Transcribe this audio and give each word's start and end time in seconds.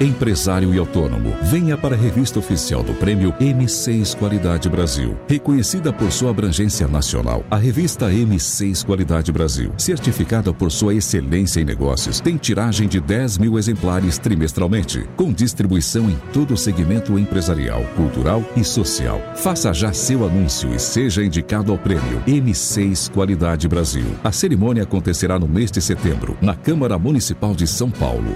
empresário 0.00 0.74
e 0.74 0.78
autônomo, 0.78 1.36
venha 1.42 1.76
para 1.76 1.94
a 1.94 1.98
revista 1.98 2.38
oficial 2.38 2.82
do 2.82 2.94
Prêmio 2.94 3.34
M6 3.34 4.16
Qualidade 4.16 4.68
Brasil. 4.68 5.14
Reconhecida 5.28 5.92
por 5.92 6.10
sua 6.10 6.30
abrangência 6.30 6.88
nacional, 6.88 7.44
a 7.50 7.56
revista 7.56 8.10
M6 8.10 8.84
Qualidade 8.84 9.30
Brasil, 9.30 9.72
certificada 9.76 10.54
por 10.54 10.72
sua 10.72 10.94
excelência 10.94 11.60
em 11.60 11.64
negócios, 11.64 12.18
tem 12.18 12.38
tiragem 12.38 12.88
de 12.88 12.98
10 12.98 13.36
mil 13.36 13.58
exemplares 13.58 14.16
trimestralmente, 14.16 15.06
com 15.16 15.32
distribuição 15.32 16.08
em 16.08 16.16
todo 16.32 16.54
o 16.54 16.56
segmento 16.56 17.18
empresarial, 17.18 17.84
cultural 17.94 18.42
e 18.56 18.64
social. 18.64 19.20
Faça 19.36 19.72
já 19.74 19.92
seu 19.92 20.24
anúncio 20.24 20.74
e 20.74 20.78
seja 20.78 21.22
indicado 21.22 21.72
ao 21.72 21.78
Prêmio 21.78 22.22
M6 22.26 23.10
Qualidade 23.10 23.68
Brasil. 23.68 24.06
A 24.24 24.32
cerimônia 24.32 24.84
acontecerá 24.84 25.38
no 25.38 25.46
mês 25.46 25.70
de 25.70 25.82
setembro, 25.82 26.38
na 26.40 26.54
Câmara 26.54 26.98
Municipal 26.98 27.54
de 27.54 27.66
São 27.66 27.90
Paulo. 27.90 28.34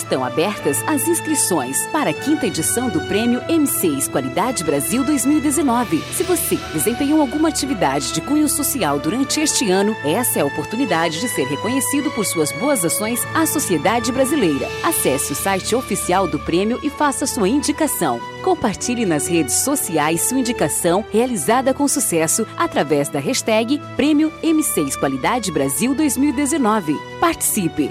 estão 0.08 0.24
abertas 0.24 0.82
as 0.86 1.06
inscrições 1.06 1.86
para 1.88 2.08
a 2.08 2.14
quinta 2.14 2.46
edição 2.46 2.88
do 2.88 2.98
Prêmio 3.02 3.42
M6 3.42 4.10
Qualidade 4.10 4.64
Brasil 4.64 5.04
2019. 5.04 6.02
Se 6.14 6.22
você 6.22 6.56
desempenhou 6.72 7.20
alguma 7.20 7.50
atividade 7.50 8.12
de 8.12 8.22
cunho 8.22 8.48
social 8.48 8.98
durante 8.98 9.38
este 9.38 9.70
ano, 9.70 9.94
essa 10.02 10.38
é 10.38 10.42
a 10.42 10.46
oportunidade 10.46 11.20
de 11.20 11.28
ser 11.28 11.44
reconhecido 11.46 12.10
por 12.12 12.24
suas 12.24 12.50
boas 12.52 12.82
ações 12.86 13.20
à 13.34 13.44
sociedade 13.44 14.10
brasileira. 14.10 14.66
Acesse 14.82 15.32
o 15.32 15.36
site 15.36 15.74
oficial 15.74 16.26
do 16.26 16.38
prêmio 16.38 16.80
e 16.82 16.88
faça 16.88 17.26
sua 17.26 17.46
indicação. 17.46 18.18
Compartilhe 18.42 19.04
nas 19.04 19.26
redes 19.26 19.56
sociais 19.56 20.22
sua 20.22 20.38
indicação 20.38 21.04
realizada 21.12 21.74
com 21.74 21.86
sucesso 21.86 22.46
através 22.56 23.10
da 23.10 23.18
hashtag 23.18 23.78
Prêmio 23.94 24.32
M6 24.42 24.98
Qualidade 24.98 25.52
Brasil 25.52 25.94
2019. 25.94 26.96
Participe 27.20 27.90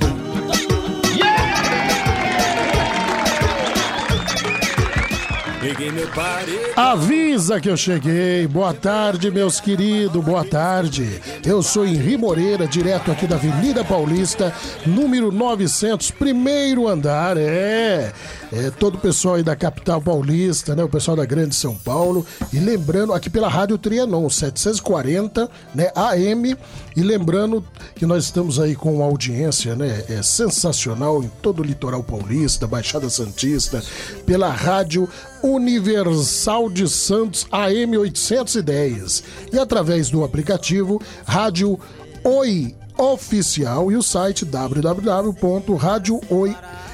Avisa 6.75 7.59
que 7.59 7.69
eu 7.69 7.77
cheguei. 7.77 8.47
Boa 8.47 8.73
tarde, 8.73 9.31
meus 9.31 9.59
queridos. 9.59 10.23
Boa 10.23 10.43
tarde. 10.43 11.21
Eu 11.45 11.63
sou 11.63 11.85
Henri 11.85 12.17
Moreira, 12.17 12.67
direto 12.67 13.11
aqui 13.11 13.25
da 13.25 13.35
Avenida 13.35 13.83
Paulista, 13.83 14.53
número 14.85 15.31
900, 15.31 16.11
primeiro 16.11 16.87
andar. 16.87 17.37
É 17.37 18.11
é, 18.51 18.69
todo 18.69 18.95
o 18.95 18.97
pessoal 18.97 19.35
aí 19.35 19.43
da 19.43 19.55
capital 19.55 20.01
paulista, 20.01 20.75
né? 20.75 20.83
O 20.83 20.89
pessoal 20.89 21.15
da 21.15 21.25
Grande 21.25 21.55
São 21.55 21.73
Paulo. 21.73 22.25
E 22.51 22.59
lembrando, 22.59 23.13
aqui 23.13 23.29
pela 23.29 23.47
Rádio 23.47 23.77
Trianon, 23.77 24.29
740, 24.29 25.49
né? 25.73 25.89
AM. 25.95 26.57
E 26.95 27.01
lembrando 27.01 27.63
que 27.95 28.05
nós 28.05 28.25
estamos 28.25 28.59
aí 28.59 28.75
com 28.75 28.95
uma 28.95 29.05
audiência, 29.05 29.75
né? 29.75 30.03
É, 30.09 30.21
sensacional 30.21 31.23
em 31.23 31.31
todo 31.41 31.61
o 31.61 31.63
litoral 31.63 32.03
paulista, 32.03 32.67
Baixada 32.67 33.09
Santista, 33.09 33.81
pela 34.25 34.49
Rádio 34.49 35.07
Universal 35.41 36.69
de 36.69 36.89
Santos 36.89 37.47
AM 37.51 37.97
810 37.97 39.23
e 39.53 39.57
através 39.57 40.09
do 40.09 40.23
aplicativo 40.23 41.01
Rádio 41.25 41.79
Oi 42.23 42.75
Oficial 42.97 43.91
e 43.91 43.95
o 43.95 44.03
site 44.03 44.45
www.radiooi.com 44.45 46.90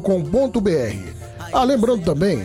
com.br 0.00 0.70
Ah, 1.52 1.62
lembrando 1.62 2.02
também, 2.02 2.42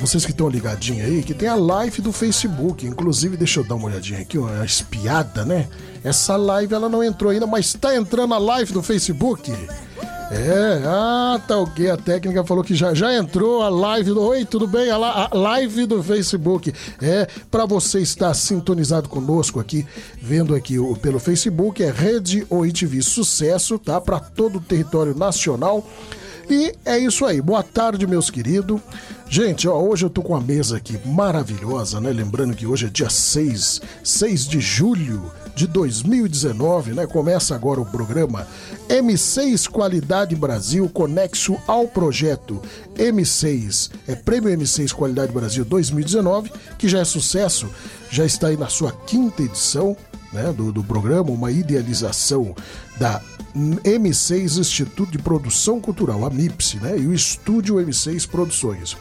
vocês 0.00 0.24
que 0.24 0.32
estão 0.32 0.48
ligadinhos 0.48 1.06
aí, 1.06 1.22
que 1.22 1.32
tem 1.32 1.48
a 1.48 1.54
live 1.54 2.02
do 2.02 2.12
Facebook. 2.12 2.84
Inclusive, 2.84 3.36
deixa 3.36 3.60
eu 3.60 3.64
dar 3.64 3.76
uma 3.76 3.86
olhadinha 3.86 4.20
aqui, 4.20 4.36
uma 4.36 4.64
espiada, 4.64 5.44
né? 5.44 5.68
Essa 6.02 6.36
live 6.36 6.74
ela 6.74 6.88
não 6.88 7.02
entrou 7.02 7.30
ainda, 7.30 7.46
mas 7.46 7.66
está 7.66 7.94
entrando 7.94 8.34
a 8.34 8.38
live 8.38 8.72
do 8.72 8.82
Facebook. 8.82 9.52
É, 10.30 10.82
ah, 10.84 11.40
tá 11.46 11.58
ok. 11.58 11.90
A 11.90 11.96
técnica 11.96 12.42
falou 12.44 12.64
que 12.64 12.74
já, 12.74 12.92
já 12.92 13.14
entrou 13.14 13.62
a 13.62 13.68
live 13.68 14.10
do. 14.10 14.20
Oi, 14.20 14.44
tudo 14.44 14.66
bem? 14.66 14.90
A, 14.90 15.30
live 15.32 15.86
do 15.86 16.02
Facebook. 16.02 16.72
É, 17.00 17.28
para 17.50 17.66
você 17.66 18.00
estar 18.00 18.34
sintonizado 18.34 19.08
conosco 19.08 19.60
aqui, 19.60 19.86
vendo 20.20 20.54
aqui 20.54 20.78
o, 20.78 20.96
pelo 20.96 21.20
Facebook, 21.20 21.82
é 21.82 21.90
Rede 21.90 22.44
Oi 22.50 22.72
TV 22.72 23.00
Sucesso, 23.00 23.78
tá? 23.78 24.00
Para 24.00 24.18
todo 24.18 24.58
o 24.58 24.60
território 24.60 25.14
nacional. 25.14 25.86
E 26.48 26.74
é 26.84 26.98
isso 26.98 27.24
aí. 27.24 27.40
Boa 27.40 27.62
tarde, 27.62 28.06
meus 28.06 28.30
queridos. 28.30 28.80
Gente, 29.28 29.66
ó, 29.66 29.80
hoje 29.80 30.04
eu 30.04 30.10
tô 30.10 30.22
com 30.22 30.34
uma 30.34 30.40
mesa 30.40 30.76
aqui 30.76 30.98
maravilhosa, 31.04 32.00
né? 32.00 32.10
Lembrando 32.12 32.54
que 32.54 32.66
hoje 32.66 32.86
é 32.86 32.88
dia 32.88 33.08
6, 33.08 33.80
6 34.02 34.46
de 34.46 34.60
julho 34.60 35.32
de 35.54 35.66
2019, 35.66 36.92
né? 36.92 37.06
Começa 37.06 37.54
agora 37.54 37.80
o 37.80 37.86
programa 37.86 38.46
M6 38.88 39.68
Qualidade 39.68 40.36
Brasil 40.36 40.88
conexo 40.88 41.56
ao 41.66 41.88
projeto 41.88 42.60
M6, 42.96 43.90
é 44.06 44.14
Prêmio 44.14 44.50
M6 44.56 44.92
Qualidade 44.92 45.32
Brasil 45.32 45.64
2019, 45.64 46.52
que 46.78 46.88
já 46.88 46.98
é 47.00 47.04
sucesso, 47.04 47.68
já 48.10 48.26
está 48.26 48.48
aí 48.48 48.56
na 48.56 48.68
sua 48.68 48.92
quinta 48.92 49.42
edição, 49.42 49.96
né, 50.32 50.52
do, 50.52 50.70
do 50.70 50.84
programa, 50.84 51.30
uma 51.30 51.50
idealização 51.50 52.54
da 52.98 53.22
M6 53.54 54.58
Instituto 54.58 55.12
de 55.12 55.18
Produção 55.18 55.80
Cultural, 55.80 56.24
a 56.24 56.30
MIPS, 56.30 56.74
né? 56.74 56.98
E 56.98 57.06
o 57.06 57.14
Estúdio 57.14 57.76
M6 57.76 58.26
Produções. 58.28 58.96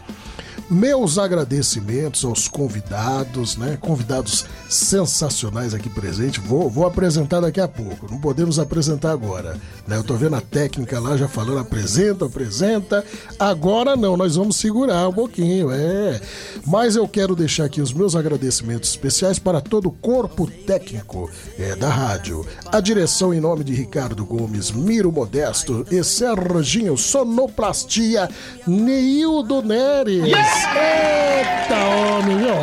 Meus 0.73 1.19
agradecimentos 1.19 2.25
aos 2.25 2.47
convidados, 2.47 3.55
né? 3.57 3.77
Convidados 3.79 4.43
sensacionais 4.67 5.75
aqui 5.75 5.87
presentes. 5.87 6.43
Vou, 6.43 6.67
vou 6.67 6.87
apresentar 6.87 7.41
daqui 7.41 7.61
a 7.61 7.67
pouco. 7.67 8.09
Não 8.09 8.19
podemos 8.19 8.57
apresentar 8.57 9.11
agora. 9.11 9.55
Né? 9.87 9.95
Eu 9.95 10.03
tô 10.03 10.15
vendo 10.15 10.35
a 10.35 10.41
técnica 10.41 10.99
lá 10.99 11.15
já 11.15 11.27
falando 11.27 11.59
apresenta, 11.59 12.25
apresenta. 12.25 13.05
Agora 13.37 13.95
não, 13.95 14.17
nós 14.17 14.35
vamos 14.35 14.55
segurar 14.55 15.07
um 15.07 15.13
pouquinho, 15.13 15.69
é. 15.71 16.19
Mas 16.65 16.95
eu 16.95 17.07
quero 17.07 17.35
deixar 17.35 17.65
aqui 17.65 17.79
os 17.79 17.93
meus 17.93 18.15
agradecimentos 18.15 18.89
especiais 18.89 19.37
para 19.37 19.61
todo 19.61 19.89
o 19.89 19.91
corpo 19.91 20.47
técnico 20.47 21.29
é, 21.59 21.75
da 21.75 21.89
rádio. 21.89 22.43
A 22.71 22.79
direção 22.79 23.31
em 23.31 23.39
nome 23.39 23.63
de 23.63 23.73
Ricardo 23.73 24.25
Gomes, 24.25 24.71
Miro 24.71 25.11
Modesto 25.11 25.85
e 25.91 26.03
Serginho 26.03 26.97
Sonoplastia, 26.97 28.27
Neildo 28.65 29.61
Neres. 29.61 30.25
Yeah! 30.25 30.62
Eita, 30.65 31.75
homem, 31.85 32.37
viu? 32.37 32.55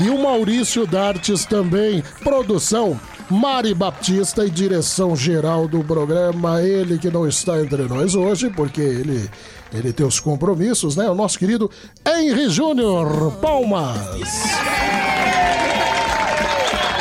E 0.00 0.10
o 0.10 0.22
Maurício 0.22 0.86
Dartes 0.86 1.44
também, 1.44 2.02
produção. 2.22 2.98
Mari 3.30 3.72
Baptista 3.74 4.44
e 4.44 4.50
direção 4.50 5.16
geral 5.16 5.66
do 5.66 5.82
programa, 5.82 6.62
ele 6.62 6.98
que 6.98 7.10
não 7.10 7.26
está 7.26 7.58
entre 7.60 7.84
nós 7.84 8.14
hoje, 8.14 8.50
porque 8.50 8.82
ele, 8.82 9.30
ele 9.72 9.92
tem 9.92 10.04
os 10.04 10.20
compromissos, 10.20 10.94
né? 10.94 11.08
O 11.08 11.14
nosso 11.14 11.38
querido 11.38 11.70
Henry 12.06 12.50
Júnior 12.50 13.32
Palmas. 13.40 13.98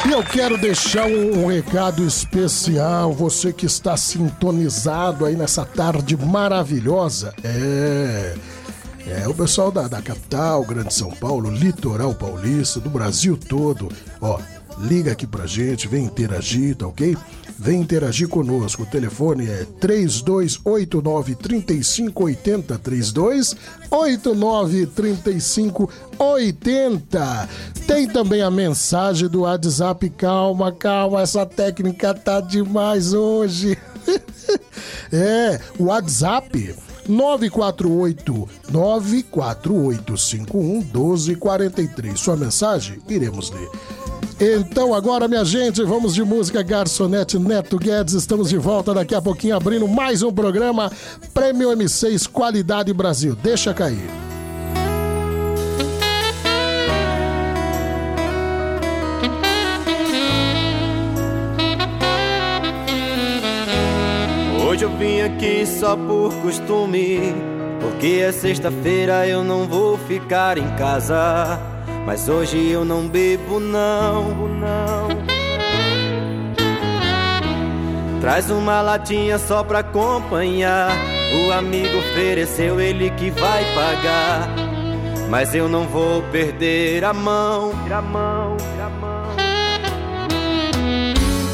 E 0.05 0.11
eu 0.11 0.23
quero 0.23 0.57
deixar 0.57 1.05
um, 1.07 1.43
um, 1.43 1.47
recado 1.47 2.05
especial, 2.05 3.11
você 3.11 3.51
que 3.53 3.65
está 3.65 3.95
sintonizado 3.95 5.25
aí 5.25 5.35
nessa 5.35 5.65
tarde 5.65 6.15
maravilhosa. 6.17 7.33
É. 7.43 8.35
É, 9.05 9.27
o 9.27 9.33
pessoal 9.33 9.71
da, 9.71 9.85
da 9.87 10.01
capital, 10.01 10.63
Grande 10.63 10.93
São 10.93 11.11
Paulo, 11.11 11.49
litoral 11.49 12.15
paulista, 12.15 12.79
do 12.79 12.89
Brasil 12.89 13.37
todo. 13.37 13.91
Ó, 14.21 14.39
liga 14.79 15.11
aqui 15.11 15.27
pra 15.27 15.45
gente, 15.45 15.85
vem 15.87 16.05
interagir, 16.05 16.77
tá 16.77 16.87
ok? 16.87 17.17
Vem 17.59 17.81
interagir 17.81 18.27
conosco. 18.27 18.81
O 18.83 18.85
telefone 18.85 19.49
é 19.49 19.65
3289 19.79 21.35
3580 21.35 22.77
3289 22.79 24.87
3580. 24.87 27.49
Tem 27.85 28.07
também 28.07 28.41
a 28.41 28.49
mensagem 28.49 29.29
do 29.29 29.41
WhatsApp. 29.41 30.09
Calma, 30.11 30.71
calma, 30.71 31.21
essa 31.21 31.45
técnica 31.45 32.13
tá 32.13 32.39
demais 32.41 33.13
hoje. 33.13 33.77
é, 35.11 35.59
o 35.77 35.83
WhatsApp 35.85 36.73
948 37.07 38.49
94851 38.71 40.81
1243. 40.93 42.19
Sua 42.19 42.35
mensagem 42.35 42.99
iremos 43.07 43.51
ler. 43.51 43.69
Então 44.39 44.93
agora, 44.93 45.27
minha 45.27 45.45
gente, 45.45 45.83
vamos 45.83 46.13
de 46.13 46.23
música 46.23 46.61
Garçonete 46.63 47.39
Neto 47.39 47.77
Guedes. 47.77 48.13
Estamos 48.13 48.49
de 48.49 48.57
volta 48.57 48.93
daqui 48.93 49.15
a 49.15 49.21
pouquinho 49.21 49.55
abrindo 49.55 49.87
mais 49.87 50.21
um 50.21 50.33
programa 50.33 50.91
Prêmio 51.33 51.69
M6 51.69 52.27
Qualidade 52.27 52.91
Brasil. 52.93 53.35
Deixa 53.35 53.73
cair. 53.73 54.32
Aqui 65.23 65.65
só 65.65 65.95
por 65.95 66.33
costume, 66.41 67.33
porque 67.79 68.21
é 68.21 68.31
sexta-feira 68.31 69.27
eu 69.27 69.43
não 69.43 69.65
vou 69.67 69.97
ficar 69.97 70.57
em 70.57 70.69
casa. 70.75 71.59
Mas 72.05 72.27
hoje 72.27 72.69
eu 72.69 72.83
não 72.83 73.07
bebo 73.07 73.59
não, 73.59 74.23
não. 74.47 75.07
Traz 78.19 78.49
uma 78.49 78.81
latinha 78.81 79.37
só 79.37 79.63
pra 79.63 79.79
acompanhar. 79.79 80.91
O 81.45 81.51
amigo 81.51 81.97
ofereceu, 81.97 82.79
ele 82.79 83.09
que 83.11 83.29
vai 83.29 83.63
pagar. 83.73 84.49
Mas 85.29 85.55
eu 85.55 85.67
não 85.67 85.87
vou 85.87 86.21
perder 86.23 87.03
a 87.03 87.13
mão. 87.13 87.71
A 87.91 88.01
mão, 88.01 88.57
a 88.85 88.89
mão. 88.89 89.35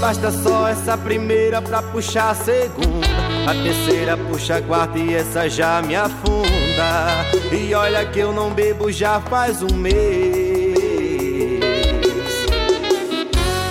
Basta 0.01 0.31
só 0.31 0.67
essa 0.67 0.97
primeira 0.97 1.61
pra 1.61 1.81
puxar 1.81 2.31
a 2.31 2.35
segunda. 2.35 3.28
A 3.47 3.53
terceira 3.63 4.17
puxa 4.17 4.57
a 4.57 4.61
quarta 4.61 4.97
e 4.97 5.15
essa 5.15 5.49
já 5.49 5.81
me 5.81 5.95
afunda. 5.95 7.25
E 7.51 7.73
olha 7.73 8.05
que 8.05 8.19
eu 8.19 8.31
não 8.31 8.51
bebo 8.51 8.91
já 8.91 9.19
faz 9.21 9.61
um 9.61 9.75
mês. 9.75 10.79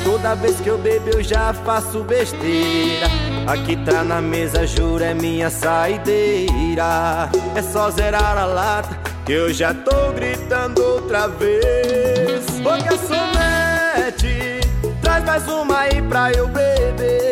Toda 0.05 0.35
vez 0.35 0.61
que 0.61 0.69
eu 0.69 0.79
bebo 0.79 1.11
eu 1.11 1.23
já 1.23 1.53
faço 1.53 2.03
besteira. 2.03 3.07
Aqui 3.47 3.77
tá 3.77 4.03
na 4.03 4.21
mesa, 4.21 4.67
juro, 4.67 5.03
é 5.03 5.15
minha 5.15 5.49
saideira. 5.49 7.31
É 7.55 7.63
só 7.63 7.91
zerar 7.91 8.37
a 8.37 8.45
lata 8.45 8.99
que 9.25 9.33
eu 9.33 9.53
já 9.53 9.73
tô 9.73 10.13
gritando 10.13 10.83
outra 10.83 11.29
vez. 11.29 12.45
Ô 12.61 12.85
garçonete, 12.85 14.61
traz 15.01 15.25
mais 15.25 15.47
uma 15.49 15.79
aí 15.79 16.03
pra 16.03 16.33
eu 16.33 16.49
beber. 16.49 17.28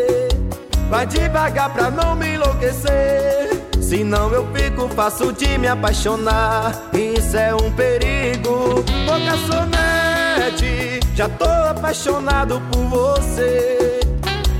Vai 0.88 1.06
devagar 1.06 1.72
pra 1.72 1.90
não 1.90 2.14
me 2.14 2.34
enlouquecer. 2.34 3.66
Senão 3.80 4.32
eu 4.32 4.46
fico 4.54 4.88
fácil 4.88 5.32
de 5.32 5.58
me 5.58 5.68
apaixonar. 5.68 6.90
Isso 6.92 7.36
é 7.36 7.54
um 7.54 7.70
perigo. 7.72 8.84
Ô 9.06 9.24
garçonete, 9.24 11.00
já 11.14 11.28
tô 11.28 11.44
apaixonado 11.44 12.60
por 12.72 12.84
você. 12.84 14.00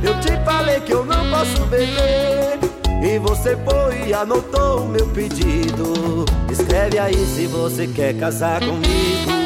Eu 0.02 0.18
te 0.20 0.32
falei 0.44 0.80
que 0.80 0.92
eu 0.92 1.04
não 1.04 1.30
posso 1.30 1.64
beber. 1.66 2.58
E 3.02 3.18
você 3.18 3.56
foi 3.56 4.08
e 4.08 4.14
anotou 4.14 4.82
o 4.82 4.88
meu 4.88 5.06
pedido. 5.08 6.24
Escreve 6.50 6.98
aí 6.98 7.26
se 7.26 7.46
você 7.46 7.86
quer 7.86 8.14
casar 8.14 8.60
comigo. 8.60 9.36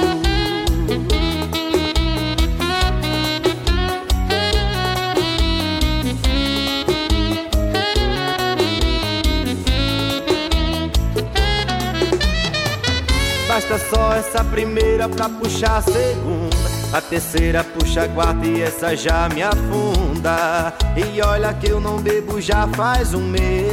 Basta 13.71 13.89
só 13.89 14.13
essa 14.15 14.43
primeira 14.43 15.09
pra 15.09 15.29
puxar 15.29 15.77
a 15.77 15.83
segunda. 15.83 16.57
A 16.93 17.01
terceira 17.01 17.63
puxa 17.63 18.03
a 18.03 18.09
quarta 18.09 18.45
e 18.45 18.63
essa 18.63 18.97
já 18.97 19.29
me 19.29 19.45
afunda. 19.45 20.75
E 20.97 21.23
olha 21.23 21.55
que 21.55 21.69
eu 21.69 21.81
não 21.81 21.99
bebo 21.99 22.41
já 22.41 22.67
faz 22.67 23.15
um 23.15 23.23
mês. 23.23 23.71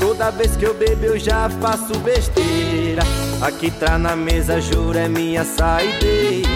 Toda 0.00 0.30
vez 0.30 0.56
que 0.56 0.64
eu 0.64 0.72
bebo 0.72 1.04
eu 1.04 1.18
já 1.18 1.50
faço 1.60 1.98
besteira. 1.98 3.02
Aqui 3.42 3.70
tá 3.70 3.98
na 3.98 4.16
mesa, 4.16 4.58
juro, 4.58 4.96
é 4.96 5.06
minha 5.06 5.44
saideira. 5.44 6.48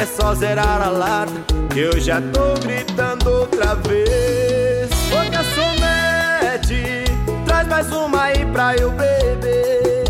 É 0.00 0.06
só 0.06 0.34
zerar 0.34 0.80
a 0.80 0.88
lata 0.88 1.32
que 1.70 1.80
eu 1.80 2.00
já 2.00 2.22
tô 2.22 2.54
gritando 2.66 3.30
outra 3.30 3.74
vez. 3.74 4.90
Ô 5.12 5.30
garçonete, 5.30 7.04
traz 7.44 7.68
mais 7.68 7.92
uma 7.92 8.22
aí 8.22 8.35
pra 8.52 8.76
eu 8.76 8.90
beber. 8.90 10.04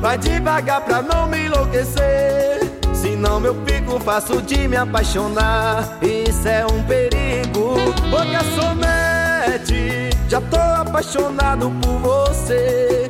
Vai 0.00 0.16
devagar 0.18 0.80
pra 0.82 1.02
não 1.02 1.26
me 1.26 1.46
enlouquecer. 1.46 2.60
Senão 2.94 3.44
eu 3.44 3.54
fico 3.66 3.98
fácil 4.00 4.40
de 4.42 4.66
me 4.68 4.76
apaixonar. 4.76 5.98
Isso 6.02 6.48
é 6.48 6.64
um 6.66 6.82
perigo. 6.84 7.74
Ô 8.12 8.32
garçonete, 8.32 10.10
já 10.28 10.40
tô 10.40 10.56
apaixonado 10.56 11.70
por 11.82 11.98
você. 11.98 13.08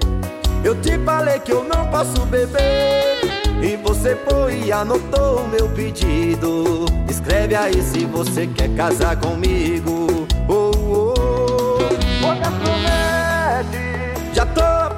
Eu 0.63 0.75
te 0.81 0.99
falei 0.99 1.39
que 1.41 1.53
eu 1.53 1.65
não 1.65 1.87
posso 1.87 2.27
beber. 2.27 3.21
E 3.63 3.77
você 3.77 4.17
foi 4.29 4.65
e 4.65 4.73
anotou 4.73 5.41
o 5.41 5.49
meu 5.49 5.69
pedido. 5.69 6.87
Escreve 7.09 7.55
aí 7.55 7.83
se 7.83 8.05
você 8.05 8.47
quer 8.47 8.69
casar 8.75 9.17
comigo. 9.17 10.10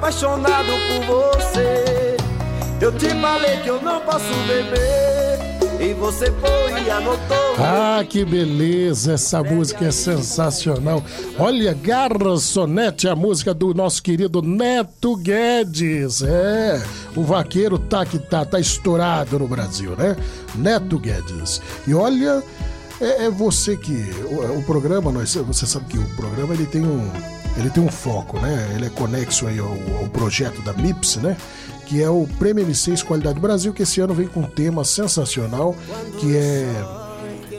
Apaixonado 0.03 0.73
por 0.89 1.39
você. 1.39 2.17
Eu 2.81 2.91
te 2.91 3.07
falei 3.21 3.57
que 3.61 3.69
eu 3.69 3.81
não 3.81 4.01
posso 4.01 4.33
beber. 4.45 5.53
E 5.79 5.93
você 5.93 6.31
foi 6.31 6.83
e 6.83 6.89
anotou. 6.89 7.55
Ah, 7.57 8.03
que 8.07 8.23
beleza! 8.23 9.13
Essa 9.13 9.41
música 9.41 9.85
é 9.85 9.91
sensacional. 9.91 11.01
Olha, 11.39 11.73
Garçonete, 11.73 13.07
a 13.07 13.15
música 13.15 13.53
do 13.53 13.73
nosso 13.73 14.03
querido 14.03 14.41
Neto 14.41 15.15
Guedes. 15.15 16.21
É, 16.21 16.81
o 17.15 17.23
vaqueiro 17.23 17.79
tá 17.79 18.05
que 18.05 18.19
tá, 18.19 18.45
tá 18.45 18.59
estourado 18.59 19.39
no 19.39 19.47
Brasil, 19.47 19.95
né? 19.97 20.15
Neto 20.55 20.99
Guedes. 20.99 21.61
E 21.87 21.93
olha, 21.93 22.43
é, 22.99 23.25
é 23.25 23.29
você 23.29 23.75
que. 23.77 23.93
O, 24.25 24.59
o, 24.59 24.63
programa, 24.63 25.11
nós, 25.11 25.33
você 25.33 25.65
sabe 25.65 25.85
que 25.85 25.97
o 25.97 26.09
programa 26.15 26.53
ele 26.53 26.65
tem 26.65 26.81
um. 26.81 27.09
Ele 27.57 27.69
tem 27.69 27.83
um 27.83 27.89
foco, 27.89 28.39
né? 28.39 28.71
Ele 28.75 28.85
é 28.85 28.89
conexo 28.89 29.47
aí 29.47 29.59
ao, 29.59 29.77
ao 29.99 30.09
projeto 30.09 30.61
da 30.61 30.73
MIPS, 30.73 31.17
né? 31.17 31.37
que 31.85 32.01
é 32.01 32.09
o 32.09 32.27
Prêmio 32.39 32.65
M6 32.65 33.03
Qualidade 33.03 33.39
Brasil, 33.39 33.73
que 33.73 33.83
esse 33.83 34.01
ano 34.01 34.13
vem 34.13 34.27
com 34.27 34.41
um 34.41 34.47
tema 34.47 34.83
sensacional, 34.83 35.75
que 36.19 36.35
é, 36.35 36.67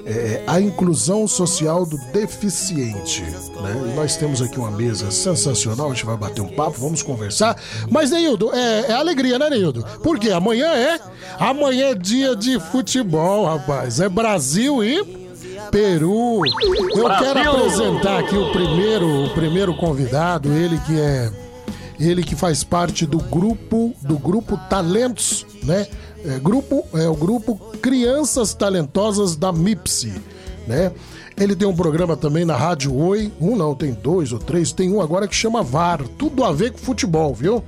é 0.07 0.45
a 0.47 0.61
inclusão 0.61 1.29
social 1.29 1.87
do 1.87 1.97
deficiente. 2.13 3.23
Né? 3.23 3.93
E 3.93 3.95
nós 3.95 4.17
temos 4.17 4.43
aqui 4.43 4.59
uma 4.59 4.71
mesa 4.71 5.11
sensacional, 5.11 5.87
a 5.87 5.95
gente 5.95 6.07
vai 6.07 6.17
bater 6.17 6.41
um 6.41 6.49
papo, 6.49 6.81
vamos 6.81 7.03
conversar. 7.03 7.57
Mas, 7.91 8.11
Neildo, 8.11 8.53
é, 8.53 8.87
é 8.89 8.93
alegria, 8.93 9.39
né, 9.39 9.51
Neildo? 9.51 9.85
Porque 10.03 10.31
amanhã 10.31 10.67
é. 10.75 10.99
Amanhã 11.39 11.91
é 11.91 11.95
dia 11.95 12.35
de 12.35 12.59
futebol, 12.59 13.45
rapaz. 13.47 14.01
É 14.01 14.09
Brasil 14.09 14.83
e. 14.83 15.24
Peru. 15.71 16.41
Eu 16.95 17.05
Brasil. 17.05 17.35
quero 17.35 17.51
apresentar 17.51 18.19
aqui 18.21 18.37
o 18.37 18.53
primeiro, 18.53 19.25
o 19.25 19.31
primeiro 19.31 19.75
convidado, 19.75 20.53
ele 20.53 20.79
que 20.79 20.99
é 20.99 21.31
ele 21.99 22.23
que 22.23 22.35
faz 22.35 22.65
parte 22.65 23.07
do 23.07 23.19
grupo 23.19 23.95
do 24.03 24.19
grupo 24.19 24.59
Talentos, 24.69 25.47
né? 25.63 25.87
É, 26.25 26.39
grupo 26.39 26.85
é 26.95 27.09
o 27.09 27.15
grupo 27.15 27.57
Crianças 27.81 28.55
Talentosas 28.55 29.37
da 29.37 29.53
MIPSI, 29.53 30.15
né? 30.67 30.93
Ele 31.37 31.55
tem 31.57 31.67
um 31.67 31.75
programa 31.75 32.17
também 32.17 32.45
na 32.45 32.57
Rádio 32.57 32.97
Oi, 32.97 33.31
um 33.41 33.57
não, 33.57 33.75
tem 33.75 33.93
dois 33.93 34.33
ou 34.33 34.39
três, 34.39 34.73
tem 34.73 34.93
um 34.93 35.01
agora 35.01 35.27
que 35.27 35.35
chama 35.35 35.63
VAR, 35.63 36.01
tudo 36.17 36.45
a 36.45 36.53
ver 36.53 36.73
com 36.73 36.79
futebol, 36.79 37.35
viu? 37.35 37.63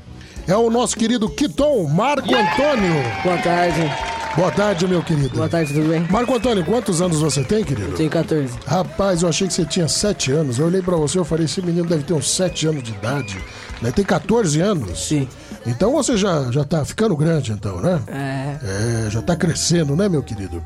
É 0.47 0.57
o 0.57 0.71
nosso 0.71 0.97
querido 0.97 1.29
Kiton 1.29 1.85
Marco 1.89 2.33
Antônio. 2.33 2.95
Boa 3.25 3.39
tarde. 3.39 3.81
Boa 4.37 4.51
tarde, 4.53 4.87
meu 4.87 5.03
querido. 5.03 5.31
Boa 5.31 5.49
tarde, 5.49 5.73
tudo 5.73 5.89
bem? 5.89 6.07
Marco 6.11 6.35
Antônio, 6.35 6.63
quantos 6.63 7.01
anos 7.01 7.21
você 7.21 7.43
tem, 7.43 7.65
querido? 7.65 7.93
Eu 7.93 7.97
tenho 7.97 8.11
14. 8.11 8.53
Rapaz, 8.67 9.23
eu 9.23 9.31
achei 9.31 9.49
que 9.49 9.55
você 9.55 9.65
tinha 9.65 9.89
7 9.89 10.31
anos. 10.31 10.59
Eu 10.59 10.67
olhei 10.67 10.83
pra 10.83 10.95
você, 10.95 11.19
eu 11.19 11.25
falei, 11.25 11.47
esse 11.47 11.63
menino 11.63 11.89
deve 11.89 12.03
ter 12.03 12.13
uns 12.13 12.31
7 12.31 12.67
anos 12.67 12.83
de 12.83 12.91
idade. 12.91 13.43
Né? 13.81 13.91
Tem 13.91 14.05
14 14.05 14.61
anos? 14.61 15.09
Sim. 15.09 15.27
Então 15.67 15.93
você 15.93 16.17
já, 16.17 16.51
já 16.53 16.65
tá 16.65 16.85
ficando 16.85 17.17
grande, 17.17 17.53
então, 17.53 17.81
né? 17.81 18.01
É. 18.07 19.07
É, 19.07 19.11
já 19.11 19.21
tá 19.21 19.35
crescendo, 19.35 19.97
né, 19.97 20.09
meu 20.09 20.23
querido? 20.23 20.63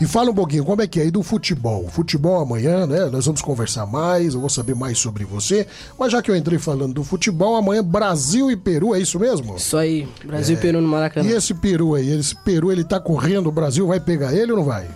E 0.00 0.06
fala 0.06 0.30
um 0.30 0.34
pouquinho, 0.34 0.64
como 0.64 0.82
é 0.82 0.86
que 0.86 1.00
é 1.00 1.04
aí 1.04 1.10
do 1.10 1.22
futebol? 1.22 1.88
Futebol 1.88 2.40
amanhã, 2.40 2.86
né? 2.86 3.06
Nós 3.06 3.24
vamos 3.24 3.40
conversar 3.40 3.86
mais, 3.86 4.34
eu 4.34 4.40
vou 4.40 4.50
saber 4.50 4.74
mais 4.74 4.98
sobre 4.98 5.24
você. 5.24 5.66
Mas 5.98 6.12
já 6.12 6.20
que 6.20 6.30
eu 6.30 6.36
entrei 6.36 6.58
falando 6.58 6.92
do 6.92 7.04
futebol, 7.04 7.56
amanhã 7.56 7.82
Brasil 7.82 8.50
e 8.50 8.56
Peru, 8.56 8.94
é 8.94 9.00
isso 9.00 9.18
mesmo? 9.18 9.56
Isso 9.56 9.76
aí, 9.76 10.06
Brasil 10.24 10.56
e 10.56 10.60
Peru 10.60 10.80
no 10.80 10.88
Maracanã. 10.88 11.28
E 11.28 11.32
esse 11.32 11.54
Peru 11.54 11.94
aí, 11.94 12.10
esse 12.10 12.36
Peru, 12.36 12.70
ele 12.70 12.84
tá 12.84 13.00
correndo, 13.00 13.48
o 13.48 13.52
Brasil 13.52 13.86
vai 13.86 13.98
pegar 13.98 14.34
ele 14.34 14.52
ou 14.52 14.58
não 14.58 14.64
vai? 14.64 14.86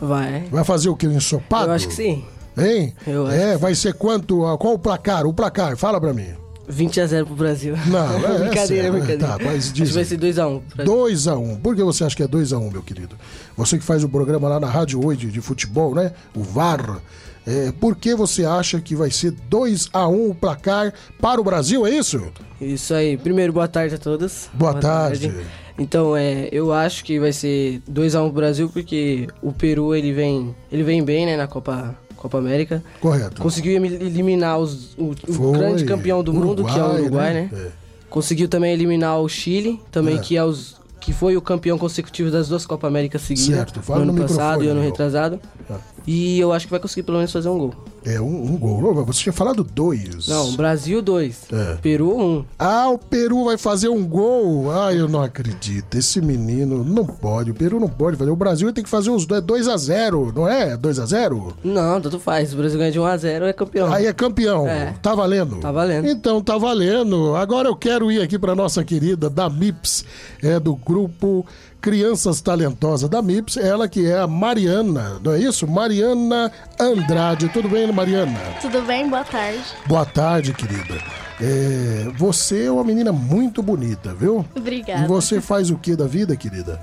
Vai. 0.00 0.48
Vai 0.50 0.64
fazer 0.64 0.88
o 0.88 0.96
que? 0.96 1.06
Um 1.06 1.12
ensopado? 1.12 1.70
Eu 1.70 1.74
acho 1.74 1.88
que 1.88 1.94
sim. 1.94 2.24
Hein? 2.58 2.94
Eu 3.06 3.26
acho 3.26 3.36
é, 3.36 3.56
vai 3.56 3.74
ser 3.74 3.94
quanto? 3.94 4.40
Qual 4.58 4.74
o 4.74 4.78
placar? 4.78 5.26
O 5.26 5.32
placar, 5.32 5.76
fala 5.76 6.00
pra 6.00 6.12
mim. 6.12 6.41
20 6.68 7.00
a 7.00 7.06
0 7.06 7.26
pro 7.26 7.34
Brasil. 7.34 7.74
Não, 7.86 8.26
é- 8.28 8.34
é 8.36 8.38
brincadeira, 8.38 8.88
é 8.88 8.90
brincadeira. 8.90 9.26
tá, 9.26 9.38
mas 9.42 9.64
Acho 9.64 9.72
diz 9.72 9.88
que 9.88 9.94
vai 9.94 10.04
ser 10.04 10.16
2 10.16 10.38
a 10.38 10.46
1 10.48 10.62
2 10.84 11.28
a 11.28 11.36
1 11.36 11.56
Por 11.56 11.74
que 11.76 11.82
você 11.82 12.04
acha 12.04 12.16
que 12.16 12.22
é 12.22 12.28
2 12.28 12.52
a 12.52 12.58
1 12.58 12.70
meu 12.70 12.82
querido? 12.82 13.16
Você 13.56 13.78
que 13.78 13.84
faz 13.84 14.02
o 14.04 14.08
programa 14.08 14.48
lá 14.48 14.60
na 14.60 14.68
Rádio 14.68 15.04
8 15.04 15.18
de, 15.20 15.30
de 15.30 15.40
futebol, 15.40 15.94
né? 15.94 16.12
O 16.34 16.42
VAR. 16.42 17.00
É, 17.44 17.72
por 17.72 17.96
que 17.96 18.14
você 18.14 18.44
acha 18.44 18.80
que 18.80 18.94
vai 18.94 19.10
ser 19.10 19.32
2 19.48 19.88
a 19.92 20.06
1 20.08 20.30
o 20.30 20.34
placar 20.34 20.92
para 21.20 21.40
o 21.40 21.44
Brasil, 21.44 21.84
é 21.86 21.90
isso? 21.90 22.22
Isso 22.60 22.94
aí. 22.94 23.16
Primeiro, 23.16 23.52
boa 23.52 23.66
tarde 23.66 23.96
a 23.96 23.98
todos. 23.98 24.48
Boa 24.54 24.74
tarde. 24.74 25.32
Então, 25.76 26.16
é, 26.16 26.48
eu 26.52 26.72
acho 26.72 27.02
que 27.04 27.18
vai 27.18 27.32
ser 27.32 27.82
2 27.88 28.14
a 28.14 28.22
1 28.22 28.26
pro 28.26 28.34
Brasil 28.34 28.68
porque 28.68 29.26
o 29.42 29.52
Peru 29.52 29.94
ele 29.94 30.12
vem, 30.12 30.54
ele 30.70 30.84
vem 30.84 31.02
bem, 31.02 31.26
né, 31.26 31.36
na 31.36 31.46
Copa 31.48 31.96
Copa 32.22 32.38
América. 32.38 32.82
Correto. 33.00 33.42
Conseguiu 33.42 33.72
elim- 33.84 33.94
eliminar 34.06 34.58
os- 34.58 34.94
o, 34.96 35.10
o 35.28 35.52
grande 35.52 35.84
campeão 35.84 36.22
do 36.22 36.32
mundo, 36.32 36.64
que 36.64 36.78
é 36.78 36.82
o 36.82 36.94
Uruguai, 36.94 37.34
né? 37.34 37.50
É. 37.52 37.68
Conseguiu 38.08 38.48
também 38.48 38.72
eliminar 38.72 39.18
o 39.20 39.28
Chile, 39.28 39.80
também 39.90 40.16
É. 40.16 40.20
que 40.20 40.36
é 40.36 40.44
os 40.44 40.80
que 41.00 41.12
foi 41.12 41.36
o 41.36 41.42
campeão 41.42 41.76
consecutivo 41.76 42.30
das 42.30 42.46
duas 42.46 42.64
Copas 42.64 42.86
Américas 42.88 43.22
seguidas, 43.22 43.56
Certo, 43.56 43.82
fala 43.82 44.04
no 44.04 44.10
ano 44.10 44.12
no 44.12 44.28
passado 44.28 44.62
e 44.62 44.68
ano 44.68 44.80
retrasado. 44.80 45.40
Tá. 45.66 45.80
E 46.06 46.38
eu 46.38 46.52
acho 46.52 46.66
que 46.66 46.70
vai 46.70 46.78
conseguir 46.78 47.02
pelo 47.02 47.16
menos 47.18 47.32
fazer 47.32 47.48
um 47.48 47.58
gol. 47.58 47.74
É 48.04 48.20
um, 48.20 48.44
um 48.52 48.56
gol. 48.56 49.04
Você 49.04 49.20
tinha 49.22 49.32
falado 49.32 49.62
dois. 49.62 50.26
Não, 50.28 50.52
Brasil 50.54 51.00
2, 51.00 51.42
É. 51.52 51.74
Peru 51.76 52.16
1. 52.16 52.22
Um. 52.22 52.44
Ah, 52.58 52.88
o 52.88 52.98
Peru 52.98 53.44
vai 53.44 53.56
fazer 53.56 53.88
um 53.88 54.04
gol. 54.06 54.70
Ah, 54.72 54.92
eu 54.92 55.08
não 55.08 55.22
acredito. 55.22 55.96
Esse 55.96 56.20
menino 56.20 56.82
não 56.84 57.06
pode. 57.06 57.50
O 57.50 57.54
Peru 57.54 57.78
não 57.78 57.88
pode 57.88 58.16
fazer. 58.16 58.30
O 58.30 58.36
Brasil 58.36 58.72
tem 58.72 58.82
que 58.82 58.90
fazer 58.90 59.10
os 59.10 59.24
2 59.26 59.68
a 59.68 59.76
0 59.76 60.32
não 60.34 60.48
é? 60.48 60.76
2 60.76 60.98
a 60.98 61.06
0 61.06 61.56
Não, 61.62 62.00
tanto 62.00 62.18
faz. 62.18 62.52
O 62.52 62.56
Brasil 62.56 62.78
ganha 62.78 62.90
de 62.92 62.98
1 62.98 63.04
a 63.04 63.16
0 63.16 63.44
é 63.46 63.52
campeão. 63.52 63.92
Aí 63.92 64.06
é 64.06 64.12
campeão. 64.12 64.66
É. 64.66 64.94
Tá 65.00 65.14
valendo? 65.14 65.56
Tá 65.60 65.70
valendo. 65.70 66.08
Então 66.08 66.42
tá 66.42 66.58
valendo. 66.58 67.36
Agora 67.36 67.68
eu 67.68 67.76
quero 67.76 68.10
ir 68.10 68.20
aqui 68.20 68.38
para 68.38 68.54
nossa 68.54 68.82
querida 68.84 69.30
da 69.30 69.48
MIPS, 69.48 70.04
é 70.42 70.58
do 70.58 70.74
grupo 70.74 71.46
Crianças 71.82 72.40
Talentosas 72.40 73.10
da 73.10 73.20
MIPS, 73.20 73.56
ela 73.56 73.88
que 73.88 74.06
é 74.06 74.16
a 74.16 74.26
Mariana, 74.28 75.20
não 75.20 75.32
é 75.32 75.40
isso? 75.40 75.66
Mariana 75.66 76.52
Andrade. 76.78 77.48
Tudo 77.48 77.68
bem, 77.68 77.90
Mariana? 77.90 78.38
Tudo 78.60 78.82
bem? 78.82 79.10
Boa 79.10 79.24
tarde. 79.24 79.60
Boa 79.84 80.06
tarde, 80.06 80.54
querida. 80.54 81.02
É, 81.40 82.08
você 82.16 82.66
é 82.66 82.70
uma 82.70 82.84
menina 82.84 83.10
muito 83.10 83.64
bonita, 83.64 84.14
viu? 84.14 84.46
Obrigada. 84.54 85.04
E 85.04 85.08
você 85.08 85.40
faz 85.40 85.70
o 85.70 85.76
que 85.76 85.96
da 85.96 86.06
vida, 86.06 86.36
querida? 86.36 86.80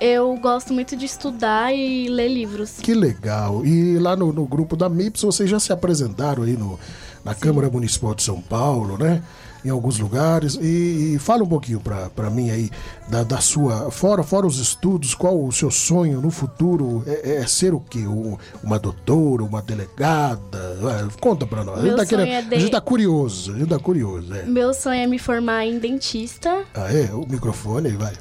Eu 0.00 0.34
gosto 0.38 0.72
muito 0.72 0.96
de 0.96 1.04
estudar 1.04 1.74
e 1.74 2.08
ler 2.08 2.28
livros. 2.28 2.78
Que 2.82 2.94
legal. 2.94 3.66
E 3.66 3.98
lá 3.98 4.16
no, 4.16 4.32
no 4.32 4.46
grupo 4.46 4.76
da 4.76 4.88
MIPS, 4.88 5.22
vocês 5.24 5.50
já 5.50 5.60
se 5.60 5.74
apresentaram 5.74 6.44
aí 6.44 6.56
no, 6.56 6.80
na 7.22 7.34
Câmara 7.34 7.68
Municipal 7.68 8.14
de 8.14 8.22
São 8.22 8.40
Paulo, 8.40 8.96
né? 8.96 9.22
Em 9.64 9.70
alguns 9.70 9.98
lugares. 9.98 10.58
E, 10.60 11.14
e 11.14 11.18
fala 11.20 11.44
um 11.44 11.46
pouquinho 11.48 11.78
pra, 11.78 12.10
pra 12.10 12.28
mim 12.30 12.50
aí 12.50 12.68
da, 13.08 13.22
da 13.22 13.38
sua. 13.40 13.90
Fora, 13.92 14.22
fora 14.24 14.46
os 14.46 14.58
estudos, 14.58 15.14
qual 15.14 15.40
o 15.40 15.52
seu 15.52 15.70
sonho 15.70 16.20
no 16.20 16.30
futuro? 16.32 17.04
É, 17.06 17.36
é 17.36 17.46
ser 17.46 17.72
o 17.72 17.78
quê? 17.80 18.00
Um- 18.00 18.36
uma 18.62 18.78
doutora, 18.78 19.44
uma 19.44 19.62
delegada? 19.62 20.58
Ah, 20.82 21.08
Conta 21.20 21.46
pra 21.46 21.62
nós. 21.62 21.78
A 21.78 21.80
gente, 21.82 21.88
Meu 21.88 21.96
tá 21.96 22.06
querendo, 22.06 22.28
é 22.28 22.42
de- 22.42 22.54
a 22.54 22.58
gente 22.58 22.70
tá 22.72 22.80
curioso. 22.80 23.54
A 23.54 23.58
gente 23.58 23.68
tá 23.68 23.78
curioso, 23.78 24.34
é. 24.34 24.42
Meu 24.44 24.74
sonho 24.74 25.00
é 25.00 25.06
me 25.06 25.18
formar 25.18 25.64
em 25.64 25.78
dentista. 25.78 26.64
Ah, 26.74 26.92
é? 26.92 27.12
O 27.12 27.24
microfone 27.28 27.88
aí, 27.88 27.96
vai. 27.96 28.12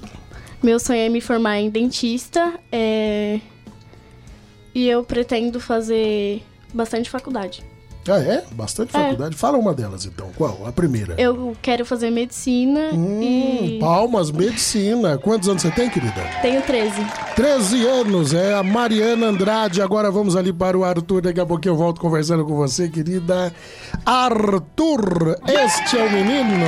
Meu 0.61 0.79
sonho 0.79 0.99
é 0.99 1.09
me 1.09 1.21
formar 1.21 1.57
em 1.59 1.71
dentista. 1.71 2.53
é, 2.71 3.39
E 4.75 4.87
eu 4.87 5.03
pretendo 5.03 5.59
fazer 5.59 6.43
bastante 6.73 7.09
faculdade. 7.09 7.63
Ah, 8.07 8.17
é? 8.17 8.43
Bastante 8.53 8.91
faculdade. 8.91 9.35
Fala 9.35 9.57
uma 9.59 9.73
delas, 9.75 10.05
então. 10.05 10.29
Qual? 10.35 10.65
A 10.65 10.71
primeira. 10.71 11.13
Eu 11.19 11.55
quero 11.61 11.85
fazer 11.85 12.09
medicina 12.09 12.89
Hum, 12.93 13.21
e 13.21 13.77
Palmas, 13.79 14.31
medicina. 14.31 15.19
Quantos 15.19 15.47
anos 15.47 15.61
você 15.61 15.69
tem, 15.69 15.87
querida? 15.89 16.13
tenho 16.41 16.61
13. 16.63 16.95
13 17.35 17.85
anos, 17.85 18.33
é 18.33 18.55
a 18.55 18.63
Mariana 18.63 19.27
Andrade. 19.27 19.81
Agora 19.83 20.09
vamos 20.09 20.35
ali 20.35 20.51
para 20.51 20.75
o 20.77 20.83
Arthur. 20.83 21.21
Daqui 21.21 21.39
a 21.39 21.45
pouquinho 21.45 21.73
eu 21.73 21.77
volto 21.77 22.01
conversando 22.01 22.43
com 22.43 22.55
você, 22.55 22.89
querida. 22.89 23.53
Arthur, 24.03 25.37
este 25.47 25.97
é 25.97 26.03
o 26.03 26.11
menino. 26.11 26.65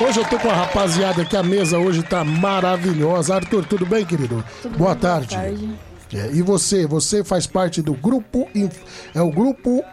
Hoje 0.00 0.18
eu 0.18 0.24
tô 0.24 0.38
com 0.38 0.48
a 0.48 0.54
rapaziada 0.54 1.22
aqui, 1.22 1.36
a 1.36 1.42
mesa 1.42 1.78
hoje 1.78 2.02
tá 2.02 2.24
maravilhosa. 2.24 3.34
Arthur, 3.34 3.66
tudo 3.66 3.84
bem, 3.84 4.04
querido? 4.06 4.42
boa, 4.78 4.94
tarde. 4.96 5.36
É, 6.12 6.28
e 6.32 6.42
você, 6.42 6.86
você 6.86 7.22
faz 7.22 7.46
parte 7.46 7.80
do 7.80 7.92
grupo, 7.94 8.48
é 9.14 9.22
o 9.22 9.30
grupo 9.30 9.84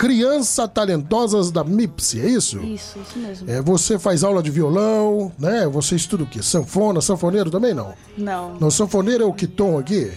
Criança 0.00 0.66
Talentosas 0.66 1.50
da 1.50 1.62
MIPS, 1.62 2.14
é 2.14 2.26
isso? 2.26 2.58
Isso, 2.60 2.98
isso 2.98 3.18
mesmo. 3.18 3.50
É, 3.50 3.60
você 3.60 3.98
faz 3.98 4.24
aula 4.24 4.42
de 4.42 4.50
violão, 4.50 5.30
né? 5.38 5.66
Você 5.68 5.94
estuda 5.94 6.22
o 6.24 6.26
quê? 6.26 6.42
Sanfona, 6.42 7.02
sanfoneiro 7.02 7.50
também 7.50 7.74
não? 7.74 7.92
Não. 8.16 8.54
Não, 8.58 8.70
sanfoneiro 8.70 9.24
é 9.24 9.26
o 9.26 9.34
Kiton 9.34 9.78
aqui? 9.78 10.10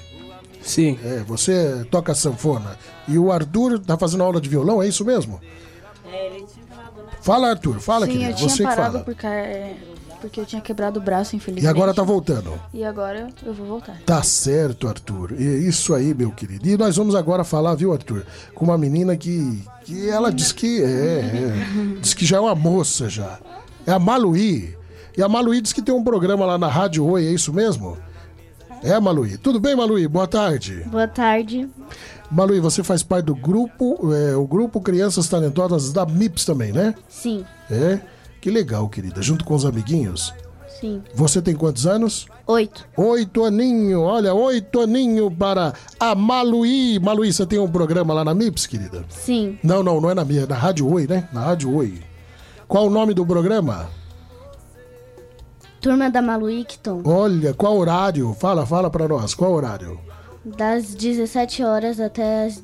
Sim. 0.62 0.98
É, 1.04 1.18
você 1.28 1.86
toca 1.92 2.16
sanfona. 2.16 2.78
E 3.10 3.20
o 3.20 3.30
Arthur 3.30 3.78
tá 3.78 3.98
fazendo 3.98 4.24
aula 4.24 4.40
de 4.40 4.48
violão, 4.48 4.82
é 4.82 4.88
isso 4.88 5.04
mesmo? 5.04 5.42
Fala, 7.22 7.50
Arthur, 7.50 7.82
fala, 7.82 8.06
Sim, 8.06 8.14
querido. 8.14 8.32
eu 8.32 8.36
tinha 8.38 8.50
Você 8.50 8.58
que 8.58 8.64
parado 8.64 8.92
fala. 8.94 9.04
porque, 9.04 9.28
é, 9.28 9.76
porque 10.24 10.40
eu 10.40 10.46
tinha 10.46 10.62
quebrado 10.62 11.02
o 11.02 11.04
braço, 11.04 11.36
infelizmente. 11.36 11.66
E 11.66 11.68
agora 11.68 11.94
tá 11.94 12.02
voltando. 12.02 12.54
E 12.74 12.82
agora 12.82 13.28
eu 13.46 13.54
vou 13.54 13.68
voltar. 13.68 13.98
Tá 14.06 14.24
certo, 14.24 14.88
Arthur. 14.88 15.34
E 15.38 15.46
é 15.46 15.58
isso 15.58 15.94
aí, 15.94 16.14
meu 16.14 16.32
querido. 16.32 16.66
E 16.66 16.78
nós 16.78 16.96
vamos 16.96 17.14
agora 17.14 17.44
falar, 17.44 17.76
viu, 17.76 17.92
Arthur, 17.92 18.26
com 18.56 18.64
uma 18.64 18.78
menina 18.78 19.18
que, 19.18 19.62
que 19.84 20.10
ela 20.10 20.32
diz 20.32 20.54
que 20.54 20.82
é, 20.82 20.88
é, 20.88 22.00
diz 22.00 22.14
que 22.14 22.26
já 22.26 22.38
é 22.38 22.40
uma 22.40 22.56
moça 22.56 23.10
já. 23.10 23.38
É 23.86 23.92
a 23.92 24.00
Maluí. 24.00 24.78
E 25.18 25.22
a 25.22 25.28
Maluí 25.28 25.60
diz 25.60 25.74
que 25.74 25.82
tem 25.82 25.94
um 25.94 26.04
programa 26.04 26.46
lá 26.46 26.58
na 26.58 26.68
Rádio 26.70 27.06
Oi, 27.06 27.28
é 27.28 27.32
isso 27.32 27.52
mesmo? 27.52 27.98
É, 28.82 28.98
Maluí. 29.02 29.38
Tudo 29.38 29.60
bem, 29.60 29.76
Maluí? 29.76 30.08
Boa 30.08 30.26
tarde. 30.28 30.86
Boa 30.88 31.08
tarde. 31.08 31.68
Maluí, 32.32 32.62
você 32.62 32.82
faz 32.82 33.04
parte 33.04 33.26
do 33.26 33.36
grupo, 33.36 34.14
é, 34.14 34.38
o 34.38 34.48
grupo 34.48 34.80
Crianças 34.80 35.28
Talentosas 35.28 35.92
da 35.92 36.06
MIPS 36.06 36.46
também, 36.46 36.72
né? 36.72 36.96
Sim, 37.10 37.44
É. 37.70 38.13
Que 38.44 38.52
legal, 38.52 38.90
querida. 38.90 39.22
Junto 39.22 39.46
com 39.46 39.56
os 39.56 39.64
amiguinhos. 39.64 40.34
sim. 40.68 41.02
Você 41.16 41.42
tem 41.42 41.56
quantos 41.56 41.88
anos? 41.88 42.26
Oito. 42.46 42.86
Oito 42.98 43.46
aninho, 43.46 44.02
olha, 44.02 44.34
oito 44.34 44.82
aninho 44.82 45.32
para 45.32 45.72
a 45.98 46.14
Maluí. 46.14 47.00
Maluí, 47.00 47.32
você 47.32 47.46
tem 47.46 47.58
um 47.58 47.72
programa 47.72 48.14
lá 48.14 48.26
na 48.26 48.34
MIPS, 48.34 48.68
querida? 48.68 49.06
Sim. 49.08 49.58
Não, 49.64 49.82
não, 49.82 50.02
não 50.02 50.10
é 50.10 50.14
na 50.14 50.26
minha, 50.26 50.42
é 50.42 50.46
na 50.46 50.56
Rádio 50.56 50.92
Oi, 50.92 51.08
né? 51.08 51.30
Na 51.32 51.40
Rádio 51.40 51.74
Oi. 51.74 52.02
Qual 52.68 52.88
o 52.88 52.90
nome 52.90 53.14
do 53.14 53.26
programa? 53.26 53.88
Turma 55.80 56.10
da 56.10 56.22
Maluicton. 56.22 57.02
Olha, 57.06 57.54
qual 57.54 57.78
horário? 57.78 58.34
Fala, 58.38 58.66
fala 58.66 58.90
pra 58.90 59.08
nós, 59.08 59.34
qual 59.34 59.54
horário? 59.54 59.98
Das 60.46 60.94
17 60.94 61.64
horas 61.64 62.02
até 62.02 62.46
as, 62.46 62.62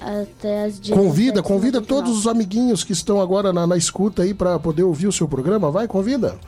até 0.00 0.64
as 0.64 0.78
17 0.78 0.92
Convida, 0.92 1.42
convida 1.42 1.80
todos 1.80 2.18
os 2.18 2.26
amiguinhos 2.26 2.84
que 2.84 2.92
estão 2.92 3.22
agora 3.22 3.52
na, 3.54 3.66
na 3.66 3.76
escuta 3.76 4.22
aí 4.22 4.34
pra 4.34 4.58
poder 4.58 4.82
ouvir 4.82 5.06
o 5.06 5.12
seu 5.12 5.26
programa. 5.26 5.70
Vai, 5.70 5.88
convida. 5.88 6.38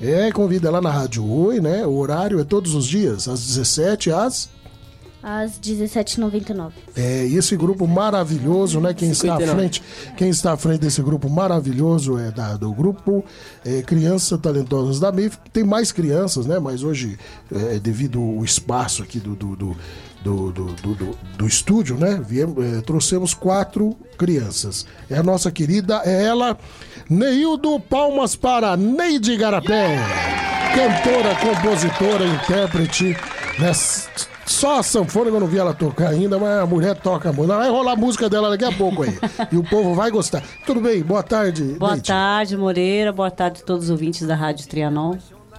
É, 0.00 0.30
convida 0.30 0.70
lá 0.70 0.80
na 0.80 0.90
Rádio 0.90 1.28
Oi, 1.28 1.60
né? 1.60 1.84
O 1.86 1.96
horário 1.96 2.38
é 2.38 2.44
todos 2.44 2.74
os 2.74 2.86
dias, 2.86 3.26
às 3.26 3.44
17 3.44 4.12
às 4.12 4.48
Às 5.26 5.52
17h99. 5.58 6.72
É, 6.94 7.26
e 7.26 7.36
esse 7.36 7.56
grupo 7.56 7.86
maravilhoso, 7.88 8.78
né? 8.78 8.92
Quem 8.92 9.10
está 9.10 9.34
à 9.34 9.38
59. 9.38 9.58
frente, 9.58 9.82
quem 10.18 10.28
está 10.28 10.52
à 10.52 10.56
frente 10.58 10.80
desse 10.82 11.00
grupo 11.00 11.30
maravilhoso 11.30 12.18
é 12.18 12.30
da, 12.30 12.56
do 12.58 12.70
grupo 12.74 13.24
é, 13.64 13.80
Crianças 13.80 14.38
Talentosas 14.38 15.00
da 15.00 15.10
MIF. 15.10 15.38
Tem 15.50 15.64
mais 15.64 15.90
crianças, 15.92 16.44
né? 16.44 16.58
Mas 16.58 16.82
hoje, 16.82 17.18
é, 17.50 17.78
devido 17.78 18.20
ao 18.20 18.44
espaço 18.44 19.02
aqui 19.02 19.18
do, 19.18 19.34
do, 19.34 19.56
do, 19.56 19.76
do, 20.22 20.52
do, 20.52 20.64
do- 20.74 20.94
do- 20.94 21.18
do 21.38 21.46
estúdio, 21.46 21.96
né? 21.96 22.20
Viemos, 22.22 22.62
é, 22.62 22.82
trouxemos 22.82 23.32
quatro 23.32 23.96
crianças. 24.18 24.84
É 25.08 25.16
a 25.16 25.22
nossa 25.22 25.50
querida, 25.50 26.02
é 26.04 26.22
ela, 26.24 26.58
Neildo 27.08 27.80
Palmas 27.80 28.36
para 28.36 28.76
Neide 28.76 29.36
Garapé. 29.38 29.96
Cantora, 30.74 31.34
compositora, 31.36 32.26
intérprete. 32.26 33.16
Né? 33.58 33.72
Só 34.46 34.78
a 34.78 34.82
sanfona 34.82 35.30
que 35.30 35.36
eu 35.36 35.40
não 35.40 35.46
vi 35.46 35.58
ela 35.58 35.72
tocar 35.72 36.08
ainda, 36.10 36.38
mas 36.38 36.58
a 36.58 36.66
mulher 36.66 36.94
toca 36.96 37.32
muito. 37.32 37.48
Vai 37.48 37.70
rolar 37.70 37.92
a 37.92 37.96
música 37.96 38.28
dela 38.28 38.50
daqui 38.50 38.64
a 38.64 38.72
pouco 38.72 39.02
aí. 39.02 39.18
e 39.50 39.56
o 39.56 39.64
povo 39.64 39.94
vai 39.94 40.10
gostar. 40.10 40.42
Tudo 40.66 40.80
bem? 40.80 41.02
Boa 41.02 41.22
tarde. 41.22 41.62
Boa 41.78 41.92
Neide. 41.92 42.08
tarde, 42.08 42.56
Moreira. 42.56 43.12
Boa 43.12 43.30
tarde 43.30 43.60
a 43.62 43.64
todos 43.64 43.84
os 43.84 43.90
ouvintes 43.90 44.26
da 44.26 44.34
Rádio 44.34 44.66
Trianon. 44.68 45.16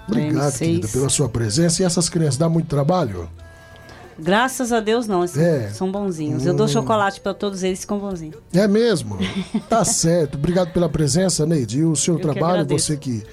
Obrigado, 0.07 0.51
M6. 0.51 0.57
querida, 0.59 0.87
pela 0.87 1.09
sua 1.09 1.27
presença. 1.27 1.81
E 1.81 1.85
essas 1.85 2.07
crianças 2.09 2.37
dão 2.37 2.49
muito 2.49 2.67
trabalho? 2.67 3.27
Graças 4.17 4.71
a 4.71 4.79
Deus, 4.79 5.07
não. 5.07 5.27
São, 5.27 5.41
É. 5.43 5.69
são 5.69 5.91
bonzinhos. 5.91 6.45
Eu 6.45 6.53
dou 6.53 6.67
Hum. 6.67 6.69
chocolate 6.69 7.19
para 7.19 7.33
todos 7.33 7.63
eles, 7.63 7.81
ficam 7.81 7.99
bonzinhos. 7.99 8.37
É 8.53 8.67
mesmo? 8.67 9.17
tá 9.67 9.83
certo. 9.83 10.35
Obrigado 10.35 10.71
pela 10.71 10.87
presença, 10.87 11.45
Neide. 11.45 11.79
E 11.79 11.83
o 11.85 11.95
seu 11.95 12.13
Eu 12.13 12.17
que 12.19 12.23
trabalho, 12.23 12.61
agradeço. 12.61 12.85
você 12.87 12.97
que 12.97 13.23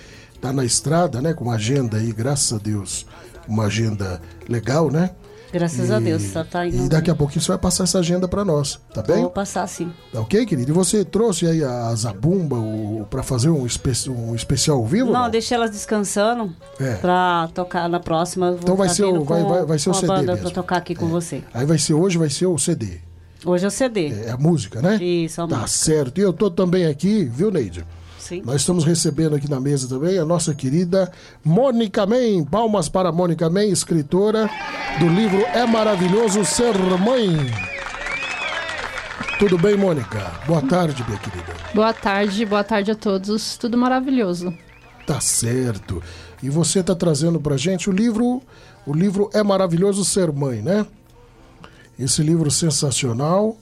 tá 0.41 0.53
na 0.53 0.65
estrada, 0.65 1.21
né? 1.21 1.35
Com 1.35 1.45
uma 1.45 1.55
agenda 1.55 1.99
aí, 1.99 2.11
graças 2.11 2.53
a 2.53 2.59
Deus, 2.61 3.07
uma 3.47 3.67
agenda 3.67 4.21
legal, 4.49 4.91
né? 4.91 5.11
Graças 5.53 5.91
a 5.91 6.01
Deus, 6.01 6.23
só 6.23 6.43
tá 6.45 6.67
indo. 6.67 6.87
E 6.87 6.89
daqui 6.89 7.11
a 7.11 7.15
pouquinho 7.15 7.43
você 7.43 7.49
vai 7.49 7.59
passar 7.59 7.85
essa 7.85 7.99
agenda 7.99 8.27
pra 8.27 8.45
nós, 8.45 8.81
tá 8.95 9.03
bem? 9.03 9.21
Vou 9.21 9.31
passar 9.31 9.67
sim. 9.67 9.93
Tá 10.13 10.21
ok, 10.21 10.47
querido? 10.47 10.71
E 10.71 10.75
você 10.75 11.05
trouxe 11.05 11.47
aí 11.47 11.63
a 11.63 11.95
Zabumba 11.95 12.57
o, 12.57 13.07
pra 13.11 13.23
fazer 13.23 13.51
um, 13.51 13.67
espe- 13.67 13.93
um 14.11 14.35
especial 14.35 14.79
ao 14.79 14.87
vivo? 14.87 15.13
Não, 15.13 15.29
deixa 15.29 15.55
elas 15.55 15.71
descansando 15.71 16.53
É. 16.81 16.95
pra 16.95 17.51
tocar 17.55 17.89
na 17.89 18.01
próxima. 18.01 18.57
Então 18.61 18.75
vai 18.77 18.89
tá 18.89 18.95
ser 18.95 19.05
o- 19.05 19.25
vai- 19.25 19.43
vai- 19.45 19.65
vai 19.67 19.79
ser 19.79 19.91
o 19.91 19.95
CD 19.95 20.07
banda 20.07 20.23
mesmo. 20.33 20.41
pra 20.43 20.51
tocar 20.51 20.77
aqui 20.79 20.95
com 20.95 21.07
você. 21.09 21.43
Aí 21.53 21.67
vai 21.67 21.79
ser 21.79 21.95
hoje, 21.95 22.17
vai 22.17 22.31
ser 22.31 22.47
o 22.47 22.57
CD. 22.57 23.01
Hoje 23.45 23.65
é 23.65 23.69
o 23.69 23.71
CD. 23.71 24.09
É 24.25 24.31
a 24.31 24.37
música, 24.37 24.81
né? 24.81 24.97
Isso, 25.03 25.43
a 25.43 25.47
Tá 25.49 25.57
música. 25.59 25.69
certo. 25.85 26.19
E 26.19 26.21
eu 26.23 26.33
tô 26.33 26.51
também 26.51 26.87
aqui, 26.87 27.25
viu, 27.25 27.51
Neide? 27.51 27.85
Sim. 28.23 28.41
Nós 28.45 28.61
estamos 28.61 28.85
recebendo 28.85 29.35
aqui 29.35 29.51
na 29.51 29.59
mesa 29.59 29.89
também 29.89 30.17
a 30.17 30.25
nossa 30.25 30.55
querida 30.55 31.11
Mônica 31.45 32.07
Men. 32.07 32.45
Palmas 32.45 32.89
para 32.89 33.09
a 33.09 33.13
Mônica 33.13 33.51
Men, 33.51 33.69
escritora 33.73 34.49
do 35.01 35.09
livro 35.09 35.41
É 35.53 35.67
Maravilhoso 35.67 36.45
Ser 36.45 36.73
Mãe. 37.01 37.51
Tudo 39.41 39.59
bem, 39.59 39.77
Mônica? 39.77 40.21
Boa 40.47 40.63
tarde, 40.63 41.05
minha 41.05 41.19
querida. 41.19 41.53
Boa 41.75 41.93
tarde, 41.93 42.47
boa 42.47 42.63
tarde 42.63 42.93
a 42.93 42.95
todos. 42.95 43.57
Tudo 43.57 43.77
maravilhoso. 43.77 44.57
Tá 45.05 45.21
certo. 45.21 46.01
E 46.41 46.49
você 46.49 46.81
tá 46.81 46.95
trazendo 46.95 47.41
pra 47.41 47.57
gente 47.57 47.91
o 47.91 47.93
livro, 47.93 48.41
o 48.87 48.95
livro 48.95 49.31
É 49.35 49.43
Maravilhoso 49.43 50.05
Ser 50.05 50.31
Mãe, 50.31 50.63
né? 50.63 50.87
Esse 51.99 52.23
livro 52.23 52.53
sensacional, 52.53 53.57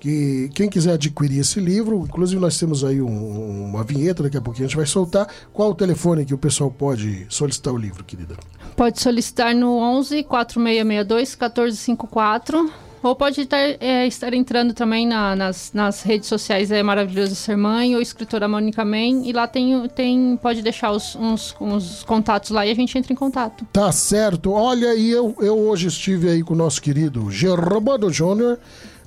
que 0.00 0.48
quem 0.54 0.68
quiser 0.68 0.92
adquirir 0.92 1.40
esse 1.40 1.58
livro, 1.60 2.04
inclusive 2.06 2.40
nós 2.40 2.56
temos 2.58 2.84
aí 2.84 3.00
um- 3.02 3.64
uma 3.70 3.82
vinheta, 3.82 4.22
daqui 4.22 4.36
a 4.36 4.40
pouquinho 4.40 4.66
a 4.66 4.68
gente 4.68 4.76
vai 4.76 4.86
soltar. 4.86 5.26
Qual 5.52 5.70
o 5.70 5.74
telefone 5.74 6.24
que 6.24 6.32
o 6.34 6.38
pessoal 6.38 6.70
pode 6.70 7.26
solicitar 7.28 7.72
o 7.74 7.76
livro, 7.76 8.04
querida? 8.04 8.36
Pode 8.76 9.00
solicitar 9.00 9.54
no 9.54 9.76
11 9.78 10.22
4662 10.22 11.34
1454 11.36 12.70
ou 13.00 13.14
pode 13.14 13.40
estar, 13.42 13.58
é, 13.80 14.06
estar 14.08 14.34
entrando 14.34 14.74
também 14.74 15.06
na- 15.06 15.34
nas, 15.36 15.70
nas 15.72 16.02
redes 16.02 16.28
sociais 16.28 16.72
é 16.72 16.82
Maravilhoso 16.82 17.34
Ser 17.34 17.56
Mãe 17.56 17.94
ou 17.94 18.02
escritora 18.02 18.48
Mônica 18.48 18.84
Men 18.84 19.22
e 19.28 19.32
lá 19.32 19.46
tem, 19.46 19.88
tem 19.94 20.36
pode 20.42 20.62
deixar 20.62 20.90
os, 20.90 21.14
uns, 21.14 21.54
uns 21.60 22.02
contatos 22.02 22.50
lá 22.50 22.66
e 22.66 22.70
a 22.70 22.74
gente 22.74 22.98
entra 22.98 23.12
em 23.12 23.16
contato. 23.16 23.64
Tá 23.72 23.92
certo. 23.92 24.50
Olha, 24.52 24.94
e 24.96 25.10
eu, 25.10 25.34
eu 25.40 25.56
hoje 25.58 25.86
estive 25.86 26.28
aí 26.28 26.42
com 26.42 26.54
o 26.54 26.56
nosso 26.56 26.82
querido 26.82 27.30
Germano 27.30 28.12
Júnior, 28.12 28.58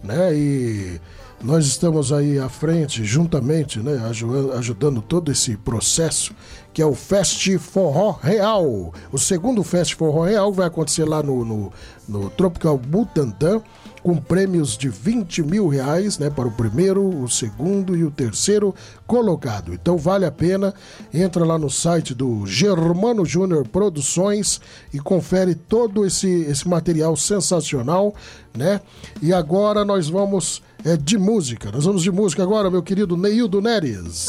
né? 0.03 0.33
E 0.35 0.99
nós 1.43 1.65
estamos 1.65 2.11
aí 2.13 2.37
à 2.37 2.47
frente, 2.49 3.03
juntamente, 3.03 3.79
né? 3.79 3.97
aju- 4.07 4.51
Ajudando 4.53 5.01
todo 5.01 5.31
esse 5.31 5.57
processo, 5.57 6.33
que 6.73 6.81
é 6.81 6.85
o 6.85 6.93
Fest 6.93 7.57
Forró 7.57 8.11
Real. 8.21 8.93
O 9.11 9.17
segundo 9.17 9.63
Fest 9.63 9.95
Forró 9.95 10.23
Real 10.25 10.53
vai 10.53 10.67
acontecer 10.67 11.05
lá 11.05 11.23
no, 11.23 11.43
no, 11.43 11.73
no 12.07 12.29
Tropical 12.29 12.77
Butantã, 12.77 13.61
com 14.03 14.17
prêmios 14.17 14.77
de 14.77 14.89
20 14.89 15.43
mil 15.43 15.67
reais, 15.67 16.17
né? 16.17 16.29
Para 16.29 16.47
o 16.47 16.51
primeiro, 16.51 17.03
o 17.23 17.29
segundo 17.29 17.95
e 17.95 18.03
o 18.03 18.11
terceiro 18.11 18.73
colocado. 19.05 19.73
Então 19.73 19.97
vale 19.97 20.25
a 20.25 20.31
pena. 20.31 20.73
Entra 21.13 21.45
lá 21.45 21.57
no 21.57 21.69
site 21.69 22.13
do 22.13 22.45
Germano 22.45 23.25
Júnior 23.25 23.67
Produções 23.67 24.59
e 24.93 24.99
confere 24.99 25.55
todo 25.55 26.05
esse, 26.05 26.27
esse 26.43 26.67
material 26.67 27.15
sensacional, 27.15 28.13
né? 28.55 28.81
E 29.21 29.33
agora 29.33 29.85
nós 29.85 30.09
vamos 30.09 30.61
é, 30.83 30.97
de 30.97 31.17
música. 31.17 31.71
Nós 31.71 31.85
vamos 31.85 32.03
de 32.03 32.11
música 32.11 32.43
agora, 32.43 32.71
meu 32.71 32.81
querido 32.81 33.15
Neildo 33.15 33.61
Neres. 33.61 34.27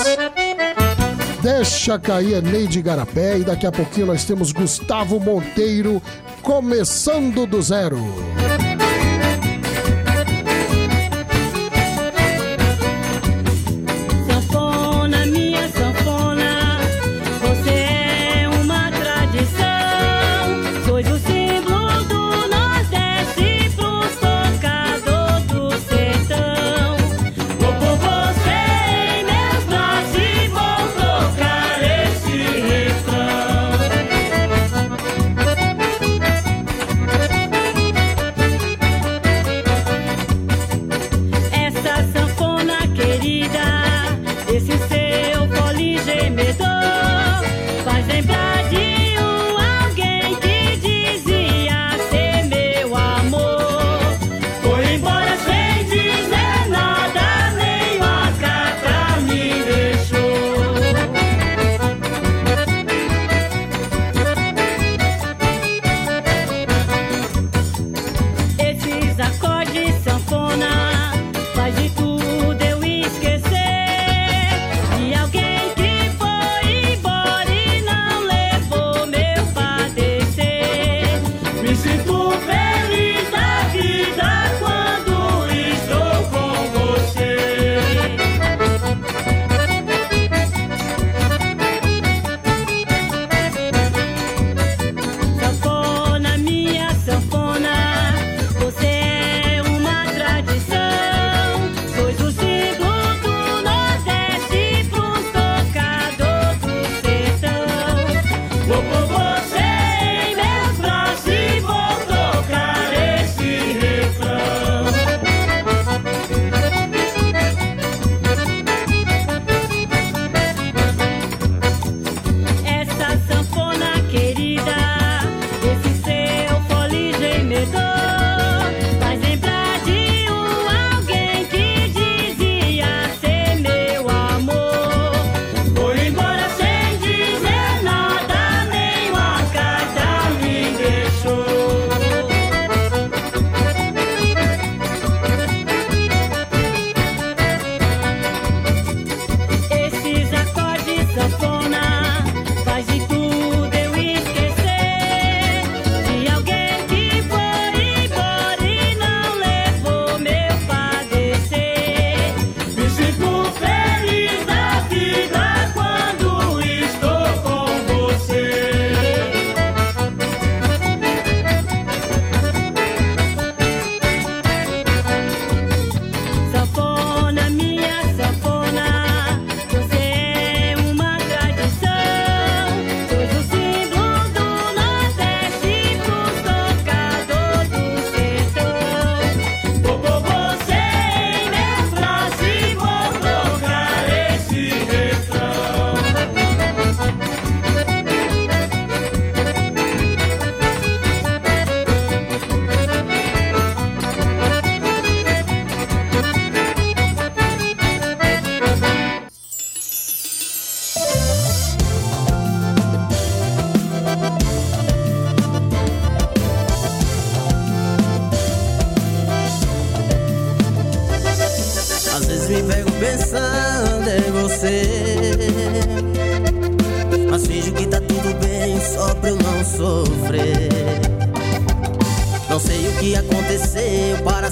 Deixa 1.42 1.98
cair 1.98 2.40
Neide 2.40 2.80
Garapé 2.80 3.38
e 3.38 3.44
daqui 3.44 3.66
a 3.66 3.72
pouquinho 3.72 4.06
nós 4.06 4.24
temos 4.24 4.52
Gustavo 4.52 5.18
Monteiro 5.18 6.00
começando 6.40 7.46
do 7.46 7.61
zero. 7.61 7.98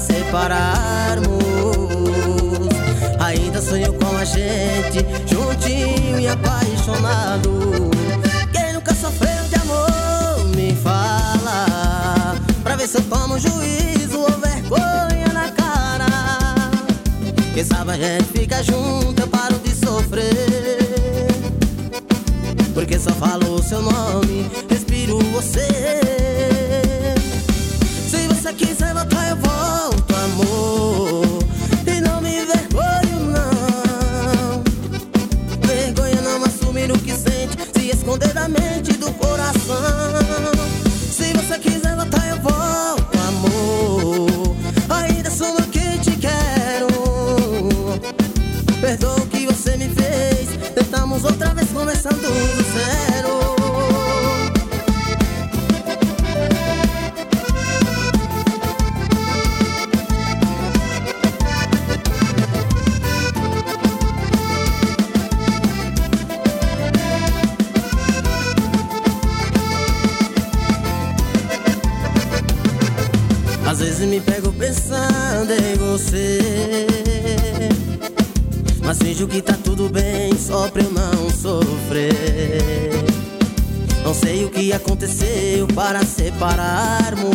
Separarmos. 0.01 1.41
Ainda 3.19 3.61
sonho 3.61 3.93
com 3.95 4.17
a 4.17 4.25
gente, 4.25 5.05
juntinho 5.27 6.19
e 6.19 6.27
apaixonado. 6.27 7.91
Quem 8.53 8.73
nunca 8.73 8.95
sofreu 8.95 9.45
de 9.49 9.57
amor, 9.57 10.45
me 10.57 10.75
fala. 10.75 12.37
Pra 12.63 12.77
ver 12.77 12.89
se 12.89 12.97
eu 12.99 13.03
tomo 13.03 13.39
juízo 13.39 14.19
ou 14.19 14.31
vergonha 14.39 15.29
na 15.33 15.51
cara. 15.53 16.07
Quem 17.55 17.65
sabe 17.65 17.93
a 17.93 17.97
gente 17.97 18.25
fica 18.33 18.63
junto, 18.63 19.21
eu 19.21 19.29
paro 19.29 19.59
de 19.59 19.75
sofrer. 19.75 21.29
Porque 22.73 22.99
só 22.99 23.11
falo 23.13 23.57
o 23.57 23.63
seu 23.63 23.83
nome, 23.83 24.51
respiro 24.69 25.19
você. 25.33 26.00
Você 28.51 28.67
quiser 28.67 28.93
voltar, 28.93 29.29
eu 29.29 29.37
volto, 29.37 30.13
amor. 30.13 31.39
E 31.87 32.01
não 32.01 32.21
me 32.21 32.45
vergonho, 32.45 33.21
não. 33.31 34.63
Vergonha 35.65 36.21
não 36.23 36.45
assumir 36.45 36.91
o 36.91 36.99
que 36.99 37.13
sente, 37.13 37.57
se 37.73 37.91
esconder 37.91 38.33
da 38.33 38.49
mente 38.49 38.91
e 38.91 38.95
do 38.95 39.13
coração. 39.13 39.77
Se 41.13 41.33
você 41.33 41.61
quiser 41.61 41.95
voltar, 41.95 42.27
eu 42.29 42.41
volto, 42.41 43.19
amor. 43.29 44.57
Ainda 44.89 45.31
sou 45.31 45.57
o 45.57 45.63
que 45.69 45.99
te 46.01 46.17
quero. 46.17 46.89
Perdoa 48.81 49.15
o 49.15 49.27
que 49.29 49.47
você 49.47 49.77
me 49.77 49.89
fez. 49.91 50.49
Tentamos 50.75 51.23
outra 51.23 51.55
vez 51.55 51.71
começando 51.71 52.20
que 84.71 84.75
aconteceu 84.77 85.67
para 85.75 86.05
separarmos. 86.05 87.35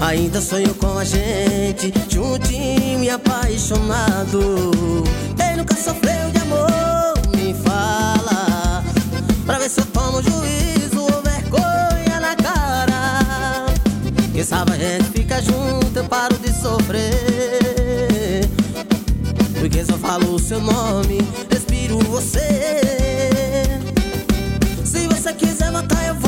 Ainda 0.00 0.40
sonho 0.40 0.72
com 0.74 0.96
a 0.96 1.04
gente, 1.04 1.92
juntinho 2.08 3.02
e 3.02 3.10
apaixonado. 3.10 5.02
Quem 5.36 5.56
nunca 5.56 5.74
sofreu 5.74 6.30
de 6.30 6.38
amor, 6.42 7.14
me 7.36 7.54
fala. 7.54 8.84
Pra 9.44 9.58
ver 9.58 9.68
se 9.68 9.80
eu 9.80 9.86
tomo 9.86 10.22
juízo 10.22 11.00
ou 11.00 11.22
vergonha 11.22 12.20
na 12.20 12.36
cara. 12.36 13.66
Quem 14.32 14.44
sabe 14.44 14.74
a 14.74 14.76
gente 14.76 15.10
fica 15.10 15.42
junto, 15.42 15.96
eu 15.96 16.04
paro 16.04 16.38
de 16.38 16.52
sofrer. 16.52 18.48
Porque 19.58 19.84
só 19.84 19.98
falo 19.98 20.36
o 20.36 20.38
seu 20.38 20.60
nome, 20.60 21.18
respiro 21.50 21.98
você. 21.98 22.81
Quiser 25.38 25.70
voltar, 25.72 26.06
eu 26.06 26.14
volto, 26.14 26.21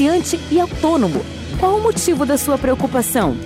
comerciante 0.00 0.40
e 0.50 0.58
autônomo, 0.58 1.22
qual 1.58 1.76
o 1.76 1.82
motivo 1.82 2.24
da 2.24 2.38
sua 2.38 2.56
preocupação? 2.56 3.36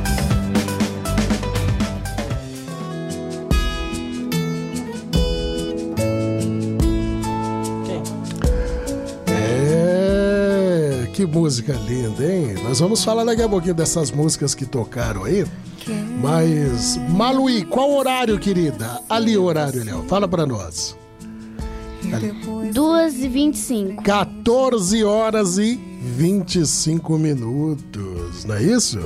música 11.52 11.74
linda, 11.74 12.24
hein? 12.24 12.56
Nós 12.64 12.80
vamos 12.80 13.04
falar 13.04 13.26
daqui 13.26 13.42
a 13.42 13.50
pouquinho 13.50 13.74
dessas 13.74 14.10
músicas 14.10 14.56
que 14.56 14.66
tocaram 14.66 15.26
aí. 15.26 15.46
Mas, 16.22 16.96
Maluí, 17.10 17.66
qual 17.66 17.92
horário, 17.92 18.40
querida? 18.40 19.02
Ali 19.10 19.38
o 19.38 19.44
horário, 19.44 19.84
Léo. 19.84 20.06
Fala 20.08 20.30
pra 20.30 20.46
nós. 20.46 20.96
2 22.74 23.20
e 23.20 23.28
25. 23.28 24.02
14 24.02 25.04
horas 25.04 25.58
e 25.58 25.76
25 25.76 27.18
minutos, 27.18 28.46
não 28.46 28.56
é 28.56 28.64
isso? 28.64 28.98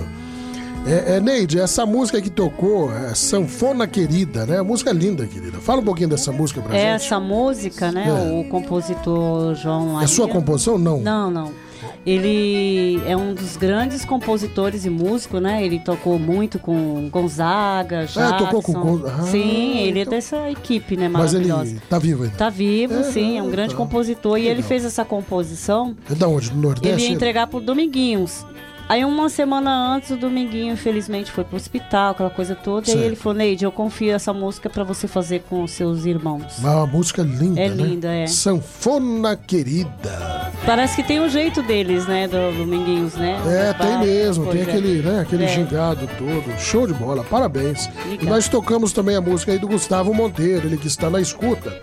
É, 0.85 1.15
é, 1.15 1.19
Neide, 1.19 1.59
essa 1.59 1.83
música 1.83 2.21
que 2.21 2.29
tocou, 2.29 2.93
é 2.93 3.15
Sanfona 3.15 3.87
Querida, 3.87 4.45
né? 4.45 4.61
Música 4.61 4.91
é 4.91 4.93
linda, 4.93 5.25
querida. 5.25 5.57
Fala 5.57 5.81
um 5.81 5.83
pouquinho 5.83 6.09
dessa 6.09 6.31
música 6.31 6.61
pra 6.61 6.73
gente. 6.73 6.85
Essa 6.85 7.19
música, 7.19 7.91
né? 7.91 8.05
É. 8.07 8.39
O 8.39 8.47
compositor 8.49 9.55
João 9.55 9.89
É 9.89 9.93
Maria. 9.93 10.07
sua 10.07 10.27
composição? 10.27 10.77
Não. 10.77 10.99
Não, 10.99 11.31
não. 11.31 11.64
Ele 12.05 13.01
é 13.07 13.17
um 13.17 13.33
dos 13.33 13.57
grandes 13.57 14.05
compositores 14.05 14.85
e 14.85 14.89
músicos, 14.91 15.41
né? 15.41 15.65
Ele 15.65 15.79
tocou 15.79 16.19
muito 16.19 16.59
com 16.59 17.09
Gonzaga, 17.09 18.01
Jackson. 18.01 18.19
Ah, 18.21 18.33
tocou 18.37 18.61
com 18.61 18.73
Gon- 18.73 19.01
Ah, 19.07 19.23
sim, 19.23 19.79
ele 19.79 19.99
é 20.01 20.05
dessa 20.05 20.49
equipe, 20.51 20.95
né? 20.95 21.07
Mas 21.09 21.33
ele 21.33 21.47
Maravilhosa. 21.47 21.81
tá 21.89 21.97
vivo 21.97 22.23
ainda. 22.23 22.35
Tá 22.37 22.49
vivo, 22.49 22.93
É, 22.93 23.03
sim, 23.03 23.37
é 23.39 23.41
um 23.43 23.49
grande 23.49 23.71
tá. 23.71 23.77
compositor. 23.77 24.37
E 24.37 24.47
ele 24.47 24.61
fez 24.61 24.85
essa 24.85 25.03
composição. 25.03 25.95
É 26.09 26.13
da 26.13 26.27
onde? 26.27 26.49
Do 26.49 26.55
Ele 26.57 26.61
Nordeste? 26.67 27.07
ia 27.09 27.15
entregar 27.15 27.47
pro 27.47 27.59
Dominguinhos. 27.59 28.45
Aí 28.87 29.03
uma 29.03 29.29
semana 29.29 29.95
antes 29.95 30.11
o 30.11 30.15
Dominguinho, 30.17 30.73
infelizmente, 30.73 31.31
foi 31.31 31.43
pro 31.43 31.55
hospital, 31.55 32.11
aquela 32.11 32.29
coisa 32.29 32.53
toda. 32.53 32.83
E 32.83 32.91
Certo. 32.91 32.99
aí 32.99 33.05
ele 33.07 33.15
falou, 33.15 33.37
Neide, 33.37 33.65
eu 33.65 33.71
confio 33.71 34.13
essa 34.13 34.31
música 34.31 34.69
pra 34.69 34.83
você 34.83 35.07
fazer 35.07 35.43
com 35.49 35.63
os 35.63 35.71
seus 35.71 36.05
irmãos. 36.05 36.43
Mas 36.61 36.75
uma 36.75 36.85
música 36.85 37.23
linda, 37.23 37.59
É 37.61 37.69
né? 37.69 37.83
linda, 37.83 38.13
é. 38.13 38.27
Sanfona 38.27 39.35
Querida. 39.35 40.51
Parece 40.65 40.95
que 40.97 41.03
tem 41.03 41.19
o 41.19 41.27
jeito 41.29 41.63
deles, 41.63 42.05
né, 42.07 42.27
do 42.27 42.37
Dominguinhos, 42.57 43.15
né? 43.15 43.37
É, 43.47 43.73
tem 43.73 43.99
mesmo, 43.99 44.45
tem 44.51 44.61
é. 44.61 44.63
aquele, 44.63 45.01
né, 45.01 45.19
aquele 45.21 45.45
É. 45.45 45.47
gingado 45.47 46.07
todo. 46.17 46.59
Show 46.59 46.85
de 46.85 46.93
bola, 46.93 47.23
parabéns. 47.23 47.89
E 48.21 48.25
nós 48.25 48.47
tocamos 48.47 48.93
também 48.93 49.15
a 49.15 49.21
música 49.21 49.51
aí 49.51 49.57
do 49.59 49.67
Gustavo 49.67 50.13
Monteiro, 50.13 50.67
ele 50.67 50.77
que 50.77 50.87
está 50.87 51.09
na 51.09 51.19
escuta. 51.19 51.79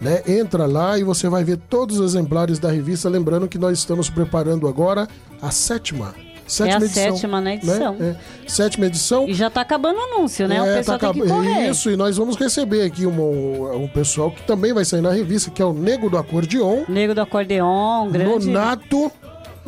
Né? 0.00 0.22
Entra 0.26 0.64
lá 0.66 0.98
e 0.98 1.04
você 1.04 1.28
vai 1.28 1.42
ver 1.44 1.58
todos 1.68 1.98
os 1.98 2.14
exemplares 2.14 2.58
da 2.58 2.70
revista. 2.70 3.08
Lembrando 3.08 3.48
que 3.48 3.58
nós 3.58 3.78
estamos 3.78 4.08
preparando 4.08 4.66
agora 4.68 5.08
a 5.42 5.50
sétima. 5.50 6.14
Sétima 6.46 6.72
é 6.72 6.76
a 6.76 6.78
edição, 6.86 7.12
sétima, 7.16 7.40
né, 7.42 7.54
edição. 7.56 7.96
É, 8.00 8.16
sétima 8.46 8.86
edição. 8.86 9.28
E 9.28 9.34
já 9.34 9.48
está 9.48 9.60
acabando 9.60 9.98
o 9.98 10.02
anúncio, 10.14 10.48
né? 10.48 10.56
É, 10.56 10.62
o 10.62 10.76
pessoal 10.78 10.98
tá 10.98 11.12
tem 11.12 11.20
que 11.20 11.28
acab- 11.28 11.44
correr. 11.44 11.68
Isso, 11.68 11.90
e 11.90 11.96
nós 11.96 12.16
vamos 12.16 12.36
receber 12.36 12.84
aqui 12.86 13.04
um, 13.04 13.82
um 13.84 13.88
pessoal 13.88 14.30
que 14.30 14.40
também 14.46 14.72
vai 14.72 14.82
sair 14.82 15.02
na 15.02 15.12
revista, 15.12 15.50
que 15.50 15.60
é 15.60 15.64
o 15.64 15.74
Nego 15.74 16.08
do 16.08 16.16
Acordeon. 16.16 16.84
Nego 16.88 17.14
do 17.14 17.20
Acordeon, 17.20 18.08
grande... 18.10 18.46
Nonato. 18.46 19.12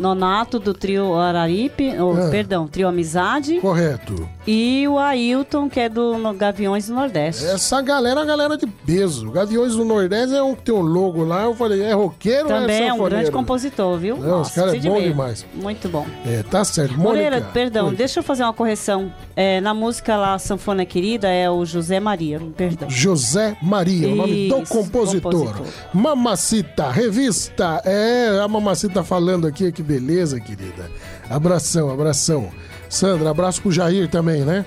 Nonato 0.00 0.58
do 0.58 0.72
trio 0.74 1.14
Araripe, 1.14 1.94
ou, 1.98 2.18
É. 2.18 2.30
perdão, 2.30 2.66
trio 2.66 2.88
Amizade. 2.88 3.60
Correto. 3.60 4.28
E 4.52 4.88
o 4.88 4.98
Ailton, 4.98 5.70
que 5.70 5.78
é 5.78 5.88
do 5.88 6.16
Gaviões 6.34 6.88
do 6.88 6.94
Nordeste. 6.94 7.44
Essa 7.44 7.80
galera 7.80 8.18
é 8.18 8.22
a 8.24 8.26
galera 8.26 8.56
de 8.58 8.66
peso. 8.66 9.30
Gaviões 9.30 9.76
do 9.76 9.84
Nordeste 9.84 10.34
é 10.34 10.42
um 10.42 10.56
que 10.56 10.62
tem 10.62 10.74
um 10.74 10.80
logo 10.80 11.22
lá. 11.22 11.44
Eu 11.44 11.54
falei, 11.54 11.82
é 11.82 11.92
roqueiro 11.92 12.48
ou 12.48 12.48
Também 12.48 12.80
é 12.80 12.86
um 12.86 12.96
sanfoneiro? 12.96 13.10
grande 13.10 13.30
compositor, 13.30 13.96
viu? 13.96 14.16
Não, 14.16 14.42
esse 14.42 14.52
cara 14.56 14.66
é 14.66 14.70
precisa 14.72 14.88
de 14.88 14.88
bom 14.88 15.00
ver. 15.00 15.08
demais. 15.10 15.46
Muito 15.54 15.88
bom. 15.88 16.04
É, 16.26 16.42
tá 16.42 16.64
certo. 16.64 16.98
Moreira, 16.98 17.36
Mônica, 17.36 17.52
perdão, 17.52 17.90
oi. 17.90 17.94
deixa 17.94 18.18
eu 18.18 18.24
fazer 18.24 18.42
uma 18.42 18.52
correção. 18.52 19.14
É, 19.36 19.60
na 19.60 19.72
música 19.72 20.16
lá, 20.16 20.36
Sanfona 20.36 20.84
Querida, 20.84 21.28
é 21.28 21.48
o 21.48 21.64
José 21.64 22.00
Maria, 22.00 22.40
perdão. 22.56 22.90
José 22.90 23.56
Maria, 23.62 24.08
o 24.08 24.16
nome 24.16 24.48
do 24.48 24.62
Isso, 24.62 24.74
compositor. 24.74 25.32
compositor. 25.32 25.66
Mamacita, 25.94 26.90
revista. 26.90 27.80
É, 27.84 28.40
a 28.42 28.48
Mamacita 28.48 29.04
falando 29.04 29.46
aqui, 29.46 29.70
que 29.70 29.82
beleza, 29.82 30.40
querida. 30.40 30.90
Abração, 31.30 31.88
abração. 31.88 32.50
Sandra, 32.90 33.30
abraço 33.30 33.62
pro 33.62 33.70
Jair 33.72 34.08
também, 34.10 34.42
né? 34.44 34.66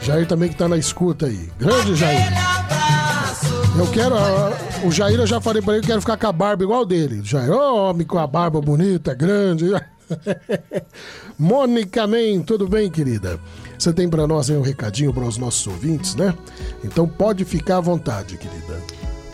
Jair 0.00 0.26
também 0.26 0.48
que 0.48 0.56
tá 0.56 0.66
na 0.66 0.76
escuta 0.76 1.26
aí. 1.26 1.48
Grande 1.58 1.94
Jair. 1.94 2.32
Eu 3.78 3.86
quero. 3.92 4.16
ah, 4.16 4.50
O 4.84 4.90
Jair, 4.90 5.18
eu 5.20 5.26
já 5.26 5.40
falei 5.40 5.62
pra 5.62 5.74
ele 5.74 5.82
que 5.82 5.88
quero 5.88 6.00
ficar 6.00 6.16
com 6.16 6.26
a 6.26 6.32
barba 6.32 6.64
igual 6.64 6.84
dele. 6.84 7.20
Jair, 7.22 7.50
ô 7.52 7.90
homem 7.90 8.06
com 8.06 8.18
a 8.18 8.26
barba 8.26 8.60
bonita, 8.60 9.14
grande. 9.14 9.66
Mônica 11.38 12.06
Men, 12.06 12.42
tudo 12.42 12.66
bem, 12.66 12.90
querida? 12.90 13.38
Você 13.78 13.92
tem 13.92 14.08
pra 14.08 14.26
nós 14.26 14.50
aí 14.50 14.56
um 14.56 14.62
recadinho 14.62 15.12
para 15.12 15.24
os 15.24 15.36
nossos 15.38 15.64
ouvintes, 15.66 16.14
né? 16.16 16.34
Então 16.82 17.06
pode 17.06 17.44
ficar 17.44 17.76
à 17.76 17.80
vontade, 17.80 18.36
querida. 18.36 18.76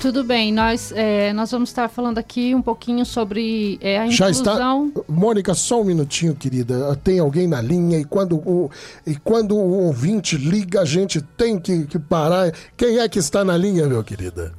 Tudo 0.04 0.22
bem, 0.22 0.52
nós, 0.52 0.92
é, 0.94 1.32
nós 1.32 1.50
vamos 1.50 1.70
estar 1.70 1.88
falando 1.88 2.18
aqui 2.18 2.54
um 2.54 2.60
pouquinho 2.60 3.06
sobre 3.06 3.78
é, 3.80 4.00
a 4.00 4.06
Já 4.08 4.28
está. 4.28 4.50
inclusão. 4.50 4.92
Mônica, 5.08 5.54
só 5.54 5.80
um 5.80 5.84
minutinho, 5.84 6.34
querida. 6.34 6.94
Tem 6.96 7.20
alguém 7.20 7.48
na 7.48 7.62
linha 7.62 7.98
e 7.98 8.04
quando 8.04 8.36
o, 8.36 8.70
e 9.06 9.16
quando 9.16 9.56
o 9.56 9.86
ouvinte 9.86 10.36
liga, 10.36 10.82
a 10.82 10.84
gente 10.84 11.22
tem 11.22 11.58
que, 11.58 11.86
que 11.86 11.98
parar. 11.98 12.52
Quem 12.76 12.98
é 12.98 13.08
que 13.08 13.18
está 13.18 13.42
na 13.42 13.56
linha, 13.56 13.86
meu 13.86 14.04
querida? 14.04 14.52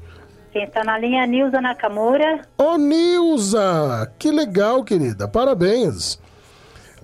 Quem 0.51 0.63
está 0.63 0.83
na 0.83 0.97
linha 0.97 1.19
é 1.21 1.23
a 1.25 1.27
Nilza 1.27 1.61
Nakamura. 1.61 2.41
Ô, 2.57 2.75
Nilza! 2.75 4.11
Que 4.17 4.31
legal, 4.31 4.83
querida. 4.83 5.27
Parabéns. 5.27 6.19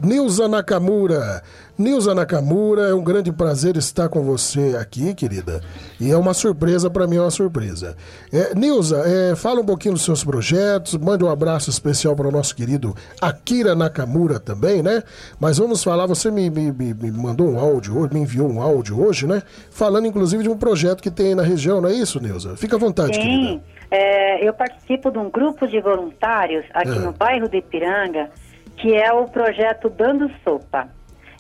Nilza 0.02 0.48
Nakamura. 0.48 1.44
Nilza 1.82 2.14
Nakamura, 2.14 2.84
é 2.84 2.94
um 2.94 3.04
grande 3.04 3.32
prazer 3.32 3.76
estar 3.76 4.08
com 4.08 4.22
você 4.22 4.78
aqui, 4.80 5.16
querida. 5.16 5.62
E 6.00 6.12
é 6.12 6.16
uma 6.16 6.32
surpresa, 6.34 6.92
para 6.92 7.08
mim 7.08 7.16
é 7.18 7.22
uma 7.22 7.32
surpresa. 7.32 7.98
É, 8.32 8.54
Nilza, 8.54 9.02
é, 9.04 9.36
fala 9.36 9.62
um 9.62 9.66
pouquinho 9.66 9.96
dos 9.96 10.06
seus 10.06 10.24
projetos, 10.24 10.96
mande 10.96 11.24
um 11.24 11.30
abraço 11.30 11.72
especial 11.72 12.16
para 12.16 12.28
o 12.28 12.32
nosso 12.32 12.56
querido 12.56 12.96
Akira 13.20 13.74
Nakamura 13.74 14.40
também, 14.40 14.84
né? 14.84 15.02
Mas 15.40 15.58
vamos 15.58 15.84
falar, 15.84 16.06
você 16.06 16.30
me, 16.30 16.50
me, 16.52 16.72
me- 16.72 17.12
mandou 17.12 17.50
um 17.50 17.60
áudio 17.60 17.98
hoje, 17.98 18.14
me 18.14 18.20
enviou 18.20 18.48
um 18.48 18.62
áudio 18.62 19.04
hoje, 19.04 19.26
né? 19.26 19.42
Falando 19.72 20.06
inclusive 20.06 20.44
de 20.44 20.50
um 20.50 20.58
projeto 20.58 21.02
que 21.02 21.10
tem 21.10 21.30
aí 21.30 21.36
na 21.36 21.44
região, 21.44 21.82
não 21.82 21.90
é 21.90 21.94
isso, 21.94 22.20
Nilza? 22.22 22.56
Fica 22.56 22.76
à 22.76 22.80
vontade, 22.80 23.18
querida. 23.18 23.48
Sim, 23.54 23.62
é, 23.90 24.48
eu 24.48 24.54
participo 24.54 25.10
de 25.10 25.18
um 25.18 25.32
grupo 25.32 25.68
de 25.68 25.82
voluntários 25.82 26.64
aqui 26.76 26.92
É. 26.92 27.00
no 27.00 27.12
bairro 27.12 27.50
de 27.50 27.58
Ipiranga, 27.58 28.30
que 28.78 28.94
é 28.94 29.12
o 29.12 29.26
projeto 29.26 29.90
Dando 29.90 30.30
Sopa. 30.44 30.88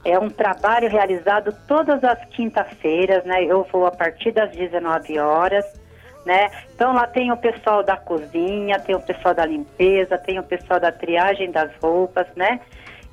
É 0.03 0.17
um 0.17 0.29
trabalho 0.29 0.89
realizado 0.89 1.55
todas 1.67 2.03
as 2.03 2.23
quintas-feiras, 2.25 3.23
né? 3.23 3.43
Eu 3.43 3.63
vou 3.71 3.85
a 3.85 3.91
partir 3.91 4.31
das 4.31 4.51
19 4.51 5.19
horas, 5.19 5.65
né? 6.25 6.49
Então 6.73 6.93
lá 6.93 7.05
tem 7.05 7.31
o 7.31 7.37
pessoal 7.37 7.83
da 7.83 7.95
cozinha, 7.97 8.79
tem 8.79 8.95
o 8.95 9.01
pessoal 9.01 9.33
da 9.33 9.45
limpeza, 9.45 10.17
tem 10.17 10.39
o 10.39 10.43
pessoal 10.43 10.79
da 10.79 10.91
triagem 10.91 11.51
das 11.51 11.71
roupas, 11.81 12.27
né? 12.35 12.59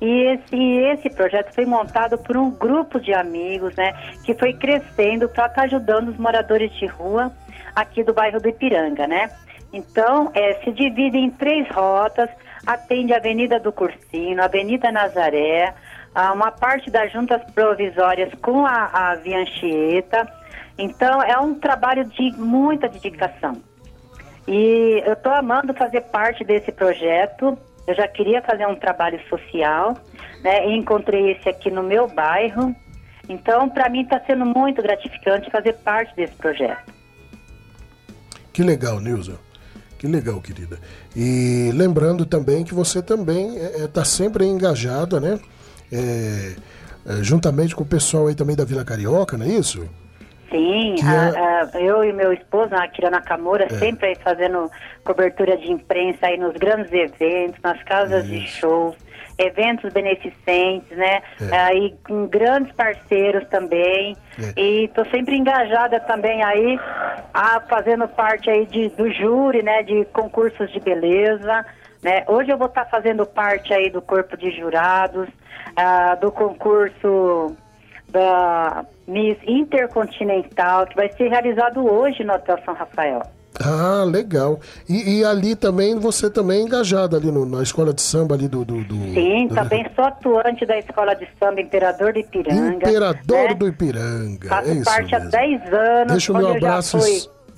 E 0.01 0.23
esse, 0.33 0.55
esse 0.93 1.09
projeto 1.09 1.53
foi 1.53 1.65
montado 1.65 2.17
por 2.17 2.37
um 2.37 2.49
grupo 2.49 2.99
de 2.99 3.13
amigos, 3.13 3.75
né? 3.75 3.93
Que 4.25 4.33
foi 4.33 4.53
crescendo 4.53 5.27
para 5.27 5.47
estar 5.47 5.63
ajudando 5.63 6.09
os 6.09 6.17
moradores 6.17 6.71
de 6.73 6.85
rua 6.85 7.31
aqui 7.75 8.03
do 8.03 8.13
bairro 8.13 8.39
do 8.39 8.47
Ipiranga, 8.47 9.05
né? 9.05 9.29
Então, 9.71 10.31
é, 10.33 10.53
se 10.63 10.71
divide 10.71 11.17
em 11.17 11.29
três 11.29 11.67
rotas, 11.69 12.29
atende 12.65 13.13
a 13.13 13.17
Avenida 13.17 13.59
do 13.59 13.71
Cursino, 13.71 14.41
Avenida 14.41 14.91
Nazaré, 14.91 15.73
uma 16.15 16.51
parte 16.51 16.89
das 16.89 17.11
juntas 17.11 17.41
provisórias 17.53 18.31
com 18.41 18.65
a, 18.65 18.89
a 18.93 19.15
Via 19.15 19.39
Anchieta. 19.39 20.27
Então, 20.77 21.21
é 21.21 21.37
um 21.37 21.55
trabalho 21.55 22.05
de 22.05 22.31
muita 22.37 22.87
dedicação. 22.87 23.61
E 24.47 25.03
eu 25.05 25.13
estou 25.13 25.31
amando 25.31 25.73
fazer 25.73 26.01
parte 26.01 26.43
desse 26.43 26.71
projeto. 26.71 27.57
Eu 27.85 27.95
já 27.95 28.07
queria 28.07 28.41
fazer 28.41 28.65
um 28.65 28.75
trabalho 28.75 29.19
social, 29.29 29.95
né? 30.43 30.67
E 30.67 30.75
encontrei 30.75 31.31
esse 31.31 31.49
aqui 31.49 31.69
no 31.69 31.83
meu 31.83 32.07
bairro. 32.07 32.75
Então, 33.27 33.69
para 33.69 33.89
mim, 33.89 34.01
está 34.01 34.19
sendo 34.25 34.45
muito 34.45 34.81
gratificante 34.81 35.51
fazer 35.51 35.73
parte 35.73 36.15
desse 36.15 36.33
projeto. 36.33 36.91
Que 38.51 38.63
legal, 38.63 38.99
Nilza. 38.99 39.39
Que 39.99 40.07
legal, 40.07 40.41
querida. 40.41 40.79
E 41.15 41.71
lembrando 41.73 42.25
também 42.25 42.63
que 42.63 42.73
você 42.73 43.01
também 43.01 43.57
está 43.57 44.03
sempre 44.03 44.45
engajada, 44.45 45.19
né? 45.19 45.39
É, 45.91 46.53
é, 47.07 47.23
juntamente 47.23 47.75
com 47.75 47.83
o 47.83 47.87
pessoal 47.87 48.27
aí 48.27 48.35
também 48.35 48.55
da 48.55 48.65
Vila 48.65 48.83
Carioca, 48.85 49.37
não 49.37 49.45
é 49.45 49.49
isso? 49.49 49.87
Sim, 50.51 50.95
a- 51.03 51.13
é- 51.37 51.77
a- 51.77 51.81
eu 51.81 52.03
e 52.03 52.11
meu 52.11 52.33
esposo, 52.33 52.73
a 52.73 52.83
Akira 52.83 53.09
Nakamura, 53.11 53.65
É. 53.65 53.69
sempre 53.69 54.07
aí 54.07 54.15
fazendo 54.23 54.69
cobertura 55.03 55.55
de 55.57 55.71
imprensa 55.71 56.25
aí 56.27 56.37
nos 56.37 56.53
grandes 56.53 56.91
eventos, 56.91 57.61
nas 57.63 57.81
casas 57.83 58.25
de 58.27 58.47
shows, 58.47 58.95
eventos 59.37 59.93
beneficentes, 59.93 60.97
né? 60.97 61.21
É. 61.51 61.55
Aí 61.57 61.95
com 62.03 62.25
grandes 62.27 62.73
parceiros 62.73 63.47
também. 63.49 64.15
E 64.57 64.89
tô 64.95 65.05
sempre 65.05 65.37
engajada 65.37 65.99
também 66.01 66.43
aí, 66.43 66.79
a, 67.33 67.61
fazendo 67.69 68.07
parte 68.07 68.49
aí 68.49 68.65
de, 68.65 68.89
do 68.89 69.09
júri, 69.13 69.61
né? 69.63 69.83
De 69.83 70.03
concursos 70.13 70.69
de 70.71 70.79
beleza. 70.79 71.63
Né? 72.01 72.23
Hoje 72.27 72.49
eu 72.51 72.57
vou 72.57 72.67
estar 72.67 72.85
fazendo 72.85 73.25
parte 73.25 73.73
aí 73.73 73.89
do 73.89 74.01
corpo 74.01 74.37
de 74.37 74.51
jurados, 74.51 75.27
ah, 75.75 76.15
do 76.15 76.31
concurso 76.31 77.55
da 78.09 78.85
Miss 79.07 79.37
Intercontinental, 79.45 80.87
que 80.87 80.95
vai 80.95 81.11
ser 81.11 81.27
realizado 81.29 81.85
hoje 81.85 82.23
no 82.23 82.33
Hotel 82.33 82.57
São 82.65 82.73
Rafael. 82.73 83.21
Ah, 83.61 84.05
legal. 84.05 84.59
E, 84.87 85.19
e 85.19 85.25
ali 85.25 85.55
também, 85.55 85.95
você 85.99 86.29
também 86.29 86.61
é 86.61 86.63
engajada 86.63 87.17
ali 87.17 87.29
no- 87.31 87.45
na 87.45 87.61
escola 87.61 87.93
de 87.93 88.01
samba 88.01 88.35
ali 88.35 88.47
do... 88.47 88.63
do, 88.63 88.83
do 88.83 88.95
Sim, 89.13 89.47
do- 89.47 89.55
também 89.55 89.85
sou 89.95 90.05
atuante 90.05 90.65
da 90.65 90.77
Escola 90.77 91.13
de 91.15 91.27
Samba 91.37 91.59
Imperador 91.59 92.13
de 92.13 92.19
Ipiranga. 92.21 92.75
Imperador 92.89 93.49
né? 93.49 93.53
do 93.55 93.67
Ipiranga. 93.67 94.47
Faço 94.47 94.69
é 94.71 94.83
parte 94.83 95.15
há 95.15 95.19
mesmo. 95.19 95.31
10 95.31 95.73
anos, 95.73 96.11
Deixa 96.13 96.31
o 96.31 96.37
meu 96.37 96.47
abraço 96.55 96.97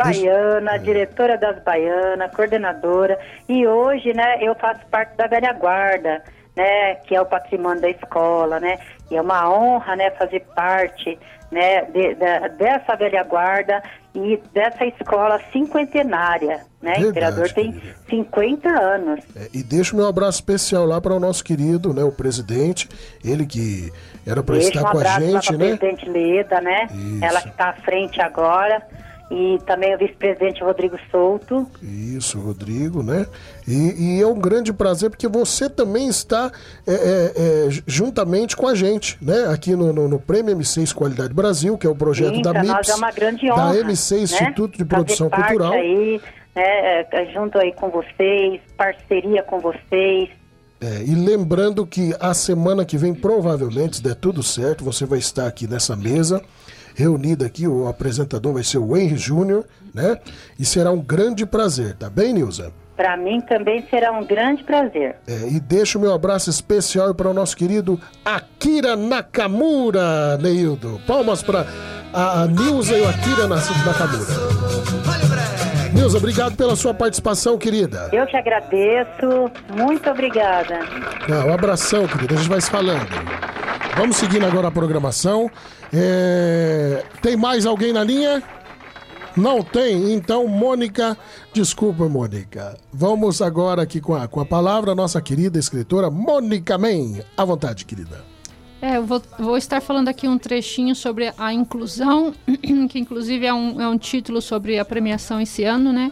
baiana, 0.03 0.77
diretora 0.79 1.37
das 1.37 1.61
baianas, 1.63 2.31
coordenadora. 2.35 3.17
E 3.47 3.65
hoje, 3.67 4.13
né, 4.13 4.37
eu 4.41 4.55
faço 4.55 4.81
parte 4.89 5.15
da 5.17 5.27
velha 5.27 5.53
guarda, 5.53 6.23
né, 6.55 6.95
que 6.95 7.15
é 7.15 7.21
o 7.21 7.25
patrimônio 7.25 7.81
da 7.81 7.89
escola, 7.89 8.59
né? 8.59 8.77
E 9.09 9.15
é 9.15 9.21
uma 9.21 9.49
honra, 9.49 9.95
né, 9.95 10.11
fazer 10.11 10.41
parte, 10.55 11.17
né, 11.51 11.83
de- 11.85 12.15
da- 12.15 12.47
dessa 12.49 12.95
velha 12.95 13.23
guarda 13.23 13.81
e 14.13 14.41
dessa 14.53 14.85
escola 14.85 15.39
cinquentenária, 15.53 16.61
né? 16.81 16.93
Verdade, 16.95 17.07
Imperador 17.09 17.49
tem 17.53 17.81
50 18.09 18.69
anos. 18.69 19.19
É, 19.35 19.47
E 19.53 19.63
deixa 19.63 19.93
o 19.93 19.97
meu 19.97 20.07
abraço 20.07 20.39
especial 20.39 20.85
lá 20.85 20.99
para 20.99 21.13
o 21.13 21.19
nosso 21.19 21.43
querido, 21.43 21.93
né, 21.93 22.03
o 22.03 22.11
presidente, 22.11 22.89
ele 23.23 23.45
que 23.45 23.91
era 24.27 24.43
para 24.43 24.57
estar 24.57 24.81
um 24.81 24.91
com 24.91 24.99
a 24.99 25.19
gente, 25.19 25.51
né? 25.53 25.75
presidente 25.77 26.09
Leda, 26.09 26.59
né? 26.61 26.87
Isso. 26.91 27.23
Ela 27.25 27.41
que 27.41 27.49
está 27.49 27.69
à 27.69 27.73
frente 27.73 28.21
agora. 28.21 28.81
E 29.31 29.57
também 29.65 29.95
o 29.95 29.97
vice-presidente 29.97 30.61
Rodrigo 30.61 30.97
Souto. 31.09 31.65
Isso, 31.81 32.37
Rodrigo, 32.37 33.01
né? 33.01 33.25
E, 33.65 34.17
e 34.17 34.21
é 34.21 34.27
um 34.27 34.37
grande 34.37 34.73
prazer 34.73 35.09
porque 35.09 35.25
você 35.25 35.69
também 35.69 36.09
está 36.09 36.51
é, 36.85 36.91
é, 36.91 37.33
é, 37.37 37.69
juntamente 37.87 38.57
com 38.57 38.67
a 38.67 38.75
gente, 38.75 39.17
né? 39.21 39.47
Aqui 39.47 39.73
no, 39.73 39.93
no, 39.93 40.09
no 40.09 40.19
Prêmio 40.19 40.53
M6 40.57 40.93
Qualidade 40.93 41.33
Brasil, 41.33 41.77
que 41.77 41.87
é 41.87 41.89
o 41.89 41.95
projeto 41.95 42.35
Sim, 42.35 42.41
da 42.41 42.61
MIPS, 42.61 42.89
é 42.89 42.95
uma 42.95 43.11
grande 43.11 43.49
honra. 43.49 43.73
da 43.73 43.79
MC 43.79 44.15
né? 44.15 44.21
Instituto 44.23 44.77
de 44.77 44.83
Produção 44.83 45.29
Cultural. 45.29 45.71
Aí, 45.71 46.21
né, 46.53 47.05
é, 47.09 47.25
junto 47.33 47.57
aí 47.57 47.71
com 47.71 47.89
vocês, 47.89 48.59
parceria 48.75 49.43
com 49.43 49.61
vocês. 49.61 50.29
É, 50.81 51.03
e 51.03 51.15
lembrando 51.15 51.85
que 51.85 52.13
a 52.19 52.33
semana 52.33 52.83
que 52.83 52.97
vem, 52.97 53.13
provavelmente, 53.13 53.97
se 53.97 54.03
der 54.03 54.15
tudo 54.15 54.43
certo, 54.43 54.83
você 54.83 55.05
vai 55.05 55.19
estar 55.19 55.47
aqui 55.47 55.67
nessa 55.67 55.95
mesa, 55.95 56.43
reunida 56.95 57.45
aqui, 57.45 57.67
o 57.67 57.87
apresentador 57.87 58.53
vai 58.53 58.63
ser 58.63 58.77
o 58.77 58.95
Henry 58.95 59.17
Júnior, 59.17 59.65
né? 59.93 60.17
E 60.59 60.65
será 60.65 60.91
um 60.91 61.01
grande 61.01 61.45
prazer, 61.45 61.95
tá 61.95 62.09
bem, 62.09 62.33
Nilza? 62.33 62.71
Para 62.95 63.17
mim 63.17 63.41
também 63.41 63.83
será 63.89 64.11
um 64.11 64.23
grande 64.23 64.63
prazer. 64.63 65.15
É, 65.27 65.47
e 65.47 65.59
deixo 65.59 65.97
o 65.97 66.01
meu 66.01 66.13
abraço 66.13 66.49
especial 66.49 67.15
para 67.15 67.29
o 67.29 67.33
nosso 67.33 67.57
querido 67.57 67.99
Akira 68.23 68.95
Nakamura, 68.95 70.37
Neildo. 70.37 71.01
Palmas 71.07 71.41
para 71.41 71.65
a, 72.13 72.43
a 72.43 72.47
Nilza 72.47 72.95
e 72.95 73.01
o 73.01 73.09
Akira 73.09 73.47
Nakamura. 73.47 74.51
Nilza, 75.93 76.17
obrigado 76.17 76.55
pela 76.55 76.75
sua 76.75 76.93
participação, 76.93 77.57
querida. 77.57 78.09
Eu 78.13 78.25
que 78.27 78.37
agradeço. 78.37 79.51
Muito 79.75 80.09
obrigada. 80.09 80.79
Ah, 81.27 81.45
um 81.47 81.53
abração, 81.53 82.07
querida. 82.07 82.35
A 82.35 82.37
gente 82.37 82.49
vai 82.49 82.61
se 82.61 82.69
falando. 82.69 83.07
Vamos 83.97 84.17
seguindo 84.17 84.45
agora 84.45 84.67
a 84.67 84.71
programação. 84.71 85.49
É, 85.93 87.03
Tem 87.21 87.35
mais 87.35 87.65
alguém 87.65 87.91
na 87.93 88.03
linha? 88.03 88.41
Não 89.35 89.63
tem? 89.63 90.13
Então, 90.13 90.45
Mônica, 90.47 91.17
desculpa, 91.53 92.07
Mônica. 92.09 92.77
Vamos 92.91 93.41
agora 93.41 93.81
aqui 93.81 94.01
com 94.01 94.13
a, 94.13 94.27
com 94.27 94.41
a 94.41 94.45
palavra, 94.45 94.93
nossa 94.93 95.21
querida 95.21 95.57
escritora 95.57 96.09
Mônica 96.09 96.77
Men. 96.77 97.21
À 97.37 97.45
vontade, 97.45 97.85
querida. 97.85 98.23
É, 98.81 98.97
eu 98.97 99.05
vou, 99.05 99.21
vou 99.39 99.57
estar 99.57 99.79
falando 99.79 100.07
aqui 100.09 100.27
um 100.27 100.37
trechinho 100.37 100.95
sobre 100.95 101.31
a 101.37 101.53
inclusão, 101.53 102.33
que 102.89 102.99
inclusive 102.99 103.45
é 103.45 103.53
um, 103.53 103.79
é 103.79 103.87
um 103.87 103.97
título 103.97 104.41
sobre 104.41 104.79
a 104.79 104.83
premiação 104.83 105.39
esse 105.39 105.63
ano, 105.63 105.93
né? 105.93 106.11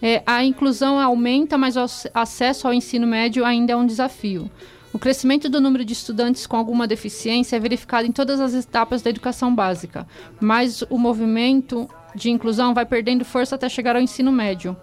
É, 0.00 0.22
a 0.26 0.42
inclusão 0.44 0.98
aumenta, 0.98 1.58
mas 1.58 1.76
o 1.76 1.80
ac- 1.80 2.08
acesso 2.14 2.66
ao 2.66 2.72
ensino 2.74 3.06
médio 3.06 3.44
ainda 3.44 3.72
é 3.72 3.76
um 3.76 3.84
desafio. 3.86 4.50
O 4.98 5.00
crescimento 5.00 5.48
do 5.48 5.60
número 5.60 5.84
de 5.84 5.92
estudantes 5.92 6.44
com 6.44 6.56
alguma 6.56 6.84
deficiência 6.84 7.54
é 7.54 7.60
verificado 7.60 8.04
em 8.04 8.10
todas 8.10 8.40
as 8.40 8.52
etapas 8.52 9.00
da 9.00 9.08
educação 9.08 9.54
básica, 9.54 10.04
mas 10.40 10.82
o 10.90 10.98
movimento 10.98 11.88
de 12.16 12.30
inclusão 12.30 12.74
vai 12.74 12.84
perdendo 12.84 13.24
força 13.24 13.54
até 13.54 13.68
chegar 13.68 13.94
ao 13.94 14.02
ensino 14.02 14.32
médio. 14.32 14.76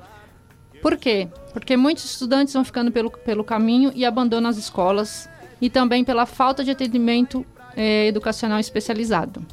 Por 0.81 0.95
quê? 0.95 1.27
Porque 1.51 1.75
muitos 1.75 2.05
estudantes 2.05 2.53
vão 2.53 2.63
ficando 2.63 2.93
pelo, 2.93 3.11
pelo 3.11 3.43
caminho 3.43 3.91
e 3.93 4.05
abandonam 4.05 4.49
as 4.49 4.55
escolas, 4.55 5.27
e 5.59 5.69
também 5.69 6.05
pela 6.05 6.25
falta 6.25 6.63
de 6.63 6.71
atendimento 6.71 7.45
eh, 7.75 8.07
educacional 8.07 8.61
especializado. 8.61 9.45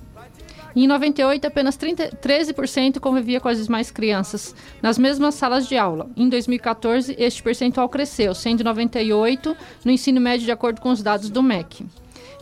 Em 0.74 0.86
98, 0.86 1.46
apenas 1.46 1.76
30, 1.76 2.10
13% 2.16 2.98
convivia 2.98 3.40
com 3.40 3.48
as 3.48 3.62
demais 3.62 3.90
crianças 3.90 4.54
nas 4.80 4.96
mesmas 4.96 5.34
salas 5.34 5.68
de 5.68 5.76
aula. 5.76 6.08
Em 6.16 6.28
2014, 6.28 7.14
este 7.18 7.42
percentual 7.42 7.88
cresceu, 7.88 8.34
sendo 8.34 8.64
98% 8.64 9.54
no 9.84 9.90
ensino 9.90 10.20
médio, 10.20 10.46
de 10.46 10.52
acordo 10.52 10.80
com 10.80 10.90
os 10.90 11.02
dados 11.02 11.28
do 11.28 11.42
MEC. 11.42 11.84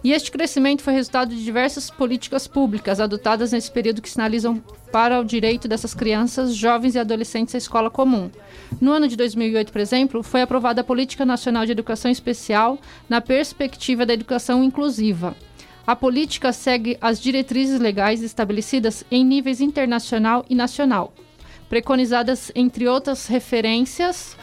E 0.02 0.12
este 0.12 0.30
crescimento 0.30 0.82
foi 0.82 0.94
resultado 0.94 1.34
de 1.34 1.44
diversas 1.44 1.90
políticas 1.90 2.46
públicas 2.46 3.00
adotadas 3.00 3.52
nesse 3.52 3.70
período 3.70 4.00
que 4.00 4.08
sinalizam 4.08 4.62
para 4.90 5.20
o 5.20 5.24
direito 5.24 5.68
dessas 5.68 5.92
crianças, 5.92 6.54
jovens 6.54 6.94
e 6.94 6.98
adolescentes 6.98 7.54
à 7.54 7.58
escola 7.58 7.90
comum. 7.90 8.30
No 8.80 8.92
ano 8.92 9.06
de 9.06 9.16
2008, 9.16 9.70
por 9.70 9.80
exemplo, 9.80 10.22
foi 10.22 10.40
aprovada 10.40 10.80
a 10.80 10.84
Política 10.84 11.26
Nacional 11.26 11.66
de 11.66 11.72
Educação 11.72 12.10
Especial 12.10 12.78
na 13.10 13.20
perspectiva 13.20 14.06
da 14.06 14.14
educação 14.14 14.64
inclusiva. 14.64 15.36
A 15.86 15.96
política 15.96 16.52
segue 16.52 16.96
as 17.00 17.20
diretrizes 17.20 17.80
legais 17.80 18.22
estabelecidas 18.22 19.04
em 19.10 19.24
níveis 19.24 19.60
internacional 19.60 20.44
e 20.48 20.54
nacional, 20.54 21.12
preconizadas, 21.68 22.52
entre 22.54 22.86
outras 22.86 23.26
referências, 23.26 24.36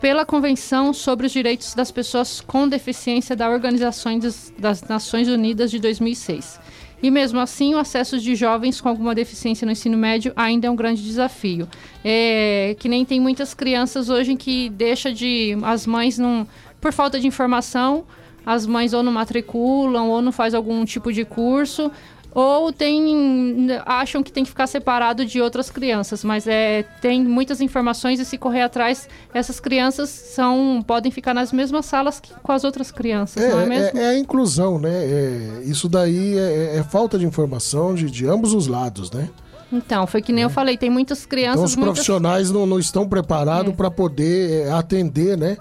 pela 0.00 0.26
Convenção 0.26 0.92
sobre 0.92 1.26
os 1.26 1.32
Direitos 1.32 1.74
das 1.74 1.92
Pessoas 1.92 2.40
com 2.40 2.68
Deficiência 2.68 3.36
da 3.36 3.48
Organização 3.48 4.18
das, 4.58 4.82
Nações 4.82 5.28
Unidas 5.28 5.70
de 5.70 5.78
2006. 5.78 6.58
E 7.00 7.10
mesmo 7.10 7.38
assim, 7.40 7.74
o 7.74 7.78
acesso 7.78 8.18
de 8.18 8.34
jovens 8.34 8.80
com 8.80 8.88
alguma 8.88 9.14
deficiência 9.14 9.64
no 9.64 9.72
ensino 9.72 9.96
médio 9.96 10.32
ainda 10.34 10.66
é 10.66 10.70
um 10.70 10.76
grande 10.76 11.02
desafio. 11.02 11.68
É, 12.04 12.76
que 12.78 12.88
nem 12.88 13.04
tem 13.04 13.20
muitas 13.20 13.54
crianças 13.54 14.08
hoje 14.08 14.36
que 14.36 14.68
deixa 14.70 15.12
de 15.12 15.56
as 15.62 15.86
mães 15.86 16.18
não, 16.18 16.46
por 16.80 16.92
falta 16.92 17.18
de 17.18 17.26
informação 17.26 18.04
as 18.44 18.66
mães 18.66 18.92
ou 18.92 19.02
não 19.02 19.12
matriculam 19.12 20.08
ou 20.08 20.20
não 20.22 20.32
faz 20.32 20.54
algum 20.54 20.84
tipo 20.84 21.12
de 21.12 21.24
curso 21.24 21.90
ou 22.34 22.72
tem 22.72 23.68
acham 23.84 24.22
que 24.22 24.32
tem 24.32 24.42
que 24.42 24.48
ficar 24.48 24.66
separado 24.66 25.22
de 25.26 25.38
outras 25.38 25.68
crianças, 25.70 26.24
mas 26.24 26.46
é 26.46 26.82
tem 27.02 27.22
muitas 27.22 27.60
informações 27.60 28.18
e 28.20 28.24
se 28.24 28.38
correr 28.38 28.62
atrás, 28.62 29.06
essas 29.34 29.60
crianças 29.60 30.08
são 30.08 30.82
podem 30.86 31.12
ficar 31.12 31.34
nas 31.34 31.52
mesmas 31.52 31.84
salas 31.84 32.20
que 32.20 32.32
com 32.42 32.50
as 32.52 32.64
outras 32.64 32.90
crianças, 32.90 33.42
não 33.50 33.60
é 33.60 33.62
É, 33.64 33.66
mesmo? 33.66 33.98
é- 33.98 34.02
é 34.02 34.08
a 34.08 34.18
inclusão, 34.18 34.78
né? 34.78 34.90
É- 35.04 35.62
isso 35.64 35.90
daí 35.90 36.38
é, 36.38 36.78
é 36.78 36.82
falta 36.82 37.18
de 37.18 37.26
informação 37.26 37.94
de, 37.94 38.10
de 38.10 38.26
ambos 38.26 38.54
os 38.54 38.66
lados, 38.66 39.10
né? 39.10 39.28
Então, 39.70 40.06
foi 40.06 40.20
que 40.22 40.32
nem 40.32 40.42
eu 40.44 40.50
falei, 40.50 40.76
tem 40.78 40.88
muitas 40.90 41.24
crianças, 41.26 41.54
Então 41.56 41.64
os 41.64 41.76
muitas- 41.76 41.94
profissionais 41.96 42.50
não, 42.50 42.64
não 42.66 42.78
estão 42.78 43.06
preparados 43.08 43.74
para 43.74 43.90
poder 43.90 44.66
é, 44.68 44.70
atender, 44.72 45.36
né? 45.36 45.58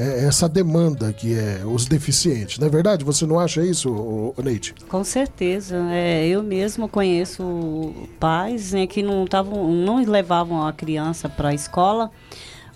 É, 0.00 0.24
essa 0.24 0.48
demanda 0.48 1.12
que 1.12 1.38
é 1.38 1.60
os 1.64 1.84
deficientes. 1.84 2.58
Não 2.58 2.66
é 2.66 2.70
verdade? 2.70 3.04
Você 3.04 3.26
não 3.26 3.38
acha 3.38 3.62
isso, 3.62 4.34
Neide? 4.42 4.74
Com 4.88 5.04
certeza. 5.04 5.76
É, 5.90 6.26
eu 6.26 6.42
mesmo 6.42 6.88
conheço 6.88 7.92
pais 8.18 8.72
né, 8.72 8.86
que 8.86 9.02
não, 9.02 9.26
tavam, 9.26 9.70
não 9.70 10.02
levavam 10.02 10.66
a 10.66 10.72
criança 10.72 11.28
para 11.28 11.50
a 11.50 11.54
escola 11.54 12.10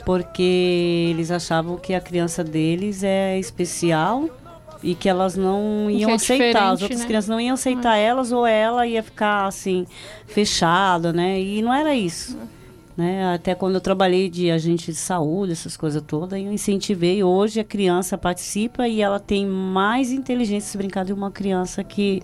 porque 0.05 1.09
eles 1.11 1.31
achavam 1.31 1.79
que 1.79 1.95
a 1.95 2.01
criança 2.01 2.45
deles 2.45 3.03
é 3.03 3.39
especial 3.39 4.29
e 4.83 4.95
que 4.95 5.09
elas 5.09 5.35
não 5.35 5.91
iam 5.91 6.11
é 6.11 6.15
aceitar. 6.15 6.73
As 6.73 6.83
outras 6.83 7.01
né? 7.01 7.07
crianças 7.07 7.29
não 7.31 7.41
iam 7.41 7.55
aceitar 7.55 7.97
elas 7.97 8.33
ou 8.33 8.47
ela 8.47 8.87
ia 8.87 9.03
ficar 9.03 9.47
assim, 9.47 9.87
fechada, 10.27 11.11
né? 11.11 11.41
E 11.41 11.63
não 11.63 11.73
era 11.73 11.95
isso. 11.95 12.39
Né? 12.97 13.35
Até 13.35 13.55
quando 13.55 13.75
eu 13.75 13.81
trabalhei 13.81 14.31
de 14.31 14.51
agente 14.51 14.93
de 14.93 14.99
saúde, 14.99 15.53
essas 15.53 15.77
coisas 15.77 16.03
todas, 16.07 16.41
eu 16.41 16.53
incentivei. 16.53 17.25
Hoje 17.25 17.59
a 17.59 17.65
criança 17.65 18.17
participa 18.17 18.87
e 18.87 19.01
ela 19.01 19.19
tem 19.19 19.47
mais 19.47 20.13
inteligência 20.13 20.71
se 20.71 20.79
brincar 20.79 21.05
de 21.05 21.13
uma 21.13 21.31
criança 21.31 21.83
que, 21.83 22.23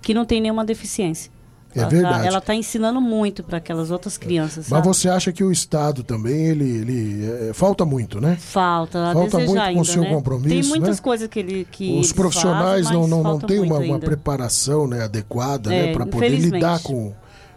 que 0.00 0.14
não 0.14 0.24
tem 0.24 0.40
nenhuma 0.40 0.64
deficiência. 0.64 1.30
É 1.74 1.80
ela 1.80 1.90
verdade. 1.90 2.20
Tá, 2.20 2.26
ela 2.26 2.38
está 2.38 2.54
ensinando 2.54 3.00
muito 3.02 3.42
para 3.42 3.58
aquelas 3.58 3.90
outras 3.90 4.16
crianças. 4.16 4.70
Mas 4.70 4.78
sabe? 4.78 4.88
você 4.88 5.10
acha 5.10 5.30
que 5.30 5.44
o 5.44 5.52
Estado 5.52 6.02
também, 6.02 6.46
ele, 6.46 6.64
ele 6.64 7.48
é, 7.50 7.52
falta 7.52 7.84
muito, 7.84 8.18
né? 8.18 8.36
Falta, 8.40 9.12
Falta 9.12 9.38
muito 9.38 9.52
com 9.52 9.60
ainda, 9.60 9.80
o 9.82 9.84
seu 9.84 10.02
né? 10.02 10.08
compromisso, 10.08 10.48
Tem 10.48 10.62
muitas 10.62 10.96
né? 10.96 11.02
coisas 11.02 11.28
que 11.28 11.38
ele 11.38 11.68
que 11.70 11.98
Os 12.00 12.12
profissionais 12.12 12.86
fazem, 12.86 12.94
não, 12.94 13.00
mas 13.02 13.10
não, 13.10 13.22
não 13.22 13.38
têm 13.38 13.60
uma, 13.60 13.78
uma 13.78 13.98
preparação 13.98 14.86
né, 14.86 15.02
adequada 15.02 15.74
É, 15.74 15.88
né, 15.88 15.92
para 15.92 16.06
poder 16.06 16.30
lidar 16.30 16.80
com, 16.82 17.12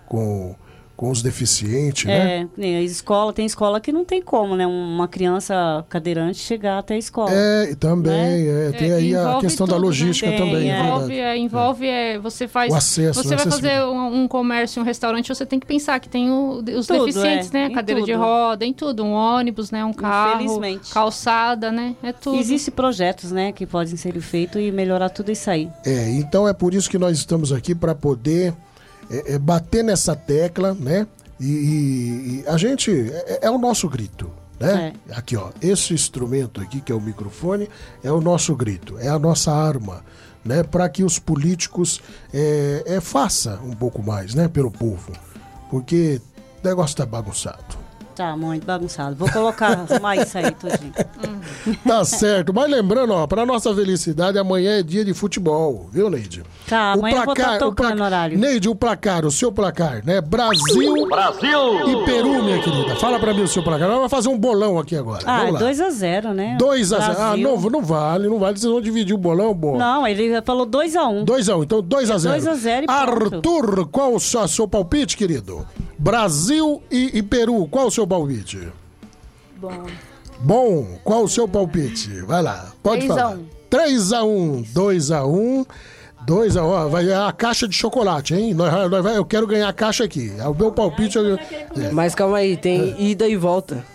com, 0.06 0.54
com 1.00 1.10
os 1.12 1.22
deficientes, 1.22 2.04
né? 2.04 2.42
É, 2.42 2.48
né, 2.62 2.78
a 2.80 2.82
escola, 2.82 3.32
tem 3.32 3.46
escola 3.46 3.80
que 3.80 3.90
não 3.90 4.04
tem 4.04 4.22
como, 4.22 4.54
né? 4.54 4.68
Uma 4.68 5.08
criança 5.08 5.86
cadeirante 5.88 6.40
chegar 6.40 6.78
até 6.80 6.96
a 6.96 6.98
escola. 6.98 7.32
É, 7.34 7.70
e 7.72 7.76
também, 7.76 8.46
é, 8.50 8.72
tem 8.78 8.92
aí 8.92 9.16
a 9.16 9.22
envolve 9.22 9.40
questão 9.40 9.66
da 9.66 9.76
né? 9.76 9.82
logística 9.82 10.28
Tem, 10.30 10.38
também, 10.38 10.70
é 10.70 10.78
envolve, 10.78 11.08
verdade. 11.08 11.22
é, 11.22 11.38
envolve 11.38 11.88
é, 11.88 12.20
você 12.20 12.50
faz 12.50 12.74
O 12.74 12.76
acesso, 12.76 13.24
você 13.24 13.30
né? 13.30 13.38
vai 13.38 13.46
fazer 13.50 13.82
um, 13.86 14.24
um 14.24 14.28
comércio 14.28 14.82
um 14.82 14.86
restaurante 14.86 15.30
você 15.30 15.46
tem 15.46 15.58
que 15.58 15.66
pensar 15.66 15.98
que 16.02 16.10
tem 16.10 16.30
o- 16.30 16.62
os 16.78 16.86
Tudo, 16.86 17.06
deficientes 17.06 17.50
é, 17.54 17.54
né 17.60 17.68
em 17.68 17.72
cadeira 17.74 18.02
de 18.02 18.12
tudo. 18.12 18.22
roda 18.22 18.66
em 18.66 18.74
tudo 18.74 19.06
um 19.06 19.14
ônibus 19.14 19.72
né 19.72 19.86
um 19.86 19.94
carro 19.94 20.60
calçada 20.92 21.72
né 21.72 21.96
é 22.04 22.12
tudo 22.12 22.36
Existem 22.38 22.74
projetos, 22.74 23.32
né, 23.32 23.54
que 23.54 23.66
podem 23.66 23.96
ser 23.96 24.20
feitos 24.20 24.62
e 24.62 24.70
melhorar 24.70 25.08
tudo 25.10 25.32
isso 25.32 25.50
aí. 25.50 25.70
É, 25.86 26.10
então 26.12 26.46
é 26.46 26.52
por 26.52 26.74
isso 26.74 26.90
que 26.90 26.98
nós 26.98 27.18
estamos 27.18 27.54
aqui 27.54 27.74
para 27.74 27.96
poder 27.96 28.54
é, 29.10 29.34
é, 29.34 29.40
bater 29.40 29.84
nessa 29.84 30.16
tecla, 30.16 30.74
né? 30.74 31.08
E, 31.40 31.46
e- 31.46 32.44
a 32.48 32.58
gente 32.58 32.92
é, 32.92 33.40
é 33.44 33.50
o 33.50 33.58
nosso 33.58 33.88
grito, 33.90 34.30
né? 34.60 34.94
Aqui, 35.12 35.36
ó, 35.38 35.50
esse 35.62 35.94
instrumento 35.94 36.60
aqui 36.62 36.82
que 36.82 36.92
é 36.92 36.96
o 36.96 37.02
microfone 37.02 37.70
é 38.04 38.12
o 38.12 38.20
nosso 38.22 38.56
grito, 38.56 38.98
é 39.00 39.08
a 39.08 39.18
nossa 39.18 39.52
arma, 39.52 40.04
né? 40.44 40.64
Para 40.64 40.88
que 40.90 41.04
os 41.04 41.18
políticos 41.18 42.02
é, 42.34 42.84
é, 42.86 43.02
faça 43.02 43.60
um 43.64 43.72
pouco 43.72 44.04
mais, 44.04 44.36
né? 44.36 44.48
Pelo 44.48 44.70
povo, 44.70 45.12
porque 45.70 46.22
o 46.64 46.68
negócio 46.68 46.96
tá 46.98 47.06
bagunçado. 47.06 47.79
Tá 48.20 48.36
muito 48.36 48.66
bagunçado. 48.66 49.16
Vou 49.16 49.32
colocar 49.32 49.86
mais 50.02 50.28
isso 50.28 50.38
aí, 50.38 50.52
tudinho. 50.52 50.92
Tá 51.88 52.04
certo, 52.04 52.54
mas 52.54 52.70
lembrando, 52.70 53.14
ó, 53.14 53.26
para 53.26 53.46
nossa 53.46 53.74
felicidade, 53.74 54.38
amanhã 54.38 54.80
é 54.80 54.84
dia 54.84 55.06
de 55.06 55.14
futebol, 55.14 55.88
viu, 55.90 56.10
Neide? 56.10 56.44
Tá, 56.68 56.92
amanhã 56.92 57.20
eu 57.20 57.24
vou 57.24 57.34
estar 57.34 57.56
o 57.56 57.60
tocando 57.60 57.96
no 57.96 58.04
horário. 58.04 58.38
Neide, 58.38 58.68
o 58.68 58.76
placar, 58.76 59.26
o 59.26 59.32
seu 59.32 59.54
placar, 59.54 60.04
né? 60.06 60.20
Brasil, 60.20 61.08
Brasil! 61.08 61.90
e 61.90 62.06
Peru, 62.06 62.44
minha 62.44 62.62
querida. 62.62 62.94
Fala 62.98 63.20
pra 63.22 63.34
mim 63.34 63.44
o 63.44 63.48
seu 63.48 63.64
placar. 63.64 63.88
Nós 63.88 63.96
vamos 63.96 64.12
fazer 64.12 64.28
um 64.28 64.38
bolão 64.38 64.78
aqui 64.78 64.98
agora. 64.98 65.24
Ah, 65.26 65.46
Vamos 65.46 65.62
lá. 65.62 65.72
2x0, 65.72 66.34
né? 66.34 66.58
2 66.60 66.92
a 66.92 67.00
0. 67.00 67.22
Ah, 67.22 67.38
não, 67.38 67.58
não 67.70 67.82
vale, 67.82 68.28
não 68.28 68.38
vale. 68.38 68.60
Vocês 68.60 68.70
vão 68.70 68.82
dividir 68.82 69.16
o 69.16 69.18
bolão, 69.18 69.54
bom. 69.54 69.78
Não, 69.78 70.06
ele 70.06 70.42
falou 70.42 70.68
2x1. 70.68 71.24
2 71.24 71.48
a 71.48 71.56
1, 71.56 71.64
então 71.64 71.82
2 71.82 72.12
a 72.12 72.18
0. 72.18 72.34
2 72.34 72.48
a 72.48 72.54
0 72.56 72.84
e 72.84 72.86
pronto. 72.86 73.36
Arthur, 73.36 73.88
qual 73.88 74.14
o 74.14 74.20
seu, 74.20 74.46
seu 74.46 74.68
palpite, 74.68 75.16
querido? 75.16 75.66
Brasil 75.98 76.82
e, 76.90 77.18
e 77.18 77.22
Peru, 77.22 77.68
qual 77.68 77.88
o 77.88 77.92
seu 77.92 78.08
palpite? 78.10 78.68
Bom. 79.58 79.84
Bom, 80.42 81.00
qual 81.04 81.24
o 81.24 81.30
seu 81.30 81.48
palpite? 81.48 82.22
Vai 82.22 82.42
lá, 82.42 82.72
pode 82.82 83.06
Três 83.06 83.12
a 83.12 83.16
falar. 83.22 83.36
um. 83.36 83.46
3 83.70 84.14
a 84.14 84.24
1, 84.24 84.62
2 84.74 85.12
a 85.12 85.26
1. 85.26 85.66
2 86.26 86.58
a 86.58 86.64
1, 86.64 86.68
ó, 86.68 86.88
vai 86.88 87.06
ganhar 87.06 87.28
a 87.28 87.32
caixa 87.32 87.68
de 87.68 87.76
chocolate, 87.76 88.34
hein? 88.36 88.54
Nós, 88.54 88.72
nós 88.92 89.04
vai- 89.04 89.18
eu 89.18 89.24
quero 89.26 89.48
ganhar 89.48 89.70
a 89.70 89.74
caixa 89.74 90.04
aqui. 90.04 90.34
É 90.38 90.48
o 90.48 90.54
meu 90.54 90.72
palpite. 90.72 91.18
Eu, 91.18 91.36
é. 91.36 91.92
Mas 91.92 92.14
calma 92.16 92.38
aí, 92.38 92.58
tem 92.58 92.96
ida 93.02 93.28
e 93.28 93.36
volta. 93.38 93.86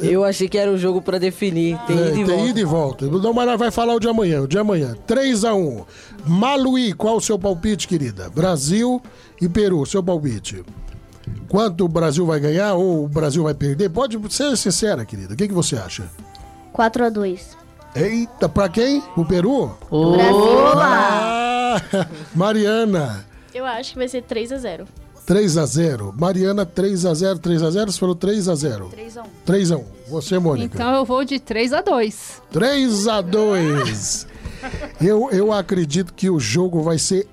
Eu 0.00 0.22
achei 0.22 0.48
que 0.48 0.56
era 0.56 0.70
um 0.70 0.76
jogo 0.78 1.02
pra 1.02 1.18
definir. 1.18 1.76
Tem 1.88 1.98
É, 1.98 2.00
ida 2.00 2.10
e 2.10 2.14
tem 2.14 2.24
volta. 2.24 2.44
ida 2.50 2.60
e 2.60 2.64
volta. 2.64 3.06
Não, 3.06 3.32
mas 3.32 3.46
nós 3.46 3.58
vai 3.58 3.70
falar 3.70 3.94
o 3.94 3.98
de 4.00 4.06
amanhã, 4.08 4.42
o 4.42 4.46
de 4.46 4.56
amanhã. 4.58 4.94
3 5.06 5.44
a 5.44 5.54
1 5.54 5.84
Maluí, 6.26 6.92
qual 6.92 7.16
o 7.16 7.20
seu 7.20 7.38
palpite, 7.38 7.88
querida? 7.88 8.30
Brasil 8.30 9.02
e 9.40 9.48
Peru, 9.48 9.84
seu 9.86 10.02
palpite. 10.02 10.62
Quanto 11.48 11.84
o 11.84 11.88
Brasil 11.88 12.24
vai 12.26 12.40
ganhar 12.40 12.74
ou 12.74 13.04
o 13.04 13.08
Brasil 13.08 13.42
vai 13.42 13.54
perder? 13.54 13.88
Pode 13.90 14.18
ser 14.32 14.56
sincera, 14.56 15.04
querida. 15.04 15.34
O 15.34 15.36
que, 15.36 15.48
que 15.48 15.54
você 15.54 15.76
acha? 15.76 16.04
4 16.72 17.04
a 17.04 17.08
2 17.10 17.56
Eita, 17.94 18.48
pra 18.48 18.68
quem? 18.68 19.02
O 19.16 19.24
Peru? 19.24 19.76
Brasil! 19.90 20.68
Ah, 20.76 21.76
Mariana, 22.34 23.24
Eu 23.54 23.66
acho 23.66 23.92
que 23.92 23.98
vai 23.98 24.08
ser 24.08 24.22
3 24.22 24.52
a 24.52 24.56
0 24.56 24.86
3 25.26 25.56
a 25.58 25.66
0 25.66 26.14
Mariana, 26.18 26.66
3 26.66 27.06
a 27.06 27.14
0 27.14 27.38
3 27.38 27.62
a 27.62 27.70
0 27.70 27.92
Você 27.92 27.98
falou 27.98 28.14
3 28.14 28.48
a 28.48 28.54
0 28.54 28.88
3 28.90 29.16
a 29.18 29.22
1 29.22 29.26
3 29.44 29.72
a 29.72 29.76
1 29.76 29.84
Você, 30.08 30.38
Mônica. 30.38 30.74
então 30.74 30.94
eu 30.94 31.04
vou 31.04 31.24
de 31.24 31.38
3 31.38 31.72
a 31.74 31.80
2 31.80 32.42
3 32.50 33.08
a 33.08 33.20
2 33.20 34.26
eu, 35.00 35.28
eu 35.30 35.52
acredito 35.52 36.12
que 36.14 36.28
o 36.30 36.40
jogo 36.40 36.82
vai 36.82 36.98
ser 36.98 37.28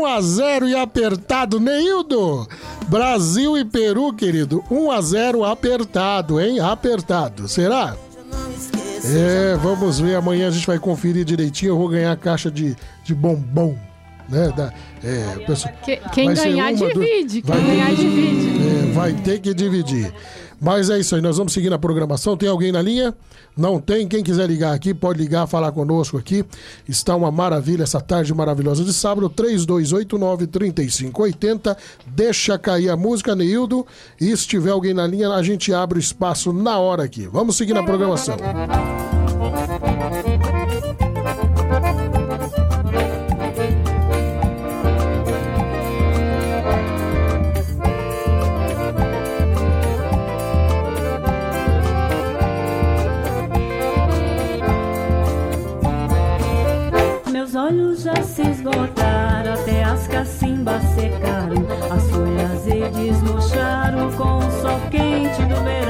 1 0.00 0.06
a 0.06 0.20
0 0.20 0.68
e 0.68 0.74
apertado, 0.76 1.58
Neildo. 1.60 2.46
Brasil 2.88 3.56
e 3.58 3.64
Peru, 3.64 4.12
querido. 4.12 4.62
1 4.70 4.90
a 4.90 5.00
0 5.00 5.44
apertado, 5.44 6.40
hein? 6.40 6.60
Apertado. 6.60 7.48
Será? 7.48 7.96
É, 9.04 9.56
vamos 9.62 10.00
ver. 10.00 10.16
Amanhã 10.16 10.48
a 10.48 10.50
gente 10.50 10.66
vai 10.66 10.78
conferir 10.78 11.24
direitinho. 11.24 11.70
Eu 11.70 11.78
vou 11.78 11.88
ganhar 11.88 12.12
a 12.12 12.16
caixa 12.16 12.50
de, 12.50 12.76
de 13.04 13.14
bombom. 13.14 13.76
Né? 14.28 14.52
Da, 14.56 14.72
é, 15.04 15.44
pessoal, 15.46 15.72
Que- 15.84 16.00
quem 16.12 16.34
ganhar, 16.34 16.72
uma, 16.72 16.78
duas- 16.78 16.92
divide. 16.94 17.42
Quem 17.42 17.64
ganhar, 17.66 17.94
divide. 17.94 18.88
é, 18.90 18.92
vai 18.92 19.12
ter 19.12 19.38
que 19.40 19.54
dividir. 19.54 20.12
Mas 20.60 20.90
é 20.90 20.98
isso 20.98 21.14
aí, 21.14 21.20
nós 21.20 21.36
vamos 21.36 21.52
seguir 21.52 21.70
na 21.70 21.78
programação. 21.78 22.36
Tem 22.36 22.48
alguém 22.48 22.72
na 22.72 22.82
linha? 22.82 23.14
Não 23.56 23.80
tem? 23.80 24.06
Quem 24.06 24.22
quiser 24.22 24.46
ligar 24.46 24.74
aqui, 24.74 24.92
pode 24.92 25.18
ligar, 25.18 25.46
falar 25.46 25.72
conosco 25.72 26.18
aqui. 26.18 26.44
Está 26.88 27.16
uma 27.16 27.30
maravilha 27.30 27.84
essa 27.84 28.00
tarde 28.00 28.34
maravilhosa 28.34 28.84
de 28.84 28.92
sábado, 28.92 29.30
3289-3580. 29.30 31.74
Deixa 32.06 32.58
cair 32.58 32.90
a 32.90 32.96
música, 32.96 33.34
Neildo. 33.34 33.86
E 34.20 34.36
se 34.36 34.46
tiver 34.46 34.70
alguém 34.70 34.92
na 34.92 35.06
linha, 35.06 35.30
a 35.30 35.42
gente 35.42 35.72
abre 35.72 35.98
o 35.98 36.00
espaço 36.00 36.52
na 36.52 36.78
hora 36.78 37.04
aqui. 37.04 37.26
Vamos 37.26 37.56
seguir 37.56 37.72
na 37.72 37.82
programação. 37.82 38.36
Olhos 57.66 58.02
já 58.02 58.14
se 58.22 58.42
esgotaram, 58.42 59.54
até 59.54 59.82
as 59.82 60.06
cacimbas 60.06 60.82
secaram, 60.94 61.66
as 61.90 62.10
folhas 62.10 62.64
verdes 62.64 63.22
murcharam 63.22 64.12
com 64.12 64.38
o 64.38 64.50
sol 64.62 64.80
quente 64.90 65.42
do 65.42 65.64
verão. 65.64 65.85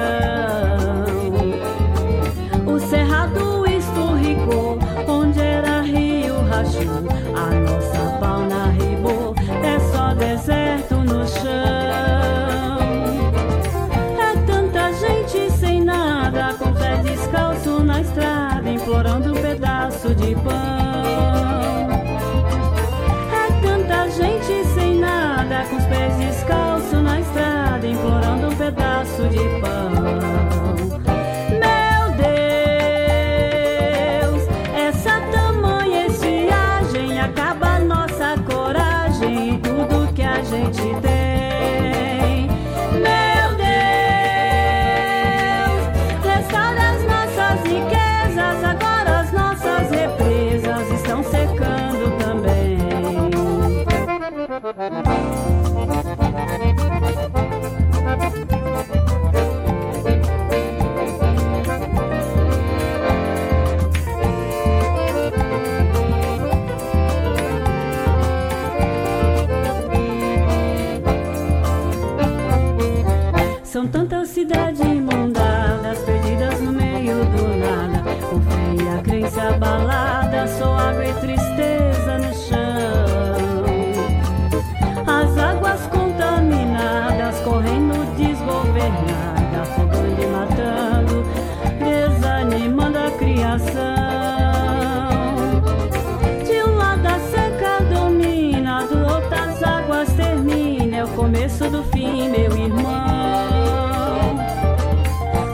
Meu 102.29 102.57
irmão. 102.57 102.87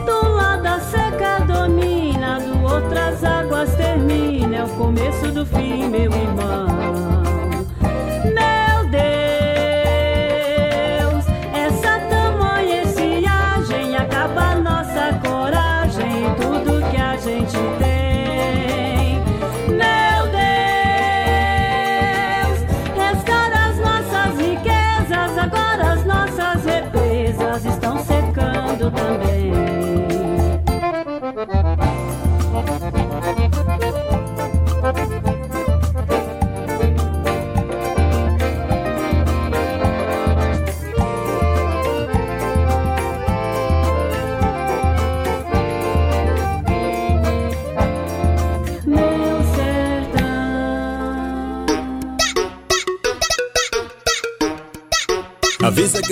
Do 0.05 0.29
lado 0.35 0.65
a 0.65 0.79
seca 0.79 1.39
domina, 1.39 2.39
do 2.39 2.61
outro 2.63 2.97
as 2.97 3.23
águas 3.23 3.75
termina. 3.75 4.57
É 4.57 4.63
o 4.63 4.69
começo 4.69 5.31
do 5.31 5.45
fim, 5.45 5.87
meu 5.89 6.01
irmão. 6.03 6.22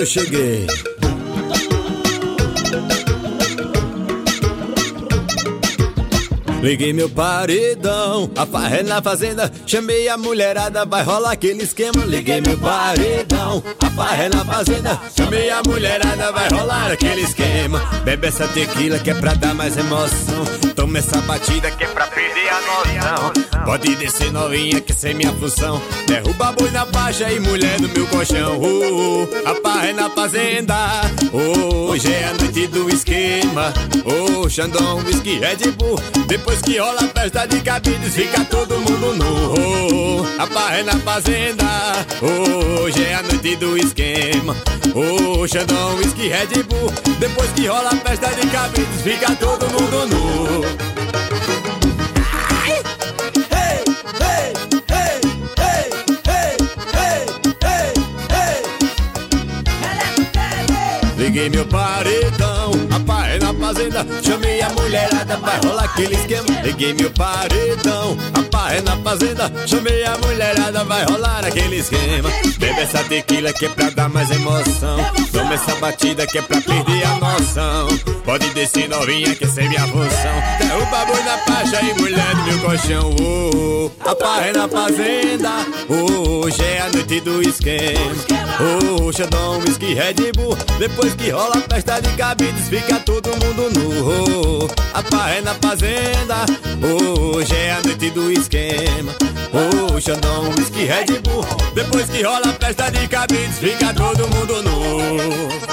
Que 0.02 0.06
eu 0.06 0.06
cheguei. 0.06 0.66
Liguei 6.62 6.92
meu 6.92 7.08
paredão, 7.08 8.30
a 8.36 8.46
farra 8.46 8.76
é 8.76 8.82
na 8.82 9.02
fazenda. 9.02 9.50
Chamei 9.66 10.08
a 10.08 10.16
mulherada, 10.16 10.84
vai 10.84 11.02
rolar 11.02 11.32
aquele 11.32 11.64
esquema. 11.64 12.04
Liguei 12.04 12.40
meu 12.40 12.56
paredão, 12.58 13.62
a 13.80 13.90
farra 13.94 14.24
é 14.24 14.28
na 14.28 14.44
fazenda. 14.44 15.00
Chamei 15.16 15.50
a 15.50 15.62
mulherada, 15.62 16.32
vai 16.32 16.48
rolar 16.48 16.90
aquele 16.90 17.22
esquema. 17.22 17.80
Bebe 18.04 18.26
essa 18.26 18.48
tequila 18.48 18.98
que 18.98 19.10
é 19.10 19.14
pra 19.14 19.34
dar 19.34 19.54
mais 19.54 19.76
emoção. 19.76 20.44
Toma 20.74 20.98
essa 20.98 21.20
batida 21.22 21.70
que 21.70 21.84
é 21.84 21.86
pra 21.88 22.06
perder 22.06 22.48
a 22.48 22.60
noção. 22.60 23.32
Pode 23.64 23.94
descer 23.96 24.32
novinha 24.32 24.80
que 24.80 24.92
essa 24.92 25.10
é 25.10 25.14
minha 25.14 25.32
função. 25.32 25.80
Derruba 26.06 26.52
boi 26.52 26.70
na 26.70 26.86
faixa 26.86 27.30
e 27.30 27.38
mulher 27.38 27.80
no 27.80 27.88
meu 27.88 28.06
colchão. 28.08 28.58
Uh, 28.58 29.28
a 29.44 29.54
farra 29.62 29.86
é 29.88 29.92
na 29.92 30.10
fazenda. 30.10 30.76
Hoje 31.32 32.12
é 32.12 32.24
a 32.24 32.34
noite 32.34 32.66
do 32.66 32.90
esquema. 32.90 33.72
Ô, 34.04 34.48
Xandão, 34.48 34.98
whisky, 34.98 35.38
Red 35.38 35.70
Bull. 35.72 35.98
Depois 36.26 36.60
que 36.62 36.78
rola 36.78 37.00
a 37.02 37.20
festa 37.20 37.46
de 37.46 37.60
cabides, 37.60 38.14
fica 38.14 38.44
todo 38.46 38.78
mundo 38.78 39.14
nu. 39.14 39.54
Oh, 39.54 40.42
a 40.42 40.46
farra 40.46 40.78
é 40.78 40.82
na 40.82 40.98
fazenda. 41.00 41.64
Oh, 42.20 42.82
hoje 42.82 43.04
é 43.04 43.14
a 43.14 43.22
noite 43.22 43.56
do 43.56 43.76
esquema. 43.76 43.91
Ô, 44.94 45.46
Xandão, 45.46 45.96
whisky, 45.96 46.28
Red 46.28 46.62
Bull. 46.64 46.90
Depois 47.18 47.50
que 47.52 47.66
rola 47.66 47.90
a 47.90 47.96
festa 47.96 48.28
de 48.28 48.46
cabides, 48.48 49.02
fica 49.02 49.36
todo 49.36 49.66
mundo 49.68 50.06
nu. 50.06 50.62
Liguei 61.18 61.50
meu 61.50 61.66
paredão, 61.66 62.50
é 62.50 62.51
fazenda. 63.72 64.06
Chamei 64.22 64.60
a 64.60 64.68
mulherada, 64.70 65.36
vai 65.38 65.60
rolar 65.64 65.84
aquele 65.84 66.14
esquema. 66.14 66.46
Liguei 66.62 66.92
meu 66.92 67.10
paredão, 67.10 68.16
a 68.34 68.74
é 68.74 68.80
na 68.80 68.96
fazenda. 68.98 69.52
Chamei 69.66 70.04
a 70.04 70.16
mulherada, 70.18 70.84
vai 70.84 71.04
rolar 71.04 71.44
aquele 71.44 71.76
esquema. 71.76 72.30
Bebe 72.58 72.80
essa 72.80 73.02
tequila 73.04 73.52
que 73.52 73.66
é 73.66 73.68
pra 73.68 73.90
dar 73.90 74.08
mais 74.08 74.30
emoção. 74.30 74.98
Toma 75.32 75.54
essa 75.54 75.74
batida 75.76 76.26
que 76.26 76.38
é 76.38 76.42
pra 76.42 76.60
perder 76.60 77.04
a 77.04 77.18
noção. 77.18 77.88
Pode 78.24 78.48
descer 78.50 78.88
novinha 78.88 79.34
que 79.34 79.44
é 79.44 79.68
minha 79.68 79.86
função. 79.88 80.34
Derruba 80.58 81.04
boi 81.06 81.22
na 81.22 81.38
faixa 81.38 81.82
e 81.82 81.94
mulher 82.00 82.34
do 82.34 82.42
meu 82.42 82.58
colchão. 82.60 83.10
Oh, 83.20 83.90
oh, 84.04 84.08
a 84.08 84.14
pá 84.14 84.42
é 84.42 84.52
na 84.52 84.68
fazenda. 84.68 85.50
Oh, 85.88 86.46
hoje 86.46 86.62
é 86.62 86.80
a 86.80 86.90
noite 86.90 87.20
do 87.20 87.42
esquema. 87.42 88.14
Oh, 88.60 89.12
Xandão, 89.12 89.58
whisky, 89.58 89.94
Red 89.94 90.32
Bull. 90.36 90.56
Depois 90.78 91.14
que 91.14 91.30
rola 91.30 91.56
a 91.56 91.74
festa 91.74 92.00
de 92.00 92.10
cabides, 92.16 92.68
fica 92.68 93.00
todo 93.00 93.28
mundo 93.30 93.61
Oh, 93.64 94.66
a 94.92 95.02
pá 95.04 95.30
é 95.30 95.40
na 95.40 95.54
fazenda. 95.54 96.44
Oh, 96.82 97.36
hoje 97.36 97.54
é 97.54 97.72
a 97.72 97.82
noite 97.82 98.10
do 98.10 98.32
esquema. 98.32 99.14
Oh, 99.52 100.00
Xandão, 100.00 100.50
whisky, 100.50 100.84
Red 100.84 101.20
Bull. 101.20 101.44
Depois 101.72 102.10
que 102.10 102.22
rola 102.22 102.48
a 102.48 102.52
festa 102.54 102.90
de 102.90 103.06
cabides, 103.06 103.58
fica 103.58 103.94
todo 103.94 104.28
mundo 104.28 104.62
nu. 104.62 105.72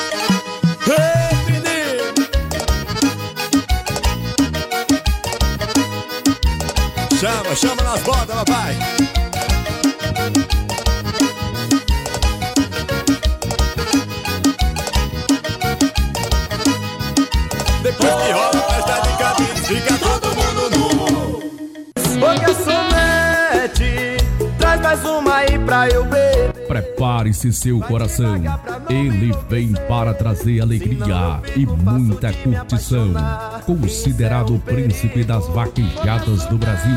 Chama, 7.19 7.55
chama 7.55 7.83
nas 7.83 8.01
botas, 8.03 8.35
papai. 8.35 8.77
Pra 25.69 25.87
eu 25.87 26.03
beber. 26.03 26.51
Prepare-se 26.67 27.53
seu 27.53 27.79
coração. 27.79 28.41
Ele 28.89 29.31
vem 29.47 29.73
para 29.87 30.15
trazer 30.15 30.61
alegria 30.61 31.41
e 31.55 31.65
muita 31.65 32.33
curtição. 32.33 33.13
Considerado 33.65 34.55
o 34.55 34.59
príncipe 34.59 35.23
das 35.23 35.47
vaquejadas 35.47 36.45
do 36.47 36.57
Brasil, 36.57 36.91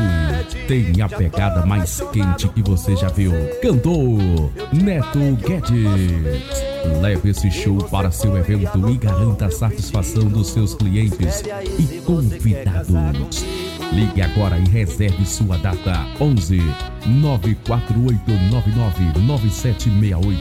tem 0.67 1.01
a 1.03 1.07
pegada 1.07 1.63
mais 1.65 2.01
quente 2.11 2.49
que 2.49 2.63
você 2.63 2.95
já 2.95 3.09
viu. 3.09 3.31
Cantor 3.61 4.51
Neto 4.73 5.19
Guedes. 5.45 6.63
Leve 6.99 7.29
esse 7.29 7.51
show 7.51 7.77
para 7.89 8.11
seu 8.11 8.35
evento 8.37 8.89
e 8.89 8.97
garanta 8.97 9.45
a 9.45 9.51
satisfação 9.51 10.25
dos 10.25 10.49
seus 10.49 10.73
clientes 10.73 11.43
e 11.79 12.01
convidados. 12.01 13.45
Ligue 13.93 14.23
agora 14.23 14.57
e 14.57 14.67
reserve 14.69 15.23
sua 15.23 15.55
data 15.57 16.07
11 16.19 16.59
94899 17.05 19.19
9768 19.19 20.39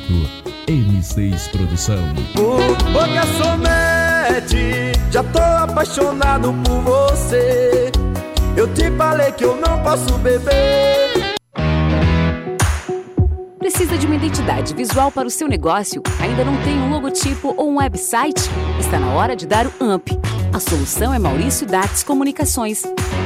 M6 0.66 1.50
Produção. 1.50 2.03
Ô 2.38 3.12
garçonete, 3.12 4.92
já 5.11 5.22
tô 5.24 5.38
apaixonado 5.38 6.55
por 6.64 6.80
você. 6.80 7.92
Eu 8.57 8.72
te 8.72 8.90
falei 8.92 9.30
que 9.32 9.44
eu 9.44 9.55
não 9.57 9.82
posso 9.82 10.16
beber. 10.18 11.12
Precisa 13.59 13.98
de 13.98 14.07
uma 14.07 14.16
identidade 14.16 14.74
visual 14.74 15.11
para 15.12 15.26
o 15.26 15.30
seu 15.30 15.46
negócio? 15.46 16.03
Ainda 16.20 16.42
não 16.44 16.57
tem 16.62 16.78
um 16.78 16.90
logotipo 16.90 17.55
ou 17.57 17.70
um 17.70 17.76
website? 17.76 18.40
Está 18.80 18.98
na 18.98 19.12
hora 19.12 19.36
de 19.36 19.46
dar 19.46 19.66
o 19.66 19.72
UMP. 19.78 20.18
A 20.53 20.59
solução 20.61 21.14
é 21.14 21.18
Maurício 21.18 21.66
Dates 21.66 22.03
Comunicações. 22.03 22.82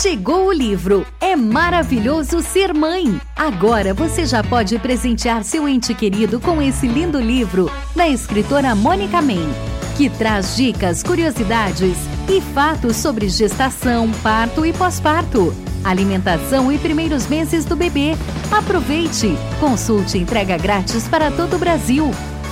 Chegou 0.01 0.47
o 0.47 0.53
livro 0.53 1.05
É 1.21 1.35
Maravilhoso 1.35 2.41
Ser 2.41 2.73
Mãe. 2.73 3.21
Agora 3.35 3.93
você 3.93 4.25
já 4.25 4.45
pode 4.45 4.79
presentear 4.79 5.43
seu 5.43 5.69
ente 5.69 5.93
querido 5.93 6.39
com 6.39 6.63
esse 6.63 6.87
lindo 6.87 7.21
livro 7.21 7.69
da 7.97 8.09
escritora 8.09 8.77
Mônica 8.77 9.21
Men, 9.21 9.49
que 9.97 10.09
traz 10.09 10.55
dicas, 10.55 11.03
curiosidades 11.03 11.97
e 12.29 12.41
fatos 12.41 12.95
sobre 12.95 13.29
gestação, 13.29 14.09
parto 14.23 14.65
e 14.65 14.73
pós-parto, 14.73 15.53
alimentação 15.83 16.71
e 16.71 16.79
primeiros 16.79 17.27
meses 17.27 17.65
do 17.65 17.75
bebê. 17.75 18.13
Aproveite! 18.53 19.35
Consulte 19.59 20.17
entrega 20.17 20.57
grátis 20.57 21.09
para 21.09 21.29
todo 21.33 21.57
o 21.57 21.59
Brasil. 21.59 22.09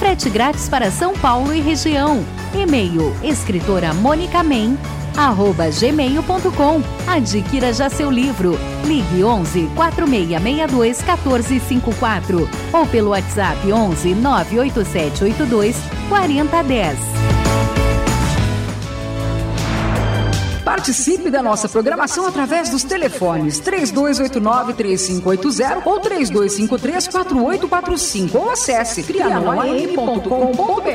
Frete 0.06 0.30
grátis 0.30 0.68
para 0.68 0.88
São 0.88 1.14
Paulo 1.14 1.52
e 1.52 1.60
região. 1.60 2.24
E-mail 2.54 3.12
escritora 3.24 3.92
Mônica 3.92 4.40
Men 4.40 4.78
arroba 5.16 5.64
gmail.com. 5.68 6.80
Adquira 7.08 7.72
já 7.72 7.90
seu 7.90 8.08
livro. 8.08 8.56
Ligue 8.84 9.24
11 9.24 9.68
4662 9.74 11.02
1454 11.02 12.48
ou 12.72 12.86
pelo 12.86 13.10
WhatsApp 13.10 13.72
11 13.72 14.14
98782 14.14 15.76
4010. 16.08 17.45
Participe 20.66 21.30
da 21.30 21.40
nossa 21.40 21.68
programação 21.68 22.26
através 22.26 22.70
dos 22.70 22.82
telefones 22.82 23.60
3289-3580 23.60 25.82
ou 25.84 26.00
3253-4845 26.00 28.34
ou 28.34 28.50
acesse 28.50 29.04
crianãoam.com.br. 29.04 30.86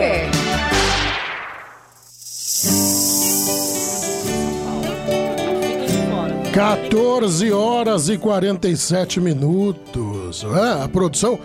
14 6.54 7.54
horas 7.54 8.10
e 8.10 8.18
47 8.18 9.22
minutos. 9.22 10.44
É, 10.44 10.84
a 10.84 10.90
produção. 10.90 11.40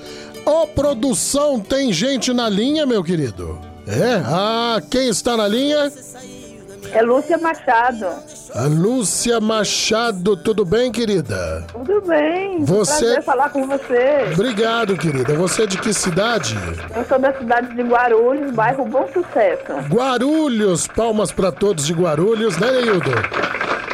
Ô, 0.45 0.67
produção, 0.67 1.61
tem 1.61 1.93
gente 1.93 2.33
na 2.33 2.49
linha, 2.49 2.85
meu 2.85 3.05
querido? 3.05 3.57
É? 3.87 4.21
Ah, 4.25 4.83
quem 4.91 5.09
está 5.09 5.37
na 5.37 5.47
linha? 5.47 5.93
É 6.93 7.03
Lúcia 7.03 7.37
Machado. 7.39 8.07
A 8.55 8.63
Lúcia 8.67 9.41
Machado, 9.41 10.37
tudo 10.37 10.65
bem, 10.65 10.91
querida? 10.91 11.65
Tudo 11.73 12.01
bem. 12.07 12.65
Você- 12.65 13.05
Prazer 13.05 13.23
falar 13.23 13.51
com 13.51 13.67
você. 13.67 14.31
Obrigado, 14.33 14.97
querida. 14.97 15.35
Você 15.35 15.65
é 15.65 15.67
de 15.67 15.77
que 15.79 15.93
cidade? 15.93 16.57
Eu 16.97 17.05
sou 17.05 17.19
da 17.19 17.33
cidade 17.37 17.75
de 17.75 17.83
Guarulhos, 17.83 18.51
bairro 18.53 18.85
Bom 18.87 19.07
Sucesso. 19.13 19.73
Guarulhos, 19.91 20.87
palmas 20.87 21.31
para 21.33 21.53
todos 21.53 21.87
de 21.87 21.93
Guarulhos, 21.93 22.57
né, 22.57 22.71
Neildo? 22.71 23.11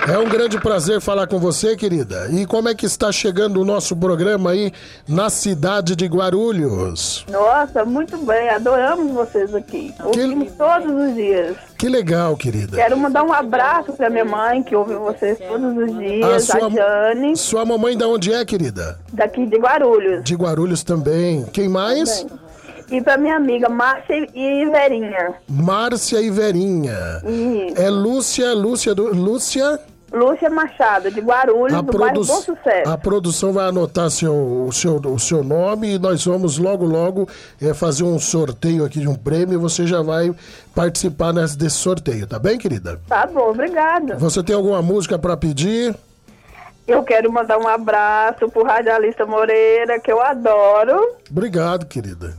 É 0.09 0.19
um 0.19 0.29
grande 0.29 0.59
prazer 0.59 1.01
falar 1.01 1.29
com 1.29 1.39
você, 1.39 1.77
querida. 1.77 2.29
E 2.33 2.45
como 2.45 2.69
é 2.69 2.75
que 2.75 2.85
está 2.85 3.13
chegando 3.13 3.61
o 3.61 3.65
nosso 3.65 3.95
programa 3.97 4.51
aí 4.51 4.73
na 5.09 5.31
cidade 5.31 5.95
de 5.95 6.07
Guarulhos? 6.07 7.25
Nossa, 7.31 7.85
muito 7.85 8.17
bem. 8.19 8.49
Adoramos 8.49 9.13
vocês 9.13 9.55
aqui. 9.55 9.95
Ouvimos 10.05 10.51
todos 10.55 10.91
os 10.91 11.15
dias. 11.15 11.57
Que 11.79 11.89
legal, 11.89 12.37
querida. 12.37 12.77
Quero 12.77 12.97
mandar 12.97 13.23
um 13.23 13.33
abraço 13.33 13.93
pra 13.93 14.11
minha 14.11 14.25
mãe, 14.25 14.63
que 14.63 14.75
ouve 14.75 14.95
vocês 14.95 15.39
todos 15.39 15.77
os 15.77 15.99
dias, 15.99 16.51
a, 16.51 16.69
Jane, 16.69 17.37
sua 17.37 17.65
mamãe 17.65 17.97
da 17.97 18.09
onde 18.09 18.33
é, 18.33 18.45
querida? 18.45 18.99
daqui 19.13 19.47
de 19.47 19.57
Guarulhos. 19.57 20.25
De 20.25 20.35
Guarulhos 20.35 20.83
também. 20.83 21.45
Quem 21.53 21.69
mais? 21.69 22.27
E 22.91 23.01
pra 23.01 23.17
minha 23.17 23.37
amiga 23.37 23.69
Márcia 23.69 24.29
e 24.35 24.67
Verinha. 24.67 25.35
Márcia 25.49 26.21
e 26.21 26.29
Verinha. 26.31 27.23
Isso. 27.25 27.81
É 27.81 27.89
Lúcia, 27.89 28.53
Lúcia 28.53 28.95
do 28.95 29.15
Lúcia. 29.15 29.79
Lúcia 30.13 30.51
Machado, 30.51 31.11
de 31.11 31.21
Guarulhos, 31.21 31.73
A, 31.77 31.81
do 31.81 31.97
bairro 31.99 32.15
produ- 32.15 32.27
Bom 32.27 32.41
Sucesso. 32.43 32.89
a 32.91 32.99
produção 32.99 33.53
vai 33.53 33.69
anotar 33.69 34.11
seu, 34.11 34.35
o, 34.67 34.73
seu, 34.73 34.97
o 34.97 35.19
seu 35.19 35.43
nome 35.43 35.95
e 35.95 35.99
nós 35.99 36.25
vamos 36.25 36.59
logo, 36.59 36.85
logo 36.85 37.27
eh, 37.61 37.73
fazer 37.73 38.05
um 38.05 38.19
sorteio 38.19 38.85
aqui 38.85 39.01
de 39.01 39.09
um 39.09 39.15
prêmio. 39.15 39.59
Você 39.61 39.87
já 39.87 40.03
vai 40.03 40.31
participar 40.75 41.33
nesse, 41.33 41.57
desse 41.57 41.77
sorteio, 41.77 42.27
tá 42.27 42.39
bem, 42.39 42.59
querida? 42.59 43.01
Tá 43.09 43.27
bom, 43.27 43.51
obrigada. 43.51 44.17
Você 44.17 44.43
tem 44.43 44.55
alguma 44.55 44.83
música 44.83 45.19
para 45.19 45.37
pedir? 45.37 45.95
Eu 46.87 47.03
quero 47.05 47.33
mandar 47.33 47.59
um 47.59 47.69
abraço 47.69 48.49
pro 48.51 48.65
radialista 48.65 49.25
Moreira, 49.25 49.99
que 50.01 50.11
eu 50.13 50.21
adoro. 50.21 51.15
Obrigado, 51.31 51.87
querida. 51.87 52.35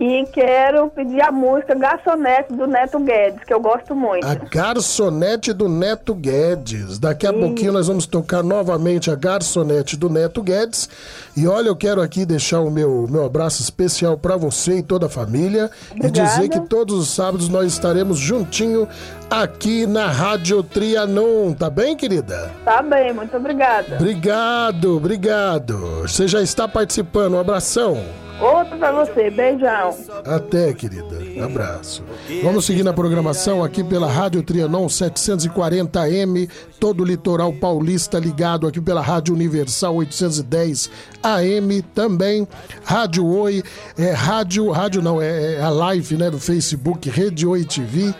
E 0.00 0.24
quero 0.32 0.88
pedir 0.88 1.20
a 1.20 1.30
música 1.30 1.74
Garçonete 1.74 2.54
do 2.54 2.66
Neto 2.66 2.98
Guedes, 3.00 3.44
que 3.44 3.52
eu 3.52 3.60
gosto 3.60 3.94
muito. 3.94 4.26
A 4.26 4.34
garçonete 4.34 5.52
do 5.52 5.68
Neto 5.68 6.14
Guedes. 6.14 6.98
Daqui 6.98 7.26
a 7.26 7.32
pouquinho 7.34 7.74
nós 7.74 7.86
vamos 7.86 8.06
tocar 8.06 8.42
novamente 8.42 9.10
a 9.10 9.14
garçonete 9.14 9.98
do 9.98 10.08
Neto 10.08 10.42
Guedes. 10.42 10.88
E 11.36 11.46
olha, 11.46 11.68
eu 11.68 11.76
quero 11.76 12.00
aqui 12.00 12.24
deixar 12.24 12.60
o 12.60 12.70
meu, 12.70 13.06
meu 13.10 13.26
abraço 13.26 13.60
especial 13.60 14.16
para 14.16 14.38
você 14.38 14.78
e 14.78 14.82
toda 14.82 15.04
a 15.04 15.10
família. 15.10 15.70
E 15.90 15.98
Obrigada. 15.98 16.30
dizer 16.30 16.48
que 16.48 16.60
todos 16.60 16.98
os 16.98 17.14
sábados 17.14 17.50
nós 17.50 17.70
estaremos 17.70 18.18
juntinho 18.18 18.88
aqui 19.28 19.86
na 19.86 20.06
Rádio 20.06 20.62
Trianon. 20.62 21.52
Tá 21.52 21.68
bem, 21.68 21.94
querida? 21.94 22.50
Tá 22.64 22.80
bem, 22.80 23.12
muito 23.12 23.36
obrigada. 23.36 23.96
Obrigado, 23.96 24.96
obrigado. 24.96 26.00
Você 26.08 26.26
já 26.26 26.40
está 26.40 26.66
participando. 26.66 27.34
Um 27.34 27.40
abração. 27.40 28.02
Outro 28.40 28.78
pra 28.78 28.90
você, 28.90 29.30
beijão. 29.30 29.94
Até, 30.24 30.72
querida. 30.72 31.20
Abraço. 31.44 32.02
Vamos 32.42 32.64
seguir 32.64 32.82
na 32.82 32.92
programação 32.92 33.62
aqui 33.62 33.84
pela 33.84 34.10
Rádio 34.10 34.42
Trianon 34.42 34.86
740M, 34.86 36.48
todo 36.78 37.02
o 37.02 37.04
litoral 37.04 37.52
paulista 37.52 38.18
ligado 38.18 38.66
aqui 38.66 38.80
pela 38.80 39.02
Rádio 39.02 39.34
Universal 39.34 39.94
810 39.96 40.90
AM 41.22 41.82
também. 41.94 42.48
Rádio 42.82 43.26
Oi, 43.26 43.62
é 43.98 44.12
rádio, 44.12 44.70
rádio 44.70 45.02
não, 45.02 45.20
é, 45.20 45.56
é 45.56 45.62
a 45.62 45.68
live, 45.68 46.16
né, 46.16 46.30
do 46.30 46.38
Facebook, 46.38 47.10
Rede 47.10 47.46
Oi 47.46 47.64
TV. 47.64 48.14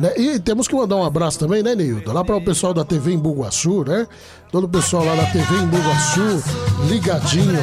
Né? 0.00 0.12
E 0.16 0.38
temos 0.38 0.68
que 0.68 0.74
mandar 0.74 0.96
um 0.96 1.04
abraço 1.04 1.38
também, 1.38 1.62
né, 1.62 1.74
Neildo? 1.74 2.12
Lá 2.12 2.24
para 2.24 2.36
o 2.36 2.44
pessoal 2.44 2.74
da 2.74 2.84
TV 2.84 3.12
em 3.12 3.18
Bugaçu, 3.18 3.84
né? 3.84 4.06
Todo 4.50 4.64
o 4.64 4.68
pessoal 4.68 5.04
lá 5.04 5.14
da 5.16 5.26
TV 5.26 5.54
em 5.56 5.66
Bugaçu, 5.66 6.42
ligadinho. 6.88 7.58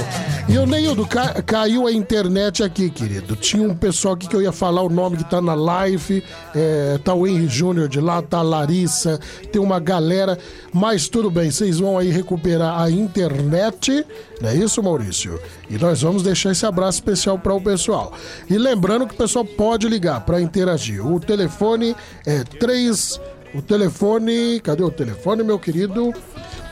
E 0.49 0.57
o 0.57 0.65
Neildo, 0.65 1.07
ca- 1.07 1.41
caiu 1.41 1.87
a 1.87 1.91
internet 1.93 2.61
aqui, 2.61 2.89
querido. 2.89 3.35
Tinha 3.37 3.67
um 3.67 3.73
pessoal 3.73 4.13
aqui 4.13 4.27
que 4.27 4.35
eu 4.35 4.41
ia 4.41 4.51
falar 4.51 4.81
o 4.83 4.89
nome 4.89 5.17
que 5.17 5.23
tá 5.23 5.41
na 5.41 5.55
live. 5.55 6.21
É, 6.53 6.99
tá 7.03 7.13
o 7.13 7.25
Henry 7.25 7.47
Júnior 7.47 7.87
de 7.87 7.99
lá, 8.01 8.21
tá 8.21 8.39
a 8.39 8.41
Larissa, 8.43 9.17
tem 9.51 9.61
uma 9.61 9.79
galera. 9.79 10.37
Mas 10.73 11.07
tudo 11.07 11.31
bem, 11.31 11.49
vocês 11.49 11.79
vão 11.79 11.97
aí 11.97 12.11
recuperar 12.11 12.79
a 12.79 12.91
internet, 12.91 14.05
não 14.41 14.49
é 14.49 14.55
isso, 14.55 14.83
Maurício? 14.83 15.39
E 15.69 15.77
nós 15.77 16.01
vamos 16.01 16.21
deixar 16.21 16.51
esse 16.51 16.65
abraço 16.65 16.97
especial 16.99 17.39
para 17.39 17.53
o 17.55 17.61
pessoal. 17.61 18.11
E 18.49 18.57
lembrando 18.57 19.07
que 19.07 19.13
o 19.13 19.17
pessoal 19.17 19.45
pode 19.45 19.87
ligar 19.87 20.21
para 20.25 20.41
interagir. 20.41 21.03
O 21.03 21.19
telefone 21.19 21.95
é 22.25 22.43
3. 22.43 23.19
O 23.55 23.61
telefone. 23.61 24.59
Cadê 24.59 24.83
o 24.83 24.91
telefone, 24.91 25.43
meu 25.43 25.57
querido? 25.57 26.11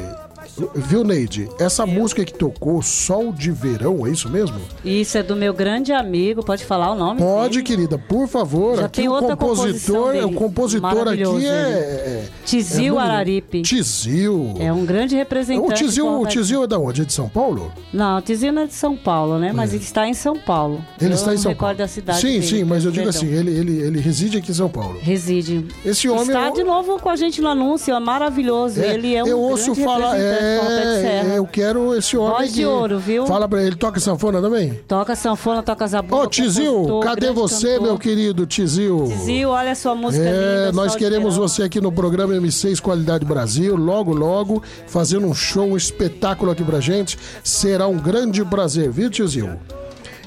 Viu, 0.75 1.03
Neide? 1.03 1.47
Essa 1.59 1.85
música 1.85 2.23
que 2.25 2.33
tocou, 2.33 2.81
Sol 2.81 3.31
de 3.31 3.51
Verão, 3.51 4.05
é 4.05 4.11
isso 4.11 4.29
mesmo? 4.29 4.59
Isso 4.83 5.17
é 5.17 5.23
do 5.23 5.35
meu 5.35 5.53
grande 5.53 5.91
amigo, 5.93 6.43
pode 6.43 6.65
falar 6.65 6.91
o 6.91 6.95
nome? 6.95 7.19
Pode, 7.19 7.63
querida, 7.63 7.97
por 7.97 8.27
favor. 8.27 8.77
Já 8.77 8.85
aqui 8.85 9.01
tem 9.01 9.07
o 9.09 9.13
outra 9.13 9.35
compositor, 9.35 10.11
dele. 10.13 10.25
o 10.25 10.31
compositor 10.33 11.07
aqui 11.07 11.21
é, 11.23 11.27
ele. 11.29 11.45
é- 11.47 12.25
Tizil 12.45 12.99
é- 12.99 13.03
Araripe. 13.03 13.61
Tizil. 13.61 14.53
É 14.59 14.71
um 14.71 14.85
grande 14.85 15.15
representante. 15.15 15.71
O 15.71 15.73
Tizil, 15.87 16.07
o. 16.07 16.25
Tizil 16.27 16.63
é 16.63 16.67
da 16.67 16.77
onde? 16.77 17.01
É 17.01 17.05
de 17.05 17.13
São 17.13 17.29
Paulo? 17.29 17.71
Não, 17.93 18.17
o 18.17 18.21
Tizil 18.21 18.51
não 18.51 18.63
é 18.63 18.67
de 18.67 18.73
São 18.73 18.95
Paulo, 18.95 19.39
né? 19.39 19.51
Mas 19.53 19.73
ele 19.73 19.83
está 19.83 20.07
em 20.07 20.13
São 20.13 20.37
Paulo. 20.37 20.83
Ele 20.99 21.11
Eu 21.11 21.15
está 21.15 21.33
em 21.33 21.37
São 21.37 21.55
Paulo. 21.55 21.75
da 21.77 21.87
cidade 21.87 22.19
sim, 22.19 22.27
dele, 22.33 22.45
sim, 22.47 22.63
mas 22.63 22.83
eu 22.85 22.91
digo 22.91 23.05
perdão. 23.05 23.21
assim, 23.21 23.33
ele, 23.33 23.51
ele, 23.57 23.81
ele 23.81 23.99
reside 23.99 24.37
aqui 24.37 24.51
em 24.51 24.55
São 24.55 24.69
Paulo. 24.69 24.97
Reside. 25.01 25.65
Esse 25.85 26.09
homem 26.09 26.27
Está 26.27 26.47
é- 26.47 26.51
de 26.51 26.63
novo 26.63 26.99
com 26.99 27.09
a 27.09 27.15
gente 27.15 27.41
no 27.41 27.47
anúncio, 27.47 27.93
é 27.93 27.99
maravilhoso. 27.99 28.81
É, 28.81 28.93
ele 28.93 29.15
é 29.15 29.23
um 29.23 29.27
eu 29.27 29.39
ouço 29.39 29.73
falar, 29.75 30.17
é, 30.41 31.37
eu 31.37 31.45
quero 31.45 31.95
esse 31.95 32.17
homem 32.17 32.31
Voz 32.37 32.53
de 32.53 32.65
ouro, 32.65 32.99
viu? 32.99 33.25
Fala 33.25 33.47
pra 33.47 33.61
ele, 33.63 33.75
toca 33.75 33.99
sanfona 33.99 34.41
também? 34.41 34.73
Toca 34.87 35.15
sanfona, 35.15 35.61
toca 35.63 35.85
zabumba. 35.87 36.23
Ô, 36.23 36.27
Tizil, 36.27 36.99
cadê 37.03 37.31
você, 37.31 37.73
cantor. 37.73 37.81
meu 37.83 37.97
querido 37.99 38.45
Tizil? 38.45 39.05
Tizil, 39.07 39.49
olha 39.49 39.71
a 39.71 39.75
sua 39.75 39.95
música 39.95 40.23
É, 40.25 40.65
linda. 40.65 40.71
nós 40.73 40.95
queremos 40.95 41.35
você 41.37 41.63
aqui 41.63 41.79
no 41.81 41.91
programa 41.91 42.33
M6 42.33 42.79
Qualidade 42.81 43.25
Brasil, 43.25 43.75
logo, 43.75 44.13
logo, 44.13 44.61
fazendo 44.87 45.27
um 45.27 45.33
show, 45.33 45.65
um 45.65 45.77
espetáculo 45.77 46.51
aqui 46.51 46.63
pra 46.63 46.79
gente. 46.79 47.17
Será 47.43 47.87
um 47.87 47.97
grande 47.97 48.43
prazer, 48.45 48.89
viu, 48.91 49.09
Tizil? 49.09 49.49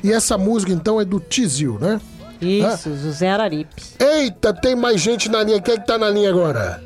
E 0.03 0.12
essa 0.12 0.37
música, 0.37 0.71
então, 0.73 1.01
é 1.01 1.05
do 1.05 1.19
Tizil, 1.19 1.79
né? 1.81 2.01
Isso, 2.41 2.95
José 2.97 3.31
Araripe. 3.31 3.83
Eita, 3.99 4.53
tem 4.53 4.75
mais 4.77 5.01
gente 5.01 5.31
na 5.31 5.43
linha. 5.43 5.61
Quem 5.62 5.75
é 5.75 5.79
que 5.79 5.87
tá 5.87 5.97
na 5.97 6.11
linha 6.11 6.29
agora? 6.29 6.83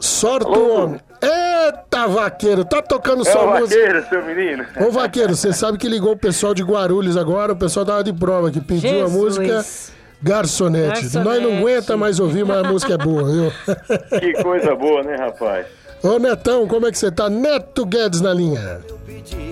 Sorte 0.00 0.48
o 0.48 0.74
homem. 0.74 1.00
Eita, 1.22 2.06
vaqueiro, 2.08 2.64
tá 2.64 2.80
tocando 2.82 3.26
É 3.26 3.30
sua 3.32 3.42
o 3.42 3.58
música. 3.60 3.80
vaqueiro, 3.80 4.08
seu 4.08 4.24
menino. 4.24 4.64
Ô, 4.86 4.90
vaqueiro, 4.90 5.36
você 5.36 5.52
sabe 5.52 5.76
que 5.78 5.88
ligou 5.88 6.12
o 6.12 6.16
pessoal 6.16 6.54
de 6.54 6.62
Guarulhos 6.62 7.16
agora, 7.16 7.52
o 7.52 7.56
pessoal 7.56 7.84
tava 7.84 8.02
de 8.04 8.12
prova, 8.12 8.50
que 8.50 8.60
pediu 8.60 8.90
a 9.04 9.06
Jesus. 9.08 9.12
música 9.38 9.64
Garçonete. 10.22 11.02
Nós 11.02 11.14
não 11.14 11.24
Garçonete. 11.24 11.56
aguenta 11.58 11.96
mais 11.96 12.20
ouvir, 12.20 12.44
mas 12.44 12.58
a 12.58 12.68
música 12.68 12.94
é 12.94 12.98
boa, 12.98 13.24
viu? 13.30 13.52
Que 14.20 14.32
coisa 14.42 14.74
boa, 14.74 15.02
né, 15.02 15.16
rapaz? 15.16 15.66
Ô, 16.02 16.18
Netão, 16.18 16.66
como 16.66 16.86
é 16.86 16.90
que 16.90 16.98
você 16.98 17.10
tá? 17.10 17.28
Neto 17.28 17.84
Guedes 17.84 18.20
na 18.22 18.32
linha. 18.32 18.80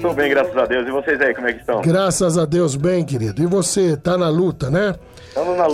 Tô 0.00 0.14
bem, 0.14 0.30
graças 0.30 0.56
a 0.56 0.64
Deus. 0.64 0.88
E 0.88 0.90
vocês 0.90 1.20
aí, 1.20 1.34
como 1.34 1.46
é 1.48 1.52
que 1.52 1.60
estão? 1.60 1.82
Graças 1.82 2.38
a 2.38 2.46
Deus, 2.46 2.74
bem, 2.76 3.04
querido. 3.04 3.42
E 3.42 3.46
você, 3.46 3.96
tá 3.96 4.16
na 4.16 4.28
luta, 4.30 4.70
né? 4.70 4.94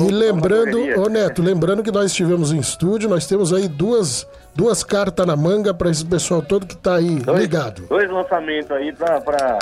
E 0.07 0.11
lembrando, 0.13 0.79
ô. 1.01 1.09
Neto, 1.09 1.43
lembrando 1.43 1.83
que 1.83 1.91
nós 1.91 2.07
estivemos 2.07 2.53
em 2.53 2.59
estúdio, 2.59 3.09
nós 3.09 3.27
temos 3.27 3.53
aí 3.53 3.69
duas, 3.69 4.27
duas 4.55 4.83
cartas 4.85 5.27
na 5.27 5.37
manga 5.37 5.73
pra 5.73 5.91
esse 5.91 6.05
pessoal 6.05 6.43
todo 6.43 6.67
que 6.67 6.77
tá 6.77 6.97
aí 6.97 7.17
Dois- 7.17 7.41
ligado. 7.41 7.83
Dois 7.89 8.11
lançamentos 8.11 8.71
aí 8.71 8.93
pra... 8.93 9.21
pra... 9.21 9.59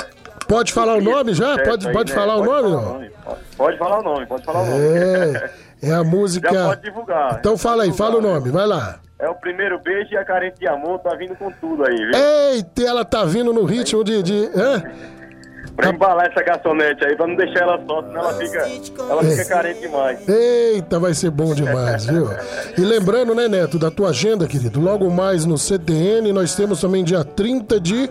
Pode 0.47 0.73
falar 0.73 0.95
o 0.97 1.01
nome 1.01 1.33
já? 1.33 1.57
Pode, 1.57 1.87
aí, 1.87 1.93
pode 1.93 2.11
né? 2.11 2.17
falar 2.19 2.35
o 2.35 2.43
Pode 2.43 2.61
nome, 2.63 2.73
falar 2.73 2.89
o 2.89 2.93
nome. 2.93 3.11
Pode 3.57 3.77
falar 3.77 3.99
o 3.99 4.03
nome, 4.03 4.25
pode 4.25 4.43
falar 4.43 4.61
o 4.61 4.65
nome. 4.65 4.83
É, 4.83 5.49
é 5.89 5.93
a 5.93 6.03
música. 6.03 6.53
Já 6.53 6.67
pode 6.67 6.81
divulgar. 6.81 7.37
Então 7.39 7.57
fala 7.57 7.83
aí, 7.83 7.93
fala 7.93 8.17
o 8.17 8.21
nome, 8.21 8.51
vai 8.51 8.67
lá. 8.67 8.99
É 9.19 9.29
o 9.29 9.35
primeiro 9.35 9.79
beijo 9.79 10.11
e 10.11 10.17
a 10.17 10.25
carente 10.25 10.59
de 10.59 10.67
amor 10.67 10.99
tá 10.99 11.15
vindo 11.15 11.33
com 11.35 11.49
tudo 11.53 11.85
aí, 11.87 11.95
viu? 11.95 12.11
Eita, 12.13 12.81
ela 12.83 13.05
tá 13.05 13.23
vindo 13.23 13.53
no 13.53 13.63
ritmo 13.63 14.03
de. 14.03 14.21
de 14.21 14.49
hã? 14.53 14.83
Pra 15.75 15.89
embalar 15.89 16.27
essa 16.27 16.43
garçonete 16.43 17.03
aí, 17.03 17.15
pra 17.15 17.25
não 17.25 17.35
deixar 17.35 17.61
ela 17.61 17.81
só, 17.87 18.01
senão 18.03 18.19
ela 18.21 18.33
fica, 18.35 18.59
ela 19.09 19.23
fica 19.23 19.45
carente 19.45 19.79
demais. 19.81 20.19
Eita, 20.29 20.99
vai 20.99 21.13
ser 21.15 21.31
bom 21.31 21.53
demais, 21.55 22.05
viu? 22.05 22.29
E 22.77 22.81
lembrando, 22.81 23.33
né, 23.33 23.47
Neto, 23.47 23.79
da 23.79 23.89
tua 23.89 24.09
agenda, 24.09 24.45
querido, 24.47 24.79
logo 24.79 25.09
mais 25.09 25.45
no 25.45 25.57
CTN, 25.57 26.31
nós 26.31 26.55
temos 26.55 26.79
também 26.79 27.03
dia 27.03 27.23
30 27.23 27.79
de. 27.79 28.07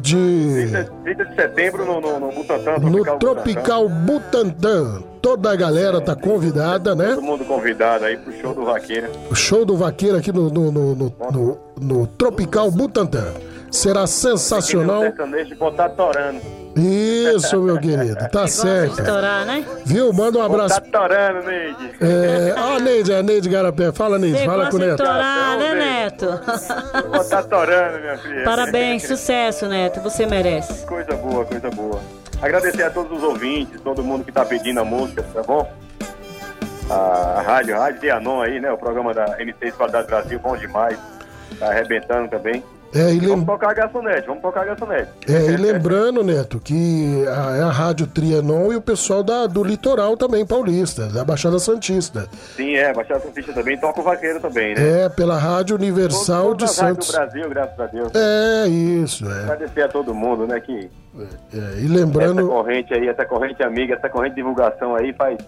de 0.00 0.66
30 1.04 1.24
de 1.24 1.34
setembro 1.34 1.84
no, 1.86 2.00
no, 2.00 2.20
no 2.20 2.32
Butantã, 2.32 2.72
no 2.78 2.90
Tropical 3.04 3.18
Tropical 3.18 3.88
Butantã. 3.88 5.02
Toda 5.22 5.52
a 5.52 5.56
galera 5.56 6.00
tá 6.00 6.16
convidada, 6.16 6.94
né? 6.94 7.10
Todo 7.14 7.22
mundo 7.22 7.44
convidado 7.44 8.04
aí 8.04 8.16
pro 8.16 8.32
show 8.40 8.52
do 8.54 8.64
Vaqueiro. 8.64 9.08
O 9.30 9.34
show 9.34 9.64
do 9.64 9.76
Vaqueiro 9.76 10.16
aqui 10.18 10.32
no, 10.32 10.50
no, 10.50 10.72
no, 10.72 10.94
no, 10.94 11.12
no- 11.30 11.58
no 11.80 12.06
Tropical 12.06 12.70
Butantã. 12.70 13.32
Será 13.72 14.06
sensacional. 14.06 15.02
Botar 15.58 15.88
torando. 15.88 16.40
Isso, 16.76 17.60
meu 17.60 17.78
querido, 17.78 18.16
tá 18.30 18.46
certo. 18.46 19.00
Estourar, 19.00 19.44
né? 19.44 19.64
Viu? 19.84 20.12
Manda 20.12 20.38
um 20.38 20.42
abraço. 20.42 20.80
Botar 20.80 21.00
torando, 21.08 21.46
Neide. 21.46 21.90
É, 22.00 22.54
ó, 22.58 22.76
a 22.76 22.80
Neide, 22.80 23.14
a 23.14 23.22
Neide 23.22 23.48
Garapé. 23.48 23.92
Fala, 23.92 24.18
Neide, 24.18 24.38
Você 24.38 24.46
fala 24.46 24.70
com 24.70 24.76
o 24.76 24.78
Neto. 24.78 25.02
estourar, 25.02 25.58
né, 25.58 25.74
Neto? 25.74 26.26
Botar 27.10 27.42
torando, 27.44 27.98
minha 27.98 28.18
filha. 28.18 28.44
Parabéns, 28.44 29.06
sucesso, 29.06 29.66
Neto. 29.66 30.00
Você 30.00 30.26
merece. 30.26 30.86
Coisa 30.86 31.14
boa, 31.14 31.44
coisa 31.44 31.70
boa. 31.70 32.00
Agradecer 32.40 32.82
a 32.82 32.90
todos 32.90 33.18
os 33.18 33.22
ouvintes, 33.22 33.80
todo 33.82 34.02
mundo 34.02 34.24
que 34.24 34.32
tá 34.32 34.44
pedindo 34.44 34.80
a 34.80 34.84
música, 34.84 35.22
tá 35.34 35.42
bom? 35.42 35.70
A, 36.90 36.94
a 37.38 37.42
rádio, 37.42 37.76
a 37.76 37.78
rádio 37.78 38.00
de 38.00 38.10
Anon 38.10 38.40
aí, 38.40 38.60
né? 38.60 38.70
O 38.72 38.78
programa 38.78 39.12
da 39.14 39.38
M6 39.38 39.72
Qualidade 39.72 40.06
Brasil, 40.06 40.38
bom 40.38 40.56
demais. 40.56 40.98
Tá 41.58 41.68
arrebentando 41.68 42.28
também. 42.28 42.62
É, 42.94 43.12
e, 43.14 43.20
Vamos 43.20 43.36
lem- 43.36 43.44
tocar 43.46 43.70
a 43.70 43.74
garçonete, 43.74 44.26
vamos 44.26 44.42
tocar 44.42 44.60
a 44.62 44.64
garçonete. 44.66 45.10
é, 45.28 45.46
e 45.52 45.56
lembrando, 45.56 46.22
Neto, 46.22 46.60
que 46.60 47.24
a, 47.26 47.56
é 47.56 47.62
a 47.62 47.70
Rádio 47.70 48.06
Trianon 48.06 48.72
e 48.72 48.76
o 48.76 48.82
pessoal 48.82 49.22
da, 49.22 49.46
do 49.46 49.64
litoral 49.64 50.16
também, 50.16 50.44
paulista, 50.44 51.06
da 51.06 51.24
Baixada 51.24 51.58
Santista. 51.58 52.28
Sim, 52.54 52.74
é, 52.76 52.92
Baixada 52.92 53.20
Santista 53.20 53.52
também, 53.52 53.78
toca 53.78 54.00
o 54.00 54.02
vaqueiro 54.04 54.40
também, 54.40 54.74
né? 54.74 55.04
É, 55.04 55.08
pela 55.08 55.38
Rádio 55.38 55.76
Universal 55.76 56.54
de 56.54 56.58
Todas 56.66 56.70
as 56.70 56.78
rádios 56.78 57.06
Santos. 57.06 57.08
do 57.08 57.12
Brasil, 57.32 57.48
graças 57.50 57.80
a 57.80 57.86
Deus. 57.86 58.12
É, 58.14 58.68
isso, 58.68 59.26
é. 59.30 59.42
Agradecer 59.44 59.82
a 59.82 59.88
todo 59.88 60.14
mundo, 60.14 60.46
né? 60.46 60.60
Que 60.60 60.90
É, 61.54 61.80
E 61.80 61.86
lembrando. 61.88 62.40
essa 62.40 62.48
corrente 62.48 62.94
aí, 62.94 63.08
essa 63.08 63.24
corrente 63.24 63.62
amiga, 63.62 63.94
essa 63.94 64.08
corrente 64.08 64.30
de 64.34 64.36
divulgação 64.42 64.94
aí 64.96 65.12
faz, 65.12 65.38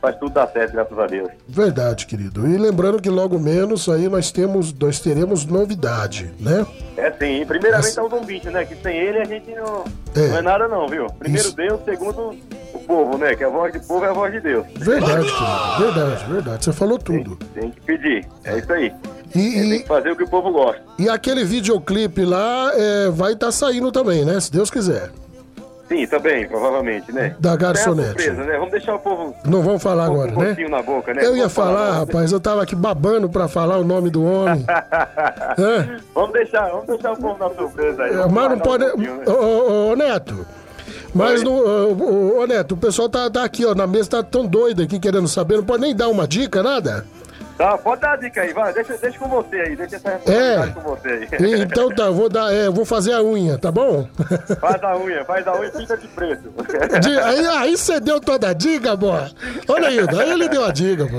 faz 0.00 0.16
tudo 0.18 0.32
dar 0.32 0.46
certo, 0.48 0.72
graças 0.72 0.98
a 0.98 1.06
Deus. 1.06 1.28
Verdade, 1.48 2.06
querido. 2.06 2.46
E 2.48 2.56
lembrando 2.56 3.00
que 3.00 3.10
logo 3.10 3.38
menos 3.38 3.88
aí 3.88 4.08
nós 4.08 4.30
temos, 4.30 4.72
nós 4.72 5.00
teremos 5.00 5.44
novidade, 5.44 6.32
né? 6.40 6.66
É 6.96 7.10
sim, 7.12 7.44
primeiramente 7.46 7.98
é 7.98 8.02
o 8.02 8.08
Dom 8.08 8.24
Bicho, 8.24 8.50
né? 8.50 8.64
Que 8.64 8.74
sem 8.76 8.96
ele 8.96 9.18
a 9.18 9.24
gente 9.24 9.50
não 9.54 9.84
É. 10.14 10.28
não 10.28 10.36
é 10.38 10.42
nada 10.42 10.68
não, 10.68 10.86
viu? 10.88 11.06
Primeiro 11.18 11.48
Isso. 11.48 11.56
Deus, 11.56 11.80
segundo 11.84 12.34
o 12.74 12.78
povo, 12.80 13.18
né? 13.18 13.34
Que 13.34 13.44
a 13.44 13.48
voz 13.48 13.72
do 13.72 13.80
povo 13.80 14.04
é 14.04 14.08
a 14.08 14.12
voz 14.12 14.32
de 14.32 14.40
Deus. 14.40 14.66
Verdade, 14.76 15.26
querido. 15.26 15.78
Verdade, 15.92 16.32
verdade. 16.32 16.64
Você 16.64 16.72
falou 16.72 16.98
tudo. 16.98 17.36
Tem 17.54 17.70
que 17.70 17.80
pedir, 17.82 18.26
é 18.44 18.58
isso 18.58 18.72
aí. 18.72 18.92
E, 19.34 19.52
Tem 19.52 19.80
que 19.82 19.86
fazer 19.86 20.10
o 20.12 20.16
que 20.16 20.24
o 20.24 20.28
povo 20.28 20.50
gosta. 20.50 20.80
e 20.98 21.06
aquele 21.08 21.44
videoclipe 21.44 22.24
lá 22.24 22.72
é, 22.74 23.10
vai 23.10 23.34
estar 23.34 23.52
saindo 23.52 23.92
também, 23.92 24.24
né? 24.24 24.40
Se 24.40 24.50
Deus 24.50 24.70
quiser. 24.70 25.10
Sim, 25.88 26.06
também, 26.06 26.46
provavelmente, 26.46 27.10
né? 27.10 27.34
Da 27.38 27.52
É 27.52 27.56
garçonete. 27.56 28.08
surpresa, 28.08 28.44
né? 28.44 28.58
Vamos 28.58 28.70
deixar 28.72 28.94
o 28.94 28.98
povo 28.98 29.34
Não 29.46 29.62
vamos 29.62 29.82
falar 29.82 30.06
com 30.08 30.20
agora, 30.20 30.32
um 30.32 30.40
né? 30.42 30.68
na 30.68 30.82
boca, 30.82 31.14
né? 31.14 31.24
Eu 31.24 31.34
ia 31.36 31.48
falar, 31.48 31.92
não. 31.92 31.98
rapaz, 32.00 32.30
eu 32.30 32.38
tava 32.38 32.62
aqui 32.62 32.76
babando 32.76 33.28
pra 33.28 33.48
falar 33.48 33.78
o 33.78 33.84
nome 33.84 34.10
do 34.10 34.22
homem. 34.22 34.64
Hã? 35.58 35.96
Vamos 36.14 36.32
deixar, 36.32 36.68
vamos 36.68 36.86
deixar 36.88 37.12
o 37.12 37.16
povo 37.16 37.38
na 37.38 37.54
surpresa 37.54 38.02
aí. 38.02 38.12
É, 38.14 38.28
Mas 38.28 38.50
não 38.50 38.58
pode. 38.58 38.84
um 38.84 38.96
né? 38.98 39.24
Ô, 39.26 39.32
ô, 39.32 39.90
ô, 39.92 39.96
Neto. 39.96 40.46
Mas, 41.14 41.42
no, 41.42 41.52
ô, 41.52 41.92
ô, 41.94 42.40
ô, 42.42 42.46
Neto, 42.46 42.72
o 42.74 42.76
pessoal 42.76 43.08
tá, 43.08 43.30
tá 43.30 43.42
aqui, 43.42 43.64
ó, 43.64 43.74
na 43.74 43.86
mesa, 43.86 44.10
tá 44.10 44.22
tão 44.22 44.46
doido 44.46 44.82
aqui 44.82 44.98
querendo 45.00 45.26
saber. 45.26 45.56
Não 45.56 45.64
pode 45.64 45.80
nem 45.82 45.96
dar 45.96 46.08
uma 46.08 46.28
dica, 46.28 46.62
nada? 46.62 47.06
Tá, 47.58 47.76
pode 47.76 48.00
dar 48.00 48.12
a 48.12 48.16
dica 48.16 48.40
aí, 48.40 48.52
vai. 48.52 48.72
Deixa, 48.72 48.96
deixa 48.96 49.18
com 49.18 49.28
você 49.28 49.56
aí, 49.56 49.74
deixa 49.74 49.96
essa 49.96 50.08
É. 50.10 50.12
responsabilidade 50.14 50.72
com 50.74 50.80
você 50.82 51.08
aí. 51.08 51.60
Então 51.62 51.88
tá, 51.92 52.04
eu 52.04 52.14
vou 52.14 52.28
dar, 52.28 52.54
é, 52.54 52.68
eu 52.68 52.72
vou 52.72 52.84
fazer 52.84 53.12
a 53.14 53.20
unha, 53.22 53.58
tá 53.58 53.72
bom? 53.72 54.08
Faz 54.60 54.82
a 54.84 54.96
unha, 54.96 55.24
faz 55.24 55.44
a 55.46 55.54
unha 55.58 55.66
e 55.66 55.72
pinta 55.72 55.96
de 55.96 56.06
preto. 56.06 56.48
Di- 57.00 57.18
Aí, 57.18 57.46
aí 57.46 57.76
você 57.76 57.98
deu 57.98 58.20
toda 58.20 58.50
a 58.50 58.52
dica, 58.52 58.96
pô. 58.96 59.08
Olha 59.68 59.88
aí, 59.88 59.98
aí 59.98 60.30
ele 60.30 60.48
deu 60.48 60.64
a 60.64 60.70
dica, 60.72 61.04
pô. 61.06 61.18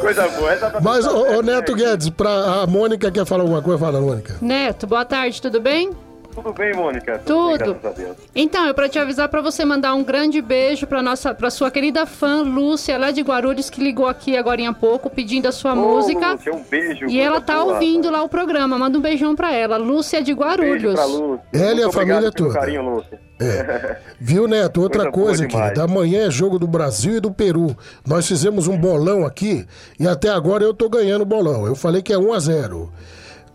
Coisa 0.00 0.26
boa. 0.28 0.52
Essa 0.52 0.70
tá 0.70 0.80
Mas, 0.80 1.06
ô, 1.06 1.38
ô, 1.38 1.42
Neto 1.42 1.74
Guedes, 1.74 2.10
pra, 2.10 2.62
a 2.62 2.66
Mônica 2.66 3.08
quer 3.10 3.24
falar 3.24 3.42
alguma 3.42 3.62
coisa? 3.62 3.78
Fala, 3.78 4.00
Mônica. 4.00 4.34
Neto, 4.40 4.86
boa 4.86 5.04
tarde, 5.04 5.40
tudo 5.40 5.60
bem? 5.60 5.90
Tudo 6.36 6.52
bem, 6.52 6.74
Mônica? 6.74 7.18
Tudo. 7.24 7.56
Bem, 7.58 7.58
graças 7.58 7.84
a 7.86 7.90
Deus. 7.90 8.16
Então, 8.34 8.66
é 8.68 8.72
pra 8.74 8.90
te 8.90 8.98
avisar 8.98 9.26
pra 9.30 9.40
você 9.40 9.64
mandar 9.64 9.94
um 9.94 10.04
grande 10.04 10.42
beijo 10.42 10.86
pra 10.86 11.02
nossa, 11.02 11.34
para 11.34 11.48
sua 11.48 11.70
querida 11.70 12.04
fã 12.04 12.42
Lúcia, 12.42 12.98
lá 12.98 13.10
de 13.10 13.22
Guarulhos, 13.22 13.70
que 13.70 13.82
ligou 13.82 14.06
aqui 14.06 14.36
agora 14.36 14.68
há 14.68 14.72
pouco 14.74 15.08
pedindo 15.08 15.46
a 15.48 15.52
sua 15.52 15.72
Ô, 15.72 15.76
música. 15.76 16.32
Lúcia, 16.32 16.52
um 16.54 16.62
beijo. 16.62 17.06
E 17.06 17.18
ela 17.18 17.40
tá 17.40 17.62
ouvindo 17.64 18.10
lá 18.10 18.22
o 18.22 18.28
programa. 18.28 18.78
Manda 18.78 18.98
um 18.98 19.00
beijão 19.00 19.34
pra 19.34 19.50
ela. 19.54 19.78
Lúcia 19.78 20.20
de 20.22 20.34
Beijo 20.34 20.40
Guarulhos. 20.40 20.94
pra 20.94 21.04
Lúcia. 21.06 21.42
Ela 21.54 21.80
e 21.80 21.84
a 21.84 21.90
família 21.90 22.30
toda. 22.30 22.52
carinho, 22.52 22.82
Lúcia. 22.82 23.18
É. 23.40 23.96
Viu, 24.20 24.46
Neto? 24.46 24.82
Outra 24.82 25.10
Coisa 25.10 25.46
demais. 25.46 25.64
querida. 25.72 25.84
Amanhã 25.84 26.26
é 26.26 26.30
jogo 26.30 26.58
do 26.58 26.66
Brasil 26.66 27.16
e 27.16 27.20
do 27.20 27.30
Peru. 27.32 27.74
Nós 28.06 28.26
fizemos 28.28 28.68
um 28.68 28.76
bolão 28.76 29.24
aqui 29.24 29.66
e 29.98 30.06
até 30.06 30.28
agora 30.28 30.62
eu 30.62 30.74
tô 30.74 30.88
ganhando 30.90 31.22
o 31.22 31.26
bolão. 31.26 31.66
Eu 31.66 31.74
falei 31.74 32.02
que 32.02 32.12
é 32.12 32.18
1 32.18 32.32
a 32.34 32.38
0 32.38 32.92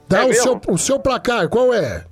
Dá 0.07 0.21
É 0.21 0.25
o, 0.25 0.27
mesmo? 0.29 0.43
seu, 0.43 0.61
o 0.73 0.77
seu 0.77 0.99
placar, 0.99 1.47
qual 1.47 1.73
é? 1.73 2.03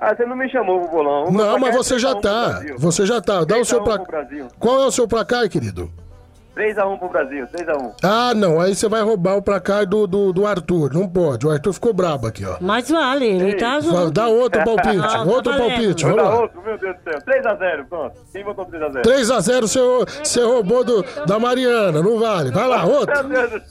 Ah, 0.00 0.14
você 0.14 0.24
não 0.24 0.34
me 0.34 0.48
chamou 0.50 0.80
pro 0.80 0.90
bolão. 0.90 1.24
O 1.26 1.32
Não, 1.32 1.58
mas 1.58 1.74
é 1.74 1.78
você 1.78 1.98
já 1.98 2.14
3 2.14 2.24
a 2.24 2.38
1 2.38 2.60
pro 2.60 2.68
tá. 2.68 2.74
Você 2.78 3.06
já 3.06 3.20
tá. 3.20 3.34
Dá 3.34 3.42
o 3.42 3.46
3 3.46 3.60
a 3.60 3.64
seu 3.64 3.80
1 3.80 3.84
pro 3.84 3.94
placar. 3.96 4.06
Brasil. 4.06 4.48
Qual 4.58 4.82
é 4.82 4.86
o 4.86 4.90
seu 4.90 5.06
placar, 5.06 5.48
querido? 5.48 5.90
3x1 6.56 6.98
pro 6.98 7.08
Brasil, 7.08 7.46
3x1. 7.46 7.92
Ah, 8.02 8.34
não. 8.34 8.60
Aí 8.60 8.74
você 8.74 8.88
vai 8.88 9.02
roubar 9.02 9.36
o 9.36 9.42
placar 9.42 9.86
do, 9.86 10.06
do, 10.06 10.32
do 10.32 10.46
Arthur. 10.46 10.92
Não 10.92 11.08
pode. 11.08 11.46
O 11.46 11.50
Arthur 11.50 11.72
ficou 11.72 11.92
brabo 11.92 12.26
aqui, 12.26 12.44
ó. 12.44 12.56
Mas 12.60 12.90
vale, 12.90 13.26
ele 13.26 13.54
tá 13.54 13.72
Vai, 13.78 13.82
junto. 13.82 14.10
Dá 14.10 14.26
outro 14.26 14.64
palpite. 14.64 14.96
Não, 14.96 15.08
tá 15.08 15.22
outro 15.22 15.52
valendo. 15.52 15.68
palpite. 15.68 16.04
Vamos 16.04 16.22
lá. 16.22 16.40
outro, 16.40 16.62
meu 16.62 16.78
Deus 16.78 16.96
do 16.96 17.02
céu. 17.02 17.20
3x0, 17.20 17.84
pronto. 17.88 18.14
Quem 18.32 18.44
votou 18.44 18.66
3x0? 18.66 19.02
3x0 19.02 19.60
você, 19.60 19.80
você 20.24 20.42
roubou 20.42 20.84
do, 20.84 21.04
da 21.26 21.38
Mariana. 21.38 22.02
Não 22.02 22.18
vale. 22.18 22.50
Vai 22.50 22.66
lá, 22.66 22.84
outro. 22.84 23.14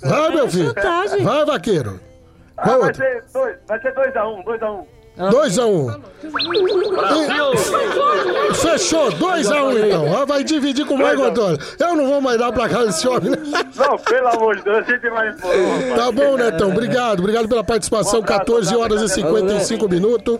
Vai, 0.02 0.30
meu 0.30 0.50
filho. 0.50 0.74
Vai, 1.24 1.46
vaqueiro. 1.46 2.00
Ah, 2.58 2.64
Qual 2.64 2.80
vai 2.82 2.94
ser 2.94 3.24
2, 5.20 5.32
vai 5.32 5.50
ser 5.50 5.62
2x1, 5.62 6.00
2x1. 6.30 7.10
2x1. 8.50 8.56
Fechou, 8.56 9.12
2x1 9.12 9.86
então. 9.88 10.18
Ah, 10.22 10.26
vai 10.26 10.44
dividir 10.44 10.86
com 10.86 10.96
o 10.96 10.98
Marco 10.98 11.24
Antônio. 11.24 11.60
Eu 11.80 11.96
não 11.96 12.08
vou 12.08 12.22
mais 12.22 12.38
dar 12.40 12.52
pra 12.52 12.68
casa 12.70 12.88
desse 12.88 13.08
homem. 13.08 13.32
né? 13.32 13.38
Não, 13.76 13.98
pelo 13.98 14.28
amor 14.28 14.56
de 14.58 14.64
Deus, 14.64 14.78
a 14.78 14.82
gente 14.92 15.10
vai 15.10 15.28
rapaz. 15.30 15.96
Tá 15.96 16.12
bom, 16.12 16.38
Netão. 16.38 16.70
Obrigado. 16.72 17.20
Obrigado 17.20 17.48
pela 17.48 17.64
participação. 17.64 18.22
14 18.22 18.76
horas 18.76 19.02
e 19.02 19.10
55 19.10 19.88
minutos. 19.90 20.40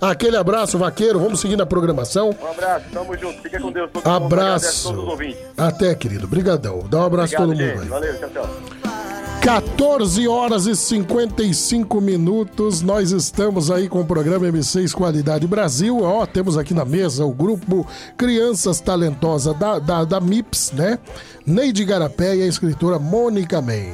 Aquele 0.00 0.36
abraço, 0.36 0.78
vaqueiro. 0.78 1.18
Vamos 1.20 1.40
seguir 1.40 1.56
na 1.56 1.66
programação. 1.66 2.34
Um 2.42 2.50
abraço, 2.50 2.84
tamo 2.92 3.16
junto. 3.18 3.42
Fica 3.42 3.60
com 3.60 3.70
Deus. 3.70 3.90
todo 3.92 4.02
mundo. 4.04 4.16
Agradeço 4.24 4.34
a 4.34 4.46
Abraço. 4.46 4.82
todos 4.88 5.02
os 5.04 5.10
ouvintes. 5.10 5.38
A 5.58 5.66
Até, 5.68 5.94
querido. 5.94 6.26
Brigadão. 6.26 6.84
Dá 6.88 6.98
um 6.98 7.04
abraço 7.04 7.34
a 7.34 7.38
todo 7.38 7.48
mundo 7.48 7.58
gente. 7.58 7.80
aí. 7.82 7.88
Valeu, 7.88 8.18
tchau, 8.18 8.30
tchau. 8.30 9.09
14 9.40 10.28
horas 10.28 10.66
e 10.66 10.76
55 10.76 11.98
minutos. 11.98 12.82
Nós 12.82 13.10
estamos 13.10 13.70
aí 13.70 13.88
com 13.88 14.02
o 14.02 14.04
programa 14.04 14.46
M6 14.46 14.92
Qualidade 14.92 15.46
Brasil. 15.46 16.02
Ó, 16.02 16.26
temos 16.26 16.58
aqui 16.58 16.74
na 16.74 16.84
mesa 16.84 17.24
o 17.24 17.32
grupo 17.32 17.86
Crianças 18.18 18.80
Talentosas 18.80 19.58
da, 19.58 19.78
da, 19.78 20.04
da 20.04 20.20
MIPS, 20.20 20.72
né? 20.72 20.98
Neide 21.46 21.86
Garapé 21.86 22.36
e 22.36 22.42
a 22.42 22.46
escritora 22.46 22.98
Mônica 22.98 23.62
May. 23.62 23.90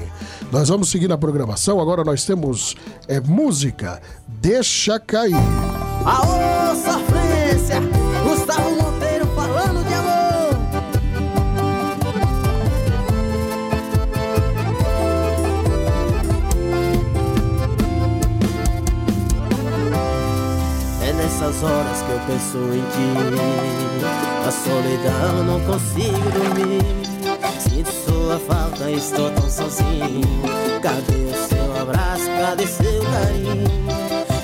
Nós 0.51 0.69
vamos 0.69 0.91
seguir 0.91 1.07
na 1.07 1.17
programação. 1.17 1.81
Agora 1.81 2.03
nós 2.03 2.25
temos 2.25 2.75
é, 3.07 3.21
música. 3.21 4.03
Deixa 4.27 4.99
cair. 4.99 5.37
Aô, 6.05 6.75
sofrer! 6.75 7.46
nessas 21.37 21.63
horas 21.63 22.03
que 22.03 22.11
eu 22.11 22.21
penso 22.27 22.59
em 22.73 22.83
ti. 22.93 23.07
A 24.47 24.51
solidão 24.51 25.45
não 25.45 25.61
consigo 25.61 26.31
dormir. 26.31 26.83
Sinto 27.61 27.91
sua 27.91 28.39
falta, 28.39 28.91
estou 28.91 29.31
tão 29.31 29.49
sozinho. 29.49 30.23
Cadê 30.81 31.13
o 31.13 31.49
seu 31.49 31.83
abraço? 31.83 32.27
Cadê 32.41 32.67
seu 32.67 33.03
carinho? 33.03 33.69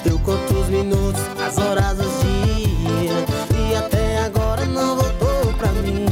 Eu 0.04 0.18
conto 0.18 0.54
os 0.54 0.68
minutos, 0.68 1.22
as 1.40 1.56
horas, 1.58 1.98
os 1.98 2.20
dias. 2.20 3.70
E 3.70 3.74
até 3.74 4.24
agora 4.24 4.66
não 4.66 4.96
voltou 4.96 5.54
pra 5.58 5.72
mim. 5.72 6.06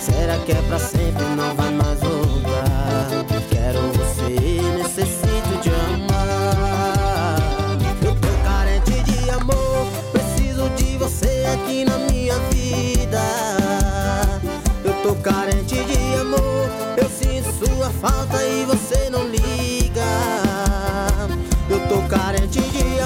Será 0.00 0.38
que 0.38 0.52
é 0.52 0.62
pra 0.68 0.78
sempre? 0.78 1.24
Não 1.36 1.54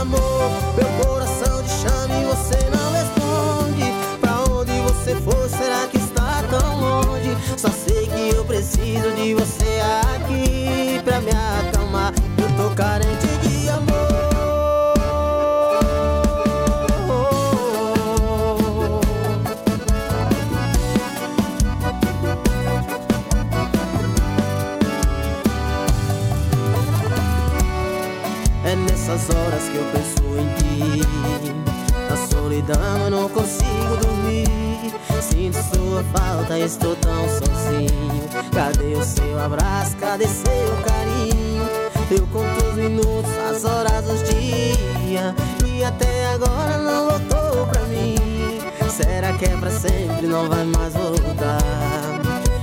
amor, 0.02 0.50
meu 0.76 0.88
coração. 1.04 1.21
cama 32.72 33.10
não 33.10 33.28
consigo 33.28 33.96
dormir. 34.00 34.46
Sinto 35.20 35.58
sua 35.74 36.02
falta, 36.14 36.58
estou 36.58 36.96
tão 36.96 37.28
sozinho. 37.28 38.28
Cadê 38.52 38.94
o 38.94 39.04
seu 39.04 39.40
abraço, 39.40 39.96
cadê 39.96 40.26
seu 40.26 40.76
carinho? 40.84 41.62
Eu 42.10 42.26
conto 42.26 42.64
os 42.66 42.74
minutos, 42.74 43.30
as 43.50 43.64
horas, 43.64 44.06
os 44.08 44.22
dias. 44.28 45.34
E 45.66 45.84
até 45.84 46.26
agora 46.34 46.78
não 46.78 47.08
voltou 47.10 47.66
pra 47.66 47.82
mim. 47.84 48.16
Será 48.90 49.32
que 49.34 49.46
é 49.46 49.56
pra 49.56 49.70
sempre, 49.70 50.26
não 50.26 50.48
vai 50.48 50.64
mais 50.64 50.92
voltar? 50.92 51.58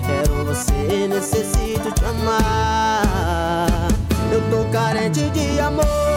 Quero 0.05 0.45
você, 0.45 1.07
necessito 1.07 1.91
te 1.91 2.05
amar. 2.05 3.87
Eu 4.31 4.41
tô 4.51 4.69
carente 4.71 5.27
de 5.31 5.59
amor. 5.59 6.08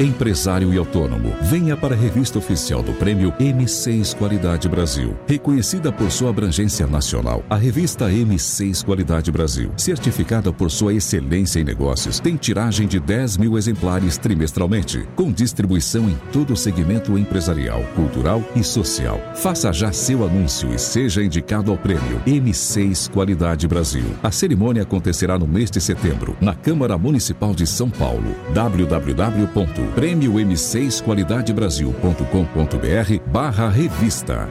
Empresário 0.00 0.72
e 0.72 0.78
autônomo, 0.78 1.34
venha 1.42 1.76
para 1.76 1.92
a 1.92 1.98
revista 1.98 2.38
oficial 2.38 2.84
do 2.84 2.92
Prêmio 2.92 3.32
M6 3.32 4.14
Qualidade 4.14 4.68
Brasil. 4.68 5.16
Reconhecida 5.26 5.90
por 5.90 6.08
sua 6.12 6.30
abrangência 6.30 6.86
nacional, 6.86 7.42
a 7.50 7.56
revista 7.56 8.08
M6 8.08 8.84
Qualidade 8.84 9.32
Brasil, 9.32 9.72
certificada 9.76 10.52
por 10.52 10.70
sua 10.70 10.94
excelência 10.94 11.58
em 11.58 11.64
negócios, 11.64 12.20
tem 12.20 12.36
tiragem 12.36 12.86
de 12.86 13.00
10 13.00 13.38
mil 13.38 13.58
exemplares 13.58 14.16
trimestralmente, 14.16 15.04
com 15.16 15.32
distribuição 15.32 16.08
em 16.08 16.16
todo 16.32 16.52
o 16.52 16.56
segmento 16.56 17.18
empresarial, 17.18 17.82
cultural 17.96 18.40
e 18.54 18.62
social. 18.62 19.20
Faça 19.34 19.72
já 19.72 19.90
seu 19.90 20.24
anúncio 20.24 20.72
e 20.72 20.78
seja 20.78 21.24
indicado 21.24 21.72
ao 21.72 21.76
Prêmio 21.76 22.22
M6 22.24 23.10
Qualidade 23.10 23.66
Brasil. 23.66 24.04
A 24.22 24.30
cerimônia 24.30 24.82
acontecerá 24.82 25.36
no 25.36 25.48
mês 25.48 25.72
de 25.72 25.80
setembro, 25.80 26.36
na 26.40 26.54
Câmara 26.54 26.96
Municipal 26.96 27.52
de 27.52 27.66
São 27.66 27.90
Paulo. 27.90 28.32
www 28.54 29.87
prêmio 29.94 30.34
M6 30.34 31.02
Qualidade 31.02 31.52
Brasil.com.br 31.52 33.30
barra 33.30 33.68
revista. 33.68 34.48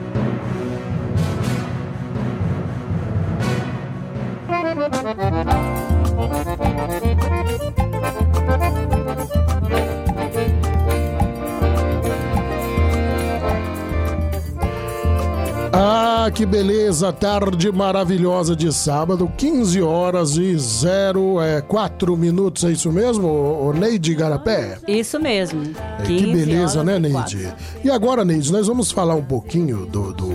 Que 16.38 16.46
beleza! 16.46 17.12
Tarde 17.12 17.72
maravilhosa 17.72 18.56
de 18.56 18.72
sábado, 18.72 19.28
15 19.38 19.82
horas 19.82 20.38
e 20.38 20.56
0, 20.56 21.42
é, 21.42 21.62
4 21.62 22.16
minutos, 22.16 22.64
é 22.64 22.72
isso 22.72 22.92
mesmo, 22.92 23.28
ô 23.28 23.74
Neide 23.74 24.14
Garapé? 24.14 24.78
Isso 24.88 25.20
mesmo. 25.20 25.64
É, 25.98 26.04
que 26.04 26.16
15 26.16 26.32
beleza, 26.32 26.84
né, 26.84 27.00
Neide? 27.00 27.52
E 27.84 27.90
agora, 27.90 28.24
Neide, 28.24 28.52
nós 28.52 28.68
vamos 28.68 28.92
falar 28.92 29.16
um 29.16 29.24
pouquinho 29.24 29.88
do, 29.88 30.14
do, 30.14 30.30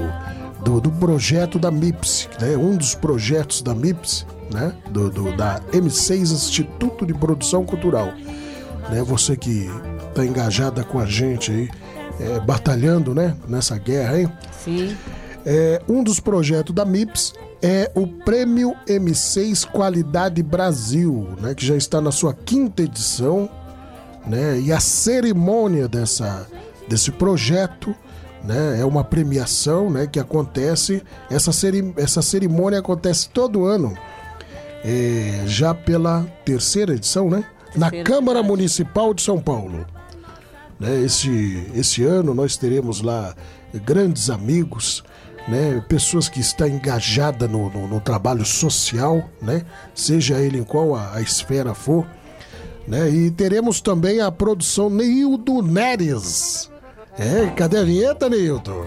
do, 0.65 0.81
do 0.81 0.91
projeto 0.91 1.57
da 1.57 1.71
MIPS, 1.71 2.29
né? 2.41 2.57
Um 2.57 2.77
dos 2.77 2.97
projetos 2.97 3.63
da 3.63 3.73
MIPS, 3.73 4.27
né? 4.53 4.73
Do, 4.91 5.09
do- 5.09 5.37
da 5.37 5.61
M6 5.73 6.33
Instituto 6.33 7.07
de 7.07 7.15
Produção 7.15 7.65
Cultural. 7.65 8.13
Né? 8.91 9.05
Você 9.07 9.37
que 9.37 9.71
tá 10.17 10.25
engajada 10.27 10.83
com 10.83 10.99
a 10.99 11.07
gente 11.07 11.53
aí, 11.53 11.71
é, 12.19 12.41
batalhando, 12.41 13.15
né? 13.15 13.37
Nessa 13.47 13.79
guerra 13.79 14.15
aí. 14.15 14.29
Sim. 14.65 14.97
É, 15.45 15.83
um 15.89 16.03
dos 16.03 16.21
projetos 16.21 16.75
da 16.75 16.85
MIPS 16.85 17.35
é 17.61 17.91
o 17.95 18.07
Prêmio 18.07 18.75
M6 18.87 19.67
Qualidade 19.67 20.43
Brasil, 20.43 21.29
né, 21.41 21.55
que 21.55 21.65
já 21.65 21.77
está 21.77 22.01
na 22.01 22.11
sua 22.11 22.35
quinta 22.35 22.83
edição, 22.83 23.49
né, 24.27 24.61
e 24.61 24.73
a 24.73 24.81
cerimônia 24.81 25.89
dessa, 25.89 26.47
desse 26.89 27.11
projeto 27.11 27.95
né, 28.43 28.81
é 28.81 28.85
uma 28.85 29.05
premiação 29.05 29.91
né, 29.91 30.07
que 30.07 30.19
acontece, 30.19 31.03
essa, 31.31 31.53
ceri 31.53 31.93
essa 31.97 32.23
cerimônia 32.23 32.81
acontece 32.81 33.29
todo 33.29 33.65
ano, 33.65 33.97
é, 34.85 35.45
já 35.47 35.73
pela 35.75 36.27
terceira 36.45 36.95
edição, 36.95 37.31
né, 37.31 37.45
na 37.77 37.91
Câmara 37.91 38.43
Municipal 38.43 39.15
de 39.15 39.23
São 39.23 39.41
Paulo. 39.41 39.87
Né, 40.81 41.01
esse, 41.03 41.71
esse 41.75 42.03
ano 42.03 42.35
nós 42.35 42.57
teremos 42.57 43.01
lá 43.01 43.35
grandes 43.85 44.29
amigos, 44.31 45.05
né, 45.49 45.83
pessoas 45.89 46.29
que 46.29 46.41
estão 46.41 46.67
engajadas 46.67 47.51
no, 47.51 47.71
no, 47.71 47.89
no 47.89 48.01
trabalho 48.01 48.45
social, 48.45 49.29
né, 49.41 49.63
seja 49.95 50.39
ele 50.39 50.59
em 50.59 50.65
qual 50.65 50.95
a, 50.95 51.15
a 51.15 51.21
esfera 51.21 51.75
for. 51.75 52.07
Né, 52.87 53.09
e 53.09 53.31
teremos 53.31 53.81
também 53.81 54.21
a 54.21 54.31
produção 54.31 54.91
Neildo 54.91 55.63
Neres. 55.63 56.71
É, 57.19 57.47
cadê 57.55 57.79
a 57.79 57.85
vinheta, 57.85 58.29
Neildo? 58.29 58.87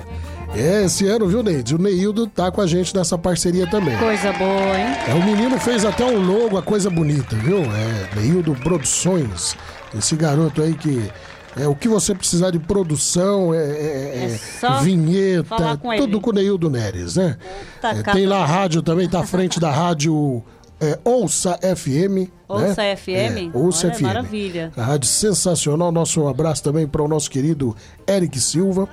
É, 0.55 0.85
esse 0.85 1.05
ano, 1.07 1.27
viu, 1.27 1.43
Neide? 1.43 1.75
O 1.75 1.77
Neildo 1.77 2.27
tá 2.27 2.49
com 2.49 2.61
a 2.61 2.67
gente 2.67 2.95
nessa 2.95 3.17
parceria 3.17 3.67
também. 3.67 3.97
Coisa 3.97 4.31
boa, 4.33 4.77
hein? 4.77 4.95
É, 5.07 5.13
o 5.13 5.23
menino 5.23 5.59
fez 5.59 5.83
até 5.83 6.05
um 6.05 6.19
logo, 6.25 6.57
a 6.57 6.61
coisa 6.61 6.89
bonita, 6.89 7.35
viu? 7.35 7.57
É, 7.57 8.15
Neildo 8.15 8.55
Produções. 8.55 9.55
Esse 9.97 10.15
garoto 10.15 10.61
aí 10.61 10.73
que. 10.73 11.11
É, 11.57 11.67
o 11.67 11.75
que 11.75 11.87
você 11.87 12.13
precisar 12.13 12.51
de 12.51 12.59
produção, 12.59 13.53
é, 13.53 13.57
é- 13.57 14.25
é 14.25 14.37
só 14.59 14.79
vinheta, 14.81 15.77
com 15.77 15.95
tudo 15.95 16.19
com 16.19 16.29
o 16.31 16.33
Neildo 16.33 16.69
Neres, 16.69 17.15
né? 17.15 17.37
Tá 17.81 17.91
É, 17.91 18.03
tem 18.03 18.25
lá 18.25 18.43
a 18.43 18.45
rádio 18.45 18.81
também, 18.81 19.07
tá 19.07 19.21
à 19.21 19.23
frente 19.25 19.59
da 19.59 19.71
rádio 19.71 20.43
é, 20.81 20.99
Ouça 21.05 21.57
FM. 21.61 22.29
Ouça 22.47 22.81
né? 22.81 22.95
FM? 22.97 23.09
É, 23.53 23.57
Ouça 23.57 23.87
Olha, 23.87 23.95
FM. 23.95 24.01
maravilha. 24.01 24.71
A 24.75 24.83
rádio 24.83 25.07
sensacional. 25.07 25.91
Nosso 25.91 26.27
abraço 26.27 26.61
também 26.61 26.85
para 26.85 27.01
o 27.01 27.07
nosso 27.07 27.29
querido 27.31 27.75
Eric 28.07 28.37
Silva. 28.39 28.87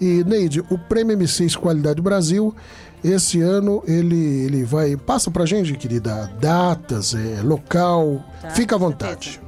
E, 0.00 0.22
Neide, 0.24 0.60
o 0.70 0.78
Prêmio 0.78 1.18
M6 1.18 1.56
Qualidade 1.56 2.00
Brasil, 2.00 2.54
esse 3.02 3.40
ano 3.40 3.82
ele, 3.86 4.44
ele 4.44 4.62
vai. 4.62 4.96
Passa 4.96 5.28
pra 5.28 5.44
gente, 5.44 5.74
querida, 5.74 6.30
datas, 6.40 7.14
é, 7.14 7.42
local. 7.42 8.24
Fica 8.54 8.76
à 8.76 8.78
vontade. 8.78 9.40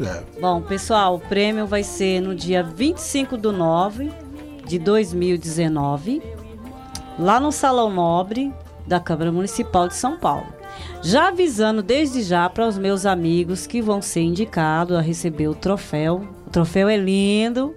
É. 0.00 0.22
Bom, 0.40 0.60
pessoal, 0.60 1.16
o 1.16 1.20
prêmio 1.20 1.66
vai 1.66 1.82
ser 1.82 2.20
no 2.20 2.34
dia 2.34 2.62
25 2.62 3.36
do 3.36 3.52
9 3.52 4.12
de 4.66 4.78
2019, 4.78 6.22
lá 7.18 7.40
no 7.40 7.50
Salão 7.50 7.90
Nobre 7.90 8.52
da 8.86 9.00
Câmara 9.00 9.32
Municipal 9.32 9.88
de 9.88 9.94
São 9.94 10.18
Paulo. 10.18 10.46
Já 11.02 11.28
avisando 11.28 11.82
desde 11.82 12.22
já 12.22 12.48
para 12.50 12.66
os 12.66 12.76
meus 12.76 13.06
amigos 13.06 13.66
que 13.66 13.80
vão 13.80 14.02
ser 14.02 14.22
indicados 14.22 14.96
a 14.96 15.00
receber 15.00 15.48
o 15.48 15.54
troféu. 15.54 16.26
O 16.46 16.50
troféu 16.50 16.88
é 16.88 16.96
lindo, 16.96 17.74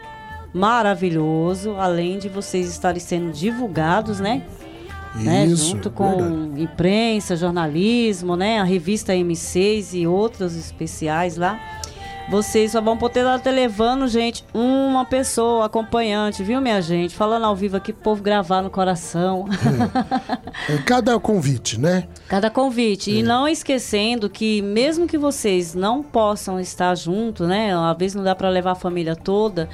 maravilhoso, 0.54 1.76
além 1.78 2.20
de 2.20 2.28
vocês 2.28 2.70
estarem 2.70 3.00
sendo 3.00 3.32
divulgados, 3.32 4.20
né? 4.20 4.44
né, 5.16 5.46
Isso, 5.46 5.72
junto 5.72 5.90
com 5.90 6.18
verdade. 6.18 6.62
imprensa, 6.62 7.36
jornalismo, 7.36 8.36
né, 8.36 8.60
a 8.60 8.64
revista 8.64 9.14
M6 9.14 9.94
e 9.94 10.08
outros 10.08 10.56
especiais 10.56 11.36
lá. 11.38 11.60
Vocês 12.30 12.74
só 12.74 12.80
vão 12.80 12.96
poder 12.96 13.26
estar 13.26 13.50
levando, 13.50 14.08
gente, 14.08 14.46
uma 14.54 15.04
pessoa 15.04 15.66
acompanhante, 15.66 16.44
viu, 16.44 16.62
minha 16.62 16.80
gente? 16.80 17.16
Falando 17.16 17.46
ao 17.46 17.56
vivo 17.56 17.76
aqui, 17.78 17.92
povo 17.92 18.22
gravar 18.22 18.62
no 18.62 18.70
coração. 18.70 19.46
É 20.70 20.78
cada 20.86 21.20
convite, 21.20 21.80
né? 21.80 22.08
Cada 22.28 22.52
convite. 22.52 23.12
É. 23.12 23.16
E 23.16 23.24
não 23.24 23.48
esquecendo 23.48 24.30
que, 24.30 24.62
mesmo 24.62 25.08
que 25.08 25.18
vocês 25.18 25.74
não 25.74 26.04
possam 26.04 26.60
estar 26.60 26.94
junto, 26.96 27.48
né? 27.48 27.74
Às 27.74 27.98
vezes 27.98 28.16
não 28.16 28.24
dá 28.24 28.36
para 28.36 28.50
levar 28.50 28.72
a 28.72 28.76
família 28.76 29.16
toda. 29.16 29.68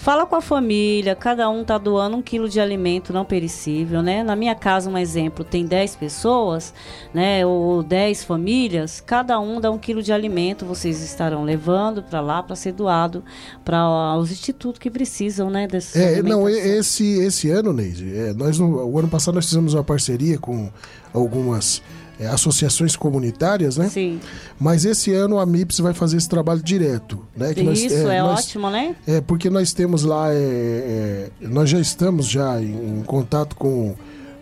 Fala 0.00 0.24
com 0.24 0.34
a 0.34 0.40
família, 0.40 1.14
cada 1.14 1.50
um 1.50 1.62
tá 1.62 1.76
doando 1.76 2.16
um 2.16 2.22
quilo 2.22 2.48
de 2.48 2.58
alimento 2.58 3.12
não 3.12 3.22
perecível, 3.22 4.00
né? 4.00 4.24
Na 4.24 4.34
minha 4.34 4.54
casa, 4.54 4.88
um 4.88 4.96
exemplo, 4.96 5.44
tem 5.44 5.66
10 5.66 5.96
pessoas, 5.96 6.72
né? 7.12 7.44
Ou 7.44 7.82
10 7.82 8.24
famílias, 8.24 8.98
cada 8.98 9.38
um 9.38 9.60
dá 9.60 9.70
um 9.70 9.76
quilo 9.76 10.02
de 10.02 10.10
alimento, 10.10 10.64
vocês 10.64 11.02
estarão 11.02 11.44
levando 11.44 12.02
para 12.02 12.22
lá 12.22 12.42
para 12.42 12.56
ser 12.56 12.72
doado 12.72 13.22
para 13.62 14.16
os 14.16 14.32
institutos 14.32 14.78
que 14.78 14.90
precisam, 14.90 15.50
né? 15.50 15.68
Desse 15.68 16.02
É, 16.02 16.22
não, 16.22 16.48
esse, 16.48 17.20
esse 17.20 17.50
ano, 17.50 17.70
Neide, 17.70 18.16
é, 18.16 18.32
nós 18.32 18.58
no, 18.58 18.82
o 18.82 18.98
ano 18.98 19.08
passado 19.08 19.34
nós 19.34 19.44
fizemos 19.44 19.74
uma 19.74 19.84
parceria 19.84 20.38
com 20.38 20.70
algumas 21.12 21.82
é, 22.20 22.26
associações 22.26 22.94
comunitárias, 22.94 23.78
né? 23.78 23.88
Sim. 23.88 24.20
Mas 24.60 24.84
esse 24.84 25.10
ano 25.12 25.38
a 25.38 25.46
MIPS 25.46 25.80
vai 25.80 25.94
fazer 25.94 26.18
esse 26.18 26.28
trabalho 26.28 26.62
direto, 26.62 27.24
né? 27.36 27.54
Que 27.54 27.62
nós- 27.62 27.80
Isso 27.82 27.94
é, 28.08 28.20
nós- 28.20 28.40
ótimo, 28.40 28.68
né? 28.70 28.94
É, 29.06 29.20
porque 29.22 29.48
nós 29.48 29.72
temos 29.72 30.04
lá, 30.04 30.30
é, 30.30 30.36
é, 30.36 31.30
nós 31.40 31.70
já 31.70 31.80
estamos 31.80 32.26
já 32.28 32.60
em, 32.60 32.98
em 33.00 33.02
contato 33.02 33.56
com, 33.56 33.94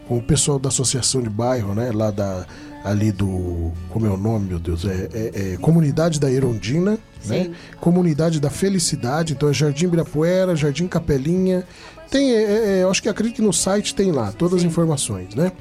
com 0.08 0.18
o 0.18 0.22
pessoal 0.22 0.58
da 0.58 0.68
associação 0.68 1.22
de 1.22 1.30
bairro, 1.30 1.72
né? 1.74 1.90
Lá 1.94 2.10
da, 2.10 2.44
ali 2.84 3.12
do, 3.12 3.70
como 3.90 4.06
é 4.06 4.10
o 4.10 4.16
nome, 4.16 4.48
meu 4.48 4.58
Deus? 4.58 4.84
É, 4.84 5.08
é- 5.12 5.52
é 5.52 5.56
Comunidade 5.58 6.18
da 6.18 6.30
Erondina, 6.30 6.98
né? 7.26 7.44
Sim. 7.44 7.52
Comunidade 7.80 8.40
da 8.40 8.50
Felicidade, 8.50 9.34
então 9.34 9.48
é 9.48 9.52
Jardim 9.52 9.84
Ibirapuera, 9.86 10.56
Jardim 10.56 10.88
Capelinha, 10.88 11.64
tem, 12.10 12.32
é, 12.32 12.80
é, 12.80 12.84
acho 12.90 13.02
que 13.02 13.08
acredito 13.08 13.36
que 13.36 13.42
no 13.42 13.52
site 13.52 13.94
tem 13.94 14.10
lá 14.10 14.32
todas 14.32 14.60
as 14.60 14.64
informações, 14.64 15.34
né? 15.34 15.52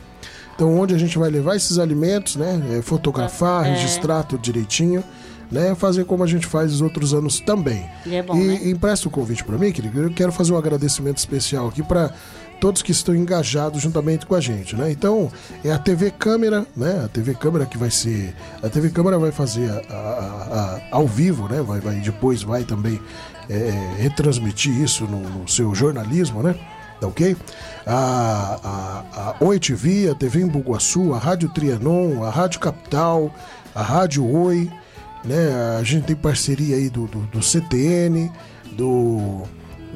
Então, 0.58 0.76
onde 0.76 0.96
a 0.96 0.98
gente 0.98 1.20
vai 1.20 1.30
levar 1.30 1.56
esses 1.56 1.78
alimentos, 1.78 2.36
né? 2.36 2.60
É, 2.78 2.82
fotografar, 2.82 3.64
É. 3.68 3.76
registrar 3.76 4.24
tudo 4.24 4.42
direitinho, 4.42 5.04
né? 5.52 5.76
Fazer 5.76 6.04
como 6.04 6.24
a 6.24 6.28
gente 6.28 6.48
faz 6.48 6.74
os 6.74 6.82
outros 6.82 7.14
anos 7.14 7.40
também. 7.40 7.86
E 8.08 8.16
é 8.16 8.24
bom, 8.24 8.36
e 8.36 8.48
né? 8.48 8.60
empresta 8.72 9.08
o 9.08 9.12
convite 9.12 9.44
para 9.44 9.56
mim, 9.56 9.72
querido. 9.72 10.02
Eu 10.02 10.10
quero 10.12 10.32
fazer 10.32 10.54
um 10.54 10.58
agradecimento 10.58 11.18
especial 11.20 11.68
aqui 11.68 11.84
para 11.84 12.12
todos 12.60 12.82
que 12.82 12.92
estão 12.92 13.14
engajados 13.16 13.80
juntamente 13.84 14.26
com 14.26 14.34
a 14.34 14.42
gente, 14.42 14.76
né? 14.76 14.92
Então, 14.92 15.32
é 15.64 15.72
a 15.72 15.78
TV 15.78 16.10
Câmera, 16.10 16.66
né? 16.76 17.04
A 17.06 17.08
TV 17.08 17.36
Câmera 17.36 17.68
que 17.68 17.78
vai 17.78 17.92
ser... 17.92 18.34
A 18.64 18.68
TV 18.68 18.90
Câmera 18.90 19.20
vai 19.20 19.32
fazer 19.32 19.70
a- 19.70 19.94
a- 19.94 19.94
a- 19.94 20.82
ao 20.98 21.06
vivo, 21.06 21.48
né? 21.48 21.62
Vai, 21.62 21.80
vai, 21.80 21.96
depois 21.98 22.42
vai 22.42 22.64
também 22.64 23.00
é, 23.48 23.94
retransmitir 24.00 24.74
isso 24.82 25.04
no, 25.06 25.20
no 25.20 25.48
seu 25.48 25.74
jornalismo, 25.76 26.42
né? 26.42 26.56
Tá 27.00 27.08
ok? 27.08 27.36
A, 27.86 28.60
a, 28.64 29.30
a 29.30 29.36
Oi 29.44 29.60
TV, 29.60 30.10
a 30.10 30.16
TV 30.16 30.42
em 30.42 30.48
Buguaçu, 30.48 31.14
a 31.14 31.18
Rádio 31.18 31.50
Trianon, 31.50 32.24
a 32.24 32.30
Rádio 32.30 32.60
Capital, 32.60 33.32
a 33.76 33.82
Rádio 33.82 34.26
Oi, 34.26 34.72
né? 35.24 35.78
A 35.80 35.84
gente 35.84 36.06
tem 36.06 36.16
parceria 36.16 36.76
aí 36.76 36.90
do, 36.90 37.06
do, 37.06 37.20
do 37.28 37.42
CTN, 37.42 38.32
do, 38.72 39.44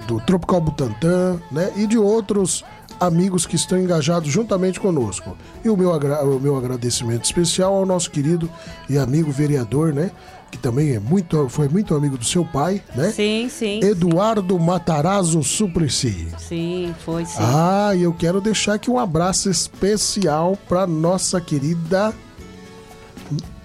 do 0.07 0.19
Tropical 0.21 0.61
Butantan, 0.61 1.41
né? 1.51 1.71
E 1.75 1.87
de 1.87 1.97
outros 1.97 2.63
amigos 2.99 3.47
que 3.47 3.55
estão 3.55 3.79
engajados 3.79 4.29
juntamente 4.29 4.79
conosco. 4.79 5.35
E 5.65 5.69
o 5.69 5.75
meu, 5.75 5.91
o 5.91 6.39
meu 6.39 6.55
agradecimento 6.55 7.25
especial 7.25 7.73
ao 7.73 7.85
nosso 7.85 8.11
querido 8.11 8.47
e 8.87 8.97
amigo 8.97 9.31
vereador, 9.31 9.91
né? 9.91 10.11
Que 10.51 10.57
também 10.57 10.91
é 10.95 10.99
muito, 10.99 11.47
foi 11.49 11.67
muito 11.69 11.95
amigo 11.95 12.17
do 12.17 12.25
seu 12.25 12.43
pai, 12.45 12.83
né? 12.93 13.09
Sim, 13.11 13.47
sim. 13.49 13.79
Eduardo 13.81 14.59
Matarazzo 14.59 15.41
Suplicy. 15.43 16.27
Sim, 16.37 16.93
foi 17.05 17.25
sim. 17.25 17.37
Ah, 17.39 17.93
e 17.95 18.03
eu 18.03 18.13
quero 18.13 18.41
deixar 18.41 18.73
aqui 18.73 18.91
um 18.91 18.99
abraço 18.99 19.49
especial 19.49 20.57
para 20.67 20.85
nossa 20.85 21.39
querida 21.39 22.13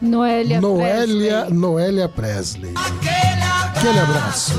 Noélia, 0.01 0.61
Noélia, 0.61 1.41
Presley. 1.43 1.59
Noélia 1.59 2.09
Presley. 2.09 2.75
Aquele 3.75 3.99
abraço. 3.99 4.53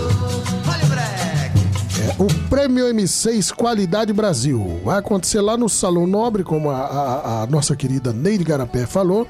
É, 1.99 2.21
o 2.21 2.27
Prêmio 2.49 2.85
M6 2.93 3.51
Qualidade 3.53 4.13
Brasil 4.13 4.79
vai 4.83 4.99
acontecer 4.99 5.41
lá 5.41 5.57
no 5.57 5.67
Salão 5.69 6.05
Nobre, 6.05 6.43
como 6.43 6.69
a, 6.69 6.77
a- 6.77 7.41
a 7.43 7.47
nossa 7.47 7.75
querida 7.75 8.11
Neide 8.13 8.43
Garapé 8.43 8.85
falou, 8.85 9.27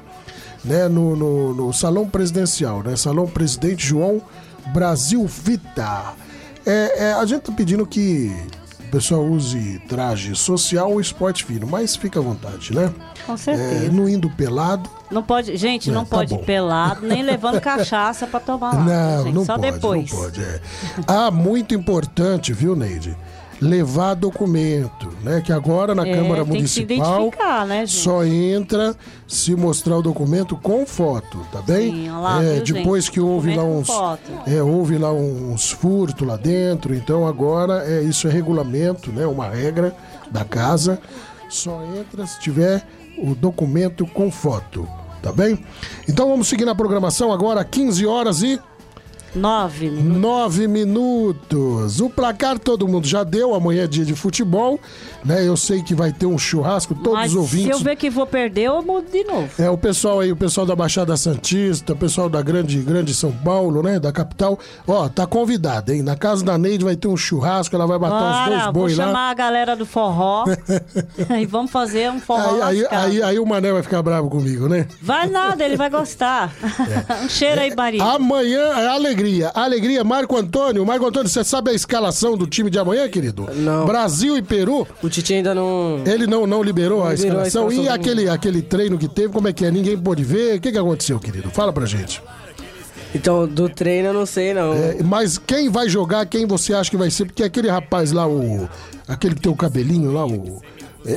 né, 0.64 0.88
no, 0.88 1.14
no- 1.16 1.54
no 1.54 1.72
Salão 1.72 2.08
Presidencial, 2.08 2.82
né, 2.82 2.96
Salão 2.96 3.26
Presidente 3.26 3.86
João 3.86 4.20
Brasil 4.72 5.26
Vita. 5.26 6.12
É, 6.66 7.06
é, 7.08 7.12
a 7.14 7.24
gente 7.24 7.42
tá 7.42 7.52
pedindo 7.52 7.86
que 7.86 8.30
o 8.80 8.90
pessoal 8.90 9.22
use 9.24 9.80
traje 9.88 10.34
social 10.34 10.90
ou 10.92 11.00
esporte 11.00 11.44
fino, 11.44 11.66
mas 11.66 11.96
fica 11.96 12.18
à 12.20 12.22
vontade, 12.22 12.74
né? 12.74 12.92
Com 13.26 13.36
certeza. 13.36 13.86
É, 13.86 13.88
não 13.90 14.08
indo 14.08 14.28
pelado, 14.30 14.88
Não 15.10 15.22
pode, 15.22 15.56
gente, 15.56 15.88
É, 15.88 15.92
não 15.92 16.04
tá 16.04 16.16
pode 16.16 16.34
bom. 16.34 16.40
ir 16.40 16.44
pelado, 16.44 17.06
nem 17.06 17.22
levando 17.22 17.60
cachaça 17.62 18.26
pra 18.26 18.40
tomar 18.40 18.74
lá. 18.74 18.84
Não, 18.84 19.24
gente, 19.24 19.34
não 19.34 19.44
só 19.44 19.56
pode, 19.58 19.72
depois. 19.72 20.10
não 20.12 20.18
pode. 20.20 20.42
é. 20.42 20.60
Ah, 21.06 21.30
muito 21.30 21.74
importante, 21.74 22.52
viu, 22.52 22.74
Neide? 22.76 23.16
Levar 23.60 24.14
documento, 24.14 25.08
né? 25.22 25.40
Que 25.40 25.52
agora 25.52 25.94
na 25.94 26.06
É, 26.06 26.14
Câmara 26.14 26.44
tem 26.44 26.62
que 26.62 26.68
se 26.68 26.80
Municipal 26.82 27.30
né, 27.66 27.86
só 27.86 28.24
entra 28.24 28.94
se 29.26 29.54
mostrar 29.56 29.96
o 29.98 30.02
documento 30.02 30.56
com 30.56 30.86
foto, 30.86 31.38
tá 31.50 31.60
bem? 31.60 31.90
Sim, 31.90 32.10
lá, 32.10 32.42
É, 32.42 32.60
viu, 32.60 32.76
depois 32.76 33.04
gente? 33.04 33.14
que 33.14 33.20
houve 33.20 33.54
lá 33.56 33.64
uns, 33.64 33.88
é, 34.46 34.62
houve 34.62 34.96
lá 34.96 35.12
uns 35.12 35.70
furtos 35.72 36.26
lá 36.26 36.36
dentro, 36.36 36.94
então 36.94 37.26
agora 37.26 37.84
é 37.84 38.00
isso 38.02 38.28
é 38.28 38.30
regulamento, 38.30 39.10
né? 39.10 39.26
Uma 39.26 39.48
regra 39.48 39.94
da 40.30 40.44
casa. 40.44 41.00
Só 41.48 41.82
entra 41.98 42.26
se 42.26 42.38
tiver 42.40 42.86
o 43.18 43.34
documento 43.34 44.06
com 44.06 44.30
foto, 44.30 44.86
tá 45.22 45.32
bem? 45.32 45.64
Então 46.08 46.28
vamos 46.28 46.46
seguir 46.46 46.64
na 46.64 46.74
programação 46.74 47.32
agora, 47.32 47.64
15 47.64 48.06
horas 48.06 48.42
e 48.42 48.60
Nove 49.34 49.88
Nove 49.90 50.66
minutos. 50.66 52.00
O 52.00 52.08
placar 52.08 52.58
todo 52.58 52.86
mundo 52.88 53.06
já 53.06 53.24
deu. 53.24 53.54
Amanhã 53.54 53.84
é 53.84 53.86
dia 53.86 54.04
de 54.04 54.14
futebol, 54.14 54.78
né? 55.24 55.46
Eu 55.46 55.56
sei 55.56 55.82
que 55.82 55.94
vai 55.94 56.12
ter 56.12 56.26
um 56.26 56.38
churrasco. 56.38 56.94
Todos 56.94 57.12
Mas 57.12 57.26
os 57.26 57.32
se 57.32 57.38
ouvintes. 57.38 57.70
eu 57.70 57.78
ver 57.78 57.96
que 57.96 58.10
vou 58.10 58.26
perder, 58.26 58.62
eu 58.62 58.82
mudo 58.82 59.10
de 59.10 59.24
novo. 59.24 59.48
É, 59.58 59.68
o 59.70 59.76
pessoal 59.78 60.20
aí, 60.20 60.32
o 60.32 60.36
pessoal 60.36 60.66
da 60.66 60.74
Baixada 60.74 61.16
Santista, 61.16 61.92
o 61.92 61.96
pessoal 61.96 62.28
da 62.28 62.40
grande, 62.42 62.78
grande 62.80 63.14
São 63.14 63.32
Paulo, 63.32 63.82
né? 63.82 63.98
Da 64.00 64.12
capital. 64.12 64.58
Ó, 64.86 65.08
tá 65.08 65.26
convidado, 65.26 65.92
hein? 65.92 66.02
Na 66.02 66.16
casa 66.16 66.44
da 66.44 66.56
Neide 66.56 66.84
vai 66.84 66.96
ter 66.96 67.08
um 67.08 67.16
churrasco, 67.16 67.74
ela 67.74 67.86
vai 67.86 67.98
matar 67.98 68.16
uns 68.16 68.48
dois 68.48 68.58
Bora, 68.58 68.64
vou 68.64 68.72
boi 68.72 68.94
lá. 68.94 69.06
chamar 69.06 69.30
a 69.30 69.34
galera 69.34 69.76
do 69.76 69.84
forró 69.86 70.44
e 71.40 71.46
vamos 71.46 71.70
fazer 71.70 72.10
um 72.10 72.20
forró 72.20 72.62
Aí, 72.62 72.84
aí, 72.84 72.86
aí, 72.90 73.22
aí 73.22 73.38
o 73.38 73.46
Mané 73.46 73.72
vai 73.72 73.82
ficar 73.82 74.02
bravo 74.02 74.28
comigo, 74.30 74.68
né? 74.68 74.86
Vai 75.02 75.26
nada, 75.28 75.64
ele 75.64 75.76
vai 75.76 75.90
gostar. 75.90 76.52
É. 76.88 77.24
um 77.24 77.28
cheiro 77.28 77.60
aí, 77.60 77.74
Maria. 77.74 78.02
Amanhã 78.02 78.60
é 78.60 78.86
alegria. 78.88 79.17
Alegria, 79.54 80.04
Marco 80.04 80.36
Antônio. 80.36 80.84
Marco 80.86 81.06
Antônio, 81.06 81.28
você 81.28 81.42
sabe 81.42 81.70
a 81.70 81.74
escalação 81.74 82.36
do 82.36 82.46
time 82.46 82.70
de 82.70 82.78
amanhã, 82.78 83.08
querido? 83.08 83.48
Não. 83.54 83.84
Brasil 83.86 84.36
e 84.36 84.42
Peru. 84.42 84.86
O 85.02 85.08
Titi 85.08 85.34
ainda 85.34 85.54
não. 85.54 86.02
Ele 86.06 86.26
não, 86.26 86.46
não 86.46 86.62
liberou, 86.62 87.00
Não 87.00 87.06
a, 87.06 87.12
liberou 87.14 87.40
a 87.40 87.46
escalação. 87.46 87.68
escalação 87.70 87.84
E 87.84 87.86
do- 87.88 87.92
aquele, 87.92 88.28
aquele 88.28 88.62
treino 88.62 88.96
que 88.98 89.08
teve, 89.08 89.32
como 89.32 89.48
é 89.48 89.52
que 89.52 89.64
é? 89.64 89.70
Ninguém 89.70 89.98
pôde 89.98 90.22
ver. 90.24 90.56
O 90.56 90.60
que, 90.60 90.70
que 90.72 90.78
aconteceu, 90.78 91.18
querido? 91.18 91.50
Fala 91.50 91.72
pra 91.72 91.86
gente. 91.86 92.22
Então, 93.14 93.48
do 93.48 93.68
treino 93.68 94.08
eu 94.08 94.12
não 94.12 94.26
sei, 94.26 94.52
não. 94.52 94.72
É, 94.74 95.02
mas 95.02 95.38
quem 95.38 95.70
vai 95.70 95.88
jogar, 95.88 96.26
quem 96.26 96.46
você 96.46 96.74
acha 96.74 96.90
que 96.90 96.96
vai 96.96 97.10
ser? 97.10 97.24
Porque 97.24 97.42
aquele 97.42 97.68
rapaz 97.68 98.12
lá, 98.12 98.28
o. 98.28 98.68
Aquele 99.06 99.34
que 99.34 99.40
tem 99.40 99.50
o 99.50 99.56
cabelinho 99.56 100.12
lá, 100.12 100.26
o. 100.26 100.60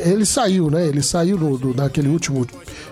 Ele 0.09 0.25
saiu, 0.25 0.69
né? 0.71 0.87
Ele 0.87 1.01
saiu 1.01 1.37
no, 1.37 1.57
do- 1.57 1.73
naquele 1.73 2.07
último, 2.07 2.45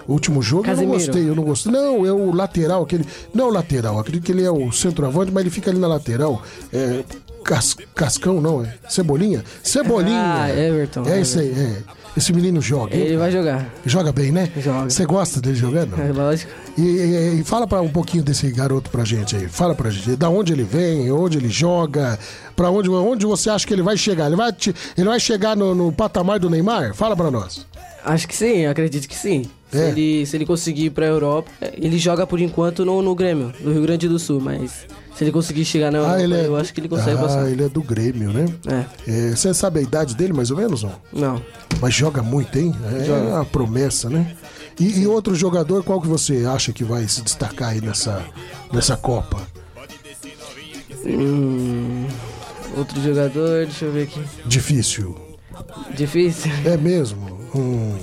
último 0.08 0.42
jogo. 0.42 0.64
Eu 0.64 0.66
Casemiro. 0.68 0.92
não 0.92 1.06
gostei, 1.06 1.30
eu 1.30 1.36
não 1.36 1.44
gostei. 1.44 1.72
Não, 1.72 2.06
é 2.06 2.12
o 2.12 2.32
lateral, 2.34 2.84
aquele. 2.84 3.06
Não 3.34 3.46
é 3.46 3.48
o 3.48 3.52
lateral, 3.52 4.00
acredito 4.00 4.24
que 4.26 4.32
ele 4.32 4.44
é 4.44 4.52
o 4.52 4.72
centroavante, 4.72 5.32
mas 5.32 5.42
ele 5.42 5.50
fica 5.50 5.70
ali 5.72 5.80
na 5.80 5.88
lateral. 5.88 6.42
É, 6.74 7.04
Cas- 7.44 7.78
Cascão, 7.96 8.42
não, 8.42 8.64
é 8.64 8.74
Cebolinha? 8.90 9.44
Cebolinha. 9.64 10.20
Ah, 10.44 10.50
Everton. 10.50 11.04
É 11.08 11.22
esse 11.22 11.40
aí, 11.40 11.50
é. 11.52 11.84
Esse 12.20 12.34
menino 12.34 12.60
joga? 12.62 12.94
Ele 12.98 13.16
vai 13.16 13.32
jogar. 13.32 13.74
Joga 13.86 14.12
bem, 14.12 14.30
né? 14.30 14.52
Joga. 14.58 14.90
Você 14.90 15.06
gosta 15.06 15.40
dele 15.40 15.56
jogando? 15.56 15.96
É 16.02 16.12
lógico. 16.12 16.52
E, 16.78 16.82
e- 16.82 17.40
e 17.40 17.44
fala 17.46 17.66
para 17.66 17.82
um 17.82 17.88
pouquinho 17.88 18.22
desse 18.22 18.52
garoto 18.52 18.90
pra 18.90 19.06
gente 19.06 19.38
aí. 19.38 19.48
Fala 19.48 19.74
pra 19.74 19.90
gente. 19.90 20.18
Da 20.18 20.30
onde 20.30 20.52
ele 20.52 20.64
vem, 20.64 21.10
onde 21.14 21.38
ele 21.38 21.48
joga, 21.48 22.20
pra 22.58 22.70
onde, 22.70 22.90
onde 22.90 23.26
você 23.26 23.50
acha 23.50 23.66
que 23.66 23.74
ele 23.74 23.82
vai 23.82 23.96
chegar? 23.96 24.28
Ele 24.28 24.36
vai, 24.36 24.52
te- 24.52 24.76
ele 24.98 25.08
vai 25.08 25.18
chegar 25.18 25.56
no, 25.56 25.74
no 25.74 25.94
patamar 25.94 26.40
do 26.40 26.50
Neymar? 26.50 26.94
Fala 26.94 27.16
pra 27.16 27.32
nós. 27.32 27.66
Acho 28.04 28.28
que 28.28 28.36
sim, 28.36 28.66
acredito 28.66 29.08
que 29.08 29.16
sim. 29.16 29.46
Se, 29.72 29.78
É. 29.78 29.90
ele, 29.90 30.26
se 30.26 30.36
ele 30.36 30.46
conseguir 30.46 30.86
ir 30.86 30.90
pra 30.90 31.06
Europa, 31.06 31.50
ele 31.74 31.98
joga 31.98 32.28
por 32.28 32.42
enquanto 32.42 32.84
no, 32.84 33.02
no 33.02 33.16
Grêmio, 33.16 33.54
do 33.62 33.72
Rio 33.72 33.84
Grande 33.84 34.10
do 34.10 34.20
Sul, 34.20 34.42
mas 34.42 34.86
se 35.20 35.26
ele 35.26 35.34
conseguir 35.34 35.66
chegar 35.66 35.92
na 35.92 35.98
Europa, 35.98 36.16
Ah, 36.16 36.24
ele 36.24 36.34
é, 36.34 36.46
eu 36.46 36.56
acho 36.56 36.74
que 36.74 36.80
ele 36.80 36.88
consegue 36.88 37.18
ah, 37.18 37.22
passar. 37.22 37.52
ele 37.52 37.62
é 37.62 37.68
do 37.68 37.82
Grêmio, 37.82 38.32
né? 38.32 38.46
É. 39.06 39.32
Você 39.36 39.54
sabe 39.54 39.80
a 39.80 39.82
idade 39.82 40.16
dele, 40.16 40.32
mais 40.32 40.50
ou 40.50 40.56
menos, 40.56 40.82
não? 40.82 40.94
Não. 41.12 41.42
Mas 41.82 41.94
joga 41.94 42.24
muito, 42.24 42.58
hein? 42.58 42.74
É 42.98 43.04
Joga. 43.04 43.22
uma 43.24 43.44
promessa, 43.44 44.10
né? 44.10 44.34
E, 44.80 45.02
e 45.02 45.08
outro 45.08 45.36
jogador, 45.36 45.84
qual 45.84 46.00
que 46.00 46.08
você 46.08 46.46
acha 46.46 46.72
que 46.72 46.86
vai 46.86 47.06
se 47.10 47.22
destacar 47.22 47.72
aí 47.72 47.82
nessa, 47.82 48.24
nessa 48.72 48.96
Copa? 48.96 49.46
Hum, 51.06 52.08
outro 52.78 53.02
jogador, 53.02 53.66
deixa 53.66 53.84
eu 53.84 53.92
ver 53.92 54.04
aqui. 54.04 54.24
Difícil. 54.46 55.18
Difícil? 55.94 56.50
É 56.64 56.78
mesmo. 56.78 57.42
Hum. 57.54 57.98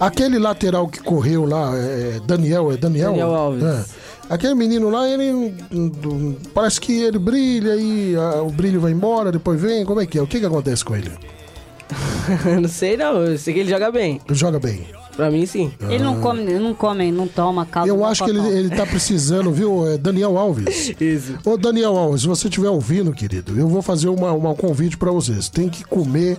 Aquele 0.00 0.38
lateral 0.38 0.88
que 0.88 1.00
correu 1.00 1.44
lá, 1.44 1.76
é 1.76 2.18
Daniel, 2.26 2.72
é 2.72 2.78
Daniel? 2.78 3.10
Daniel 3.10 3.34
Alves. 3.34 3.62
É. 3.62 3.84
Aquele 4.30 4.54
menino 4.54 4.88
lá, 4.88 5.08
ele 5.08 5.52
parece 6.54 6.80
que 6.80 7.02
ele 7.02 7.18
brilha 7.18 7.74
e 7.74 8.14
ah, 8.16 8.42
o 8.42 8.50
brilho 8.50 8.80
vai 8.80 8.92
embora, 8.92 9.32
depois 9.32 9.60
vem. 9.60 9.84
Como 9.84 10.00
é 10.00 10.06
que 10.06 10.16
é? 10.16 10.22
O 10.22 10.26
que, 10.26 10.38
que 10.38 10.46
acontece 10.46 10.84
com 10.84 10.94
ele? 10.96 11.10
não 12.62 12.68
sei 12.68 12.96
não, 12.96 13.16
eu 13.24 13.36
sei 13.36 13.52
que 13.52 13.60
ele 13.60 13.68
joga 13.70 13.90
bem. 13.90 14.20
Ele 14.28 14.38
joga 14.38 14.60
bem. 14.60 14.86
Pra 15.16 15.30
mim, 15.30 15.44
sim. 15.44 15.72
Ele 15.88 16.02
não 16.04 16.20
come, 16.20 16.42
ele 16.42 16.58
não 16.60 16.72
come, 16.72 17.10
não 17.10 17.26
toma 17.26 17.66
caldo. 17.66 17.88
Eu 17.88 18.04
acho 18.04 18.24
que 18.24 18.30
ele, 18.30 18.38
ele 18.46 18.70
tá 18.70 18.86
precisando, 18.86 19.50
viu? 19.52 19.86
É 19.86 19.98
Daniel 19.98 20.38
Alves. 20.38 20.94
Isso. 21.00 21.34
Ô, 21.44 21.56
Daniel 21.56 21.96
Alves, 21.96 22.22
se 22.22 22.28
você 22.28 22.46
estiver 22.46 22.70
ouvindo, 22.70 23.12
querido, 23.12 23.58
eu 23.58 23.66
vou 23.68 23.82
fazer 23.82 24.08
uma, 24.08 24.32
uma- 24.32 24.50
um 24.50 24.54
convite 24.54 24.96
pra 24.96 25.10
vocês. 25.10 25.48
Tem 25.48 25.68
que 25.68 25.84
comer 25.84 26.38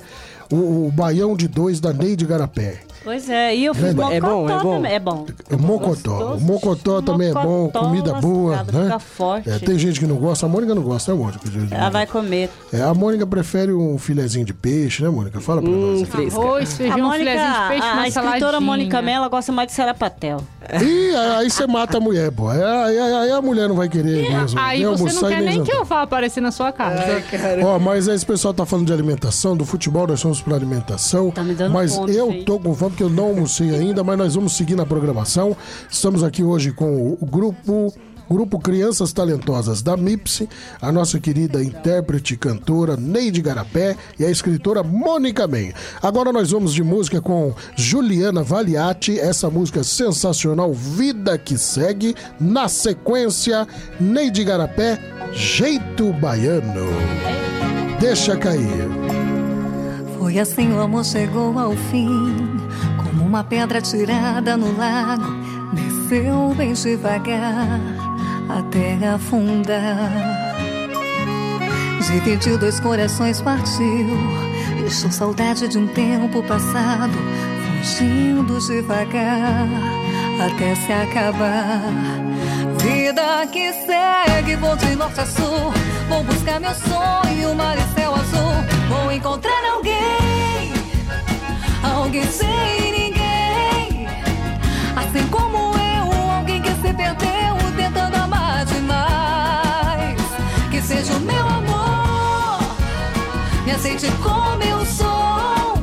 o, 0.49 0.87
o 0.87 0.91
baião 0.91 1.35
de 1.35 1.47
dois 1.49 1.79
da 1.81 1.91
Neide 1.91 2.25
Garapé. 2.25 2.79
Pois 3.03 3.29
é, 3.29 3.55
e 3.55 3.65
eu 3.65 3.73
fiz 3.73 3.85
É 3.85 3.93
bom, 3.93 4.03
mocotó 4.03 4.13
é 4.15 4.21
bom, 4.21 4.49
é 4.49 4.59
bom. 4.63 4.75
também. 4.75 4.91
É 4.93 4.99
bom. 4.99 5.25
O 5.51 5.57
mocotó. 5.57 6.35
O 6.35 6.41
mocotó 6.41 7.01
também 7.01 7.29
é 7.29 7.33
bom, 7.33 7.63
Mocotó 7.63 7.79
comida 7.79 8.13
boa, 8.13 8.57
né? 8.63 8.83
fica 8.83 8.99
forte. 8.99 9.49
É, 9.49 9.57
tem 9.59 9.77
gente 9.79 9.99
que 9.99 10.05
não 10.05 10.17
gosta, 10.17 10.45
a 10.45 10.49
Mônica 10.49 10.75
não 10.75 10.83
gosta, 10.83 11.11
né, 11.13 11.17
Mônica? 11.19 11.39
Ela 11.71 11.89
vai 11.89 12.05
comer. 12.05 12.49
É, 12.71 12.81
a 12.81 12.93
Mônica 12.93 13.25
prefere 13.25 13.73
um 13.73 13.97
filezinho 13.97 14.45
de 14.45 14.53
peixe, 14.53 15.01
né, 15.03 15.09
Mônica? 15.09 15.39
Fala 15.41 15.61
pra 15.61 15.69
Hum, 15.71 15.99
nós. 15.99 16.33
Arroz, 16.35 16.73
A 16.73 16.75
feijão, 16.77 16.97
Mônica, 16.99 17.17
filezinho 17.31 17.53
de 17.53 17.67
peixe, 17.69 17.87
a, 17.87 17.93
uma 17.93 18.01
a 18.03 18.07
escritora 18.07 18.39
saladinha. 18.39 18.61
Mônica 18.61 19.01
Mello 19.01 19.29
gosta 19.29 19.51
mais 19.51 19.67
de 19.67 19.73
sarapatel. 19.73 20.37
Ih, 20.81 21.15
aí 21.37 21.49
você 21.49 21.65
mata 21.67 21.97
a 21.97 21.99
mulher, 21.99 22.31
pô. 22.31 22.47
Aí, 22.49 22.61
aí- 22.61 22.99
aí 22.99 23.31
a 23.31 23.41
mulher 23.41 23.67
não 23.67 23.75
vai 23.75 23.89
querer 23.89 24.29
mesmo. 24.29 24.59
Aí 24.59 24.79
nem 24.83 24.87
você 24.89 25.03
não 25.03 25.07
almoçar 25.09 25.31
e 25.31 25.35
quer 25.35 25.41
nem 25.41 25.53
jantar. 25.55 25.65
que 25.71 25.77
eu 25.77 25.85
vá 25.85 26.01
aparecer 26.03 26.39
na 26.41 26.51
sua 26.51 26.71
casa. 26.71 27.03
Ó, 27.65 27.79
mas 27.79 28.07
esse 28.07 28.25
pessoal 28.25 28.53
tá 28.53 28.65
falando 28.65 28.85
de 28.85 28.93
alimentação, 28.93 29.57
do 29.57 29.65
futebol, 29.65 30.05
nós 30.07 30.19
somos 30.19 30.39
pra 30.39 30.55
alimentação. 30.55 31.31
Tá 31.31 31.43
me 31.43 31.53
dando 31.55 31.73
mas 31.73 31.95
fome, 31.95 32.15
eu 32.15 32.43
tô 32.45 32.59
com 32.59 32.73
fome 32.75 32.90
porque 32.91 33.03
eu 33.03 33.09
não 33.09 33.25
almocei 33.25 33.73
ainda, 33.73 34.03
mas 34.03 34.17
nós 34.17 34.35
vamos 34.35 34.53
seguir 34.53 34.75
na 34.75 34.85
programação. 34.85 35.55
Estamos 35.89 36.23
aqui 36.23 36.43
hoje 36.43 36.71
com 36.71 37.17
o, 37.19 37.25
grupo. 37.25 37.93
Grupo 38.29 38.59
Crianças 38.59 39.11
Talentosas 39.11 39.81
da 39.81 39.97
MIPS, 39.97 40.43
a 40.81 40.89
nossa 40.89 41.19
querida 41.19 41.61
intérprete 41.61 42.35
e 42.35 42.37
cantora 42.37 42.95
Neide 42.95 43.41
Garapé 43.41 43.97
e 44.17 44.23
a 44.23 44.31
escritora 44.31 44.81
Mônica 44.81 45.45
Men. 45.47 45.73
Agora 46.01 46.31
nós 46.31 46.51
vamos 46.51 46.73
de 46.73 46.81
música 46.81 47.19
com 47.19 47.53
Juliana 47.75 48.41
Valiati, 48.41 49.19
essa 49.19 49.49
música 49.49 49.83
sensacional, 49.83 50.71
Vida 50.71 51.37
que 51.37 51.57
Segue. 51.57 52.15
Na 52.39 52.69
sequência, 52.69 53.67
Neide 53.99 54.45
Garapé, 54.45 54.97
Jeito 55.33 56.13
Baiano. 56.13 56.87
Deixa 57.99 58.37
cair. 58.37 59.11
Foi 60.21 60.39
assim 60.39 60.71
o 60.71 60.79
amor 60.79 61.03
chegou 61.03 61.59
ao 61.59 61.75
fim, 61.75 62.55
como 63.11 63.25
uma 63.25 63.43
pedra 63.43 63.81
tirada 63.81 64.55
no 64.55 64.75
lago, 64.77 65.25
desceu 65.73 66.53
bem 66.55 66.73
devagar 66.73 67.79
até 68.49 69.07
afundar. 69.07 70.11
Dividiu 71.99 72.57
dois 72.57 72.79
corações, 72.79 73.41
partiu, 73.41 74.17
deixou 74.79 75.11
saudade 75.11 75.67
de 75.67 75.77
um 75.77 75.87
tempo 75.87 76.41
passado, 76.43 77.17
fugindo 77.83 78.59
devagar 78.59 79.67
até 80.39 80.75
se 80.75 80.91
acabar. 80.91 81.81
Vida 82.79 83.45
que 83.47 83.73
segue, 83.73 84.55
vou 84.55 84.75
de 84.77 84.95
norte 84.95 85.19
a 85.19 85.25
sul, 85.25 85.73
vou 86.09 86.23
buscar 86.23 86.59
meu 86.59 86.73
sonho, 86.73 87.55
mar 87.55 87.77
e 87.77 87.99
céu 87.99 88.15
azul, 88.15 88.89
vou 88.89 89.11
encontrar 89.11 89.63
alguém, 89.73 90.73
alguém 91.83 92.25
sem 92.25 93.00
perdeu 96.93 97.51
tentando 97.75 98.15
amar 98.15 98.65
demais, 98.65 100.21
que 100.69 100.81
seja 100.81 101.13
o 101.13 101.19
meu 101.21 101.47
amor, 101.47 102.59
me 103.65 103.71
aceite 103.71 104.07
como 104.21 104.63
eu 104.63 104.85
sou, 104.85 105.77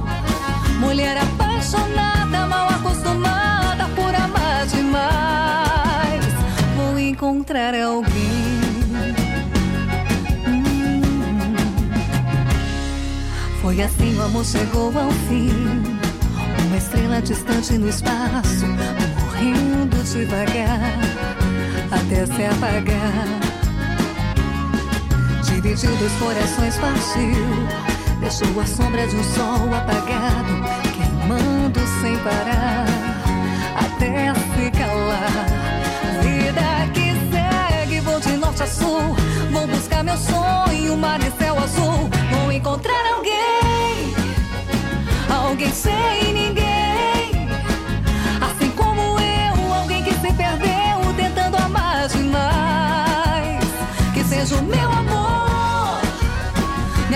mulher 0.80 1.16
apaixonada, 1.18 2.46
mal 2.46 2.68
acostumada 2.68 3.88
por 3.96 4.14
amar 4.14 4.66
demais, 4.66 6.24
vou 6.76 6.98
encontrar 6.98 7.74
alguém. 7.74 8.58
Hum. 10.46 11.54
Foi 13.60 13.82
assim 13.82 14.16
o 14.16 14.22
amor 14.22 14.44
chegou 14.44 14.92
ao 14.96 15.10
fim. 15.28 15.50
Uma 16.66 16.76
estrela 16.76 17.20
distante 17.22 17.78
no 17.78 17.88
espaço, 17.88 18.66
morrendo 19.38 20.02
devagar 20.04 20.98
até 21.90 22.26
se 22.26 22.44
apagar. 22.44 23.40
Dividiu 25.44 25.96
dois 25.96 26.12
corações, 26.14 26.76
partiu. 26.78 28.18
Deixou 28.20 28.60
a 28.60 28.66
sombra 28.66 29.06
de 29.06 29.16
um 29.16 29.22
sol 29.22 29.72
apagado, 29.72 30.87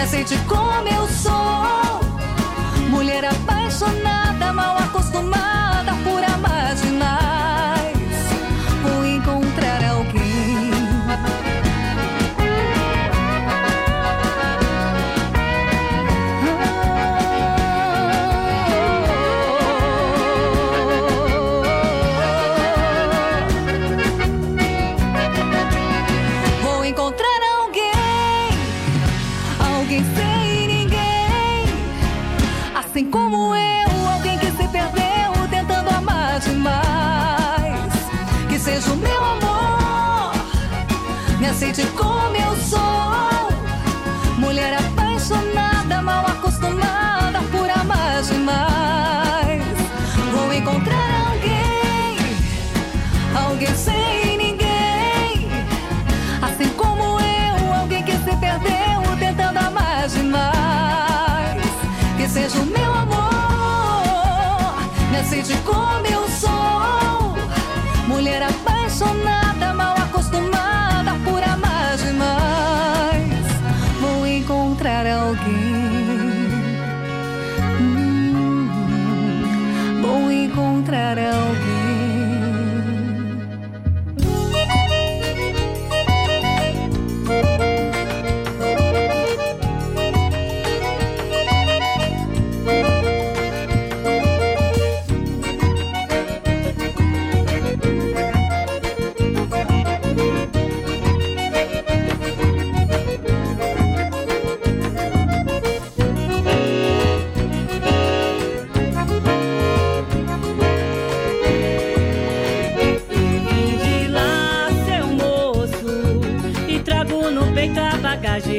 me 0.03 0.05
aceite 0.05 0.37
como 0.49 0.89
eu 0.89 1.07
sou. 1.09 2.01
Mulher 2.91 3.25
apaixonada, 3.25 4.53
mal 4.53 4.77
acostumada 4.79 5.72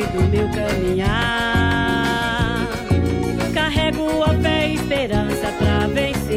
do 0.08 0.22
meu 0.30 0.50
caminhar. 0.50 1.14
Carrego 3.54 4.24
a 4.24 4.34
fé 4.36 4.70
e 4.70 4.76
esperança 4.76 5.52
pra 5.58 5.88
vencer. 5.88 6.34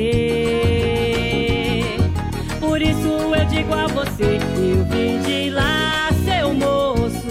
Por 2.60 2.80
isso 2.80 3.08
eu 3.08 3.44
digo 3.46 3.74
a 3.74 3.86
você: 3.86 4.38
eu 4.56 4.84
vim 4.84 5.20
de 5.22 5.50
lá, 5.50 6.10
seu 6.24 6.52
moço, 6.54 7.26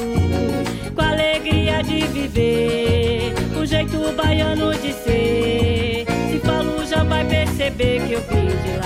com 0.94 1.02
a 1.02 1.10
alegria 1.10 1.82
de 1.84 2.08
viver, 2.08 3.34
o 3.60 3.66
jeito 3.66 4.14
baiano 4.16 4.74
de 4.74 4.94
ser. 4.94 6.06
Se 6.32 6.40
falo, 6.44 6.86
já 6.86 7.04
vai 7.04 7.26
perceber 7.26 8.02
que 8.08 8.14
eu 8.14 8.22
vim 8.22 8.48
de 8.48 8.78
lá. 8.78 8.85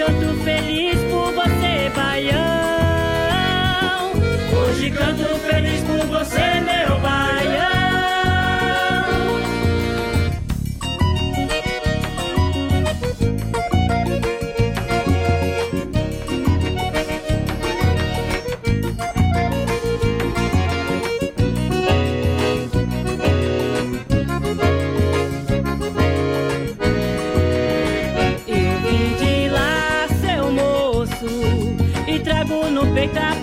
Canto 0.00 0.34
feliz 0.44 0.59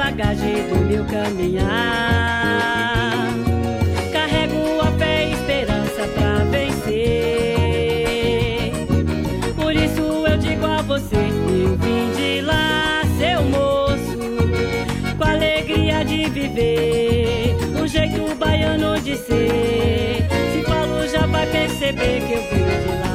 bagagem 0.07 0.63
do 0.69 0.75
meu 0.85 1.03
caminhar. 1.03 1.67
Carrego 4.13 4.79
a 4.79 4.91
fé 4.97 5.25
e 5.25 5.33
esperança 5.33 6.07
pra 6.15 6.45
vencer. 6.45 7.11
Por 9.53 9.73
isso 9.75 10.01
eu 10.25 10.37
digo 10.37 10.65
a 10.65 10.81
você: 10.81 11.17
eu 11.17 11.75
vim 11.75 12.09
de 12.15 12.39
lá, 12.41 13.01
seu 13.17 13.43
moço, 13.43 14.17
com 15.17 15.23
alegria 15.25 16.05
de 16.05 16.29
viver, 16.29 17.57
um 17.75 17.85
jeito 17.85 18.33
baiano 18.35 18.97
de 19.01 19.17
ser. 19.17 20.25
Se 20.53 20.63
falo, 20.65 21.05
já 21.05 21.25
vai 21.25 21.45
perceber 21.47 22.21
que 22.21 22.33
eu 22.33 22.41
vim 22.43 22.63
de 22.63 23.01
lá. 23.01 23.06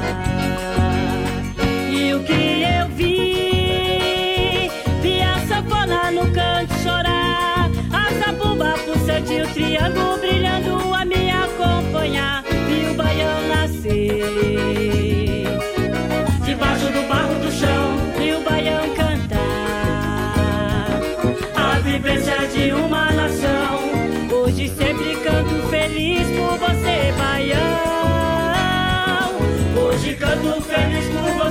O 9.20 9.46
triângulo 9.52 10.16
brilhando 10.18 10.94
a 10.94 11.04
me 11.04 11.30
acompanhar. 11.30 12.42
Vi 12.42 12.90
o 12.90 12.94
baião 12.94 13.48
nascer, 13.48 14.24
debaixo 16.44 16.86
do 16.86 17.06
barro 17.08 17.34
do 17.40 17.50
chão, 17.52 17.98
vi 18.18 18.32
o 18.32 18.40
baião 18.40 18.94
cantar. 18.94 19.42
A 21.54 21.78
vivência 21.80 22.48
de 22.48 22.72
uma 22.72 23.12
nação, 23.12 23.80
hoje 24.32 24.68
sempre 24.68 25.14
canto 25.16 25.68
feliz 25.68 26.26
por 26.28 26.56
você, 26.58 27.12
baião. 27.18 27.60
Hoje 29.76 30.14
canto 30.14 30.60
feliz 30.62 31.04
por 31.08 31.32
você, 31.34 31.41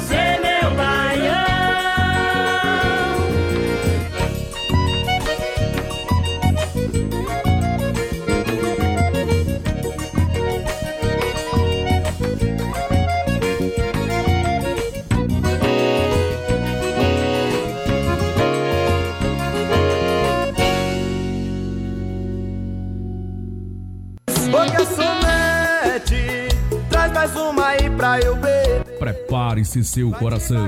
Prepare-se 29.31 29.81
seu 29.85 30.11
coração. 30.11 30.67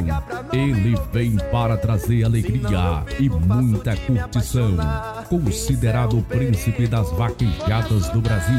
Ele 0.53 0.95
vem 1.11 1.35
para 1.51 1.75
trazer 1.75 2.23
alegria 2.23 3.03
e 3.19 3.27
muita 3.27 3.93
curtição. 3.97 4.77
Considerado 5.27 6.19
o 6.19 6.23
príncipe 6.23 6.87
das 6.87 7.11
vaquejadas 7.11 8.07
do 8.11 8.21
Brasil. 8.21 8.55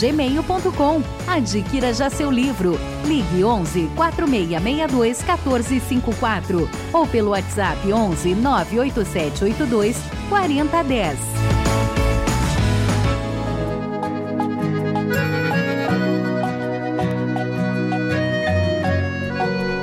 gmail.com. 0.00 1.02
Adquira 1.26 1.92
já 1.92 2.08
seu 2.10 2.30
livro. 2.30 2.78
Ligue 3.04 3.44
11 3.44 3.90
4662 3.94 5.22
1454 5.22 6.70
ou 6.92 7.06
pelo 7.06 7.30
WhatsApp 7.30 7.92
11 7.92 8.34
98782 8.34 9.96
4010. 10.28 11.18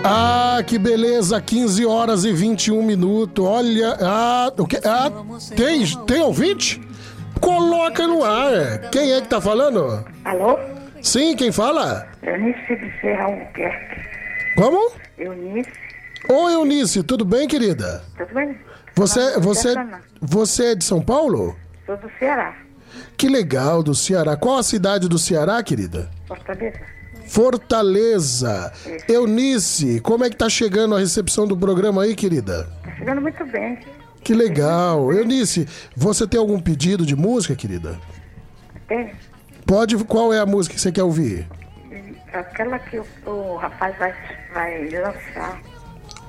Ah, 0.06 0.62
que 0.68 0.78
beleza, 0.78 1.40
15 1.40 1.86
horas 1.86 2.26
e 2.26 2.34
21 2.34 2.84
minutos. 2.84 3.46
Olha, 3.46 3.98
ah, 4.02 4.52
o 4.58 4.68
que? 4.68 4.78
Ah, 4.86 5.10
tem, 5.56 5.86
tem 6.06 6.22
ouvinte? 6.22 6.82
Coloca 7.44 8.08
no 8.08 8.24
ar. 8.24 8.90
Quem 8.90 9.12
é 9.12 9.20
que 9.22 9.28
tá 9.28 9.42
falando? 9.42 10.06
Alô? 10.24 10.58
Sim, 11.02 11.36
quem 11.36 11.52
fala? 11.52 12.08
Eunice 12.24 12.76
de 12.78 13.02
Serra 13.02 13.26
Albuquerque. 13.26 14.02
Como? 14.56 14.92
Eunice, 15.18 15.70
Oi, 16.30 16.54
Eunice, 16.54 17.04
tudo 17.04 17.26
bem, 17.26 17.46
querida? 17.46 18.02
tudo 18.18 18.34
bem? 18.34 18.58
Você, 18.96 19.38
você, 19.42 19.76
Não, 19.76 19.84
não. 19.88 20.00
você 20.22 20.66
é 20.68 20.76
de 20.76 20.86
São 20.86 21.02
Paulo? 21.02 21.54
Sou 21.86 21.98
do 21.98 22.10
Ceará, 22.18 22.56
Que 23.18 23.28
legal, 23.28 23.84
do 23.84 23.94
Ceará. 23.94 24.38
Qual 24.38 24.58
a 24.58 24.64
cidade 24.64 25.10
do 25.10 25.18
Ceará, 25.20 25.62
querida? 25.62 26.10
Fortaleza. 26.26 26.80
Fortaleza. 27.28 28.72
Eunice, 29.10 30.00
como 30.00 30.24
é 30.24 30.30
que 30.30 30.38
tá 30.38 30.48
chegando 30.48 30.96
a 30.96 31.00
recepção 31.00 31.46
do 31.46 31.58
programa 31.58 32.04
aí, 32.04 32.16
querida? 32.16 32.70
Tá 32.84 32.92
chegando 32.96 33.20
muito 33.22 33.46
bem. 33.48 33.78
Que 34.24 34.34
legal. 34.34 35.12
Eunice, 35.12 35.68
você 35.96 36.26
tem 36.28 36.40
algum 36.40 36.60
pedido 36.60 37.06
de 37.06 37.16
música, 37.16 37.56
querida? 37.56 38.00
Tem 38.88 39.12
Pode, 39.66 39.98
qual 40.06 40.34
é 40.34 40.40
a 40.40 40.46
música 40.46 40.76
que 40.76 40.82
você 40.82 40.92
quer 40.92 41.04
ouvir? 41.04 41.48
aquela 42.34 42.80
que 42.80 42.98
o, 42.98 43.06
o 43.28 43.58
rapaz 43.58 43.96
vai, 44.00 44.14
vai 44.54 44.90
lançar. 44.90 45.62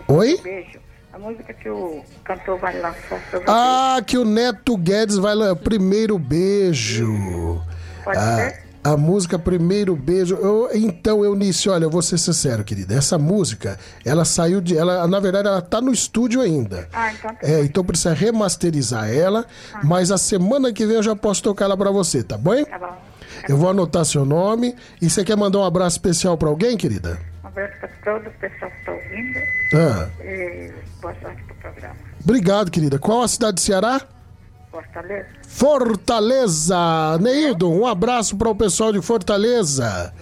Oi? 0.08 0.38
Beijo. 0.42 0.78
A 1.12 1.18
música 1.18 1.54
que 1.54 1.68
o 1.70 2.02
cantor 2.24 2.58
vai 2.58 2.78
lançar 2.80 3.20
sobre 3.30 3.46
Ah, 3.48 4.02
que 4.06 4.18
o 4.18 4.24
Neto 4.24 4.76
Guedes 4.76 5.16
vai 5.16 5.34
lá. 5.34 5.54
Primeiro 5.56 6.18
beijo. 6.18 7.62
Pode 8.02 8.18
Ah, 8.18 8.36
ser? 8.36 8.63
A 8.84 8.98
música 8.98 9.38
Primeiro 9.38 9.96
Beijo. 9.96 10.34
Eu- 10.36 10.68
então, 10.74 11.24
Eunice, 11.24 11.70
olha, 11.70 11.84
eu 11.84 11.90
vou 11.90 12.02
ser 12.02 12.18
sincero, 12.18 12.62
querida. 12.62 12.94
Essa 12.94 13.16
música, 13.16 13.78
ela 14.04 14.26
saiu 14.26 14.60
de. 14.60 14.76
Ela, 14.76 15.08
na 15.08 15.18
verdade, 15.20 15.48
ela 15.48 15.62
tá 15.62 15.80
no 15.80 15.90
estúdio 15.90 16.42
ainda. 16.42 16.86
Ah, 16.92 17.10
então 17.12 17.34
tá. 17.34 17.38
É, 17.42 17.62
então 17.62 17.82
precisa 17.82 18.12
remasterizar 18.12 19.08
ela, 19.10 19.46
mas 19.82 20.10
a 20.10 20.18
semana 20.18 20.70
que 20.70 20.84
vem 20.84 20.96
eu 20.96 21.02
já 21.02 21.16
posso 21.16 21.42
tocar 21.42 21.64
ela 21.64 21.76
pra 21.78 21.90
você, 21.90 22.22
tá 22.22 22.36
bom? 22.36 22.62
Tá 22.64 22.78
bom. 22.78 22.94
Eu 23.48 23.56
vou 23.56 23.70
anotar 23.70 24.04
seu 24.04 24.24
nome. 24.24 24.74
E 25.00 25.08
você 25.08 25.24
quer 25.24 25.36
mandar 25.36 25.60
um 25.60 25.64
abraço 25.64 25.96
especial 25.96 26.36
pra 26.36 26.48
alguém, 26.50 26.76
querida? 26.76 27.18
Um 27.42 27.48
abraço 27.48 27.72
para 27.80 27.88
todo 28.04 28.28
o 28.28 28.32
pessoal 28.32 28.70
que 28.70 28.78
está 28.80 28.92
ouvindo. 28.92 29.38
Ah, 29.74 30.08
E 30.22 30.72
boa 31.00 31.14
sorte 31.22 31.42
pro 31.44 31.54
programa. 31.56 31.94
obrigado, 32.22 32.70
querida. 32.70 32.98
Qual 32.98 33.22
a 33.22 33.28
cidade 33.28 33.54
do 33.54 33.60
Ceará? 33.60 34.02
Fortaleza. 34.74 35.26
Fortaleza. 35.46 37.18
Neildo, 37.20 37.70
um 37.70 37.86
abraço 37.86 38.36
para 38.36 38.50
o 38.50 38.56
pessoal 38.56 38.92
de 38.92 39.00
Fortaleza. 39.00 40.12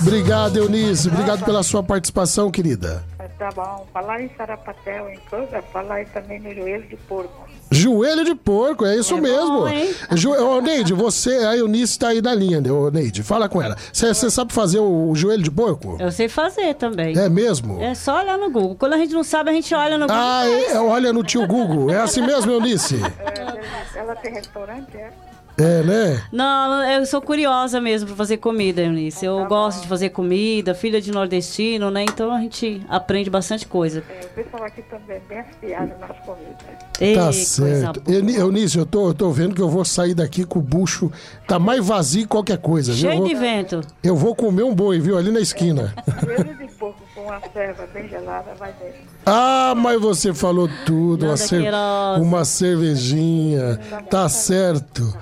Obrigado, 0.00 0.56
Eunice. 0.56 1.08
Obrigado 1.08 1.44
pela 1.44 1.62
sua 1.62 1.82
participação, 1.82 2.50
querida. 2.50 3.04
Tá 3.42 3.50
bom. 3.50 3.84
Falar 3.92 4.22
em 4.22 4.30
sarapatel 4.36 5.10
em 5.10 5.18
coisa, 5.28 5.60
falar 5.72 5.96
aí 5.96 6.06
também 6.06 6.38
no 6.38 6.54
joelho 6.54 6.86
de 6.86 6.96
porco. 6.96 7.44
Joelho 7.72 8.24
de 8.24 8.36
porco, 8.36 8.86
é 8.86 8.94
isso 8.94 9.18
mesmo. 9.18 9.62
bom, 9.62 9.68
hein? 9.68 9.92
Ju... 10.12 10.30
Ô, 10.30 10.60
Neide, 10.60 10.94
você, 10.94 11.30
a 11.38 11.56
Eunice 11.56 11.98
tá 11.98 12.08
aí 12.10 12.22
na 12.22 12.32
linha, 12.36 12.60
né? 12.60 12.70
Ô, 12.70 12.88
Neide, 12.88 13.24
fala 13.24 13.48
com 13.48 13.60
ela. 13.60 13.76
Você 13.92 14.30
sabe 14.30 14.52
fazer 14.52 14.78
o, 14.78 15.10
o 15.10 15.16
joelho 15.16 15.42
de 15.42 15.50
porco? 15.50 15.96
Eu 15.98 16.12
sei 16.12 16.28
fazer 16.28 16.74
também. 16.74 17.18
É 17.18 17.28
mesmo? 17.28 17.82
É 17.82 17.96
só 17.96 18.20
olhar 18.20 18.38
no 18.38 18.48
Google. 18.48 18.76
Quando 18.76 18.92
a 18.92 18.98
gente 18.98 19.12
não 19.12 19.24
sabe, 19.24 19.50
a 19.50 19.52
gente 19.52 19.74
olha 19.74 19.98
no 19.98 20.06
Google. 20.06 20.22
Ah, 20.22 20.44
é- 20.46 20.78
olha 20.78 21.12
no 21.12 21.24
tio 21.24 21.44
Google. 21.44 21.90
É 21.90 21.96
assim 21.96 22.22
mesmo, 22.24 22.52
Eunice? 22.52 23.00
É, 23.18 23.98
ela 23.98 24.14
tem 24.14 24.34
restaurante, 24.34 24.96
é? 24.96 25.10
É, 25.58 25.82
né? 25.82 26.22
Não, 26.32 26.82
eu 26.90 27.04
sou 27.04 27.20
curiosa 27.20 27.80
mesmo 27.80 28.06
pra 28.08 28.16
fazer 28.16 28.38
comida, 28.38 28.80
Eunice. 28.82 29.24
Eu 29.26 29.44
gosto 29.46 29.82
de 29.82 29.88
fazer 29.88 30.08
comida, 30.08 30.74
filha 30.74 31.00
de 31.00 31.12
nordestino, 31.12 31.90
né? 31.90 32.04
Então 32.04 32.32
a 32.32 32.40
gente 32.40 32.82
aprende 32.88 33.28
bastante 33.28 33.66
coisa. 33.66 34.02
É, 34.08 34.24
o 34.24 34.28
pessoal 34.30 34.64
aqui 34.64 34.82
também 34.82 35.16
é 35.16 35.20
bem 35.28 35.38
afiado 35.40 35.92
nas 36.00 36.18
comidas. 36.24 36.56
Ei, 37.00 37.14
Tá 37.14 37.32
certo. 37.32 38.02
Eunice, 38.10 38.78
eu 38.78 38.86
tô, 38.86 39.08
eu 39.08 39.14
tô 39.14 39.30
vendo 39.30 39.54
que 39.54 39.60
eu 39.60 39.68
vou 39.68 39.84
sair 39.84 40.14
daqui 40.14 40.44
com 40.44 40.58
o 40.58 40.62
bucho. 40.62 41.12
Tá 41.46 41.58
mais 41.58 41.84
vazio 41.86 42.22
que 42.22 42.28
qualquer 42.28 42.58
coisa, 42.58 42.92
Cheio 42.94 43.18
vou- 43.18 43.28
de 43.28 43.34
vento. 43.34 43.80
Eu 44.02 44.16
vou 44.16 44.34
comer 44.34 44.62
um 44.62 44.74
boi, 44.74 44.98
viu? 45.00 45.18
Ali 45.18 45.30
na 45.30 45.40
esquina. 45.40 45.94
Joelho 46.24 46.54
de 46.56 46.66
porco 46.74 47.00
com 47.14 47.22
uma 47.22 47.40
serva 47.52 47.86
bem 47.92 48.08
gelada 48.08 48.54
vai 48.58 48.72
dentro. 48.72 49.11
Ah, 49.24 49.74
mas 49.76 50.00
você 50.00 50.34
falou 50.34 50.68
tudo. 50.84 51.26
Uma, 51.26 51.36
cer- 51.36 51.72
uma 52.20 52.44
cervejinha. 52.44 53.78
Tá 54.10 54.28
certo. 54.28 55.16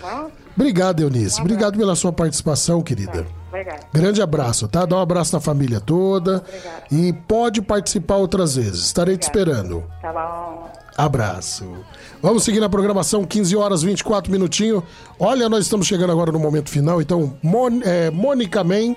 Obrigado, 0.57 1.01
Eunice. 1.01 1.41
Obrigado 1.41 1.77
pela 1.79 1.95
sua 1.95 2.13
participação, 2.13 2.83
querida. 2.83 3.27
Obrigado. 3.49 3.87
Grande 3.93 4.23
abraço, 4.23 4.69
tá? 4.69 4.85
Dá 4.87 4.97
um 4.97 5.01
abraço 5.01 5.35
na 5.35 5.41
família 5.41 5.81
toda. 5.81 6.43
E 6.91 7.13
pode 7.13 7.61
participar 7.63 8.17
outras 8.17 8.57
vezes. 8.57 8.85
Estarei 8.85 9.17
te 9.17 9.23
esperando. 9.25 9.83
Tá 10.01 10.13
bom. 10.13 10.71
Abraço. 10.97 11.65
Vamos 12.23 12.45
seguir 12.45 12.61
na 12.61 12.69
programação, 12.69 13.25
15 13.25 13.57
horas 13.57 13.83
24 13.83 14.31
minutinhos. 14.31 14.83
Olha, 15.19 15.49
nós 15.49 15.65
estamos 15.65 15.87
chegando 15.87 16.13
agora 16.13 16.31
no 16.31 16.39
momento 16.39 16.69
final, 16.69 17.01
então, 17.01 17.35
Mon, 17.43 17.81
é, 17.83 18.11
Mônica 18.11 18.63
Man, 18.63 18.95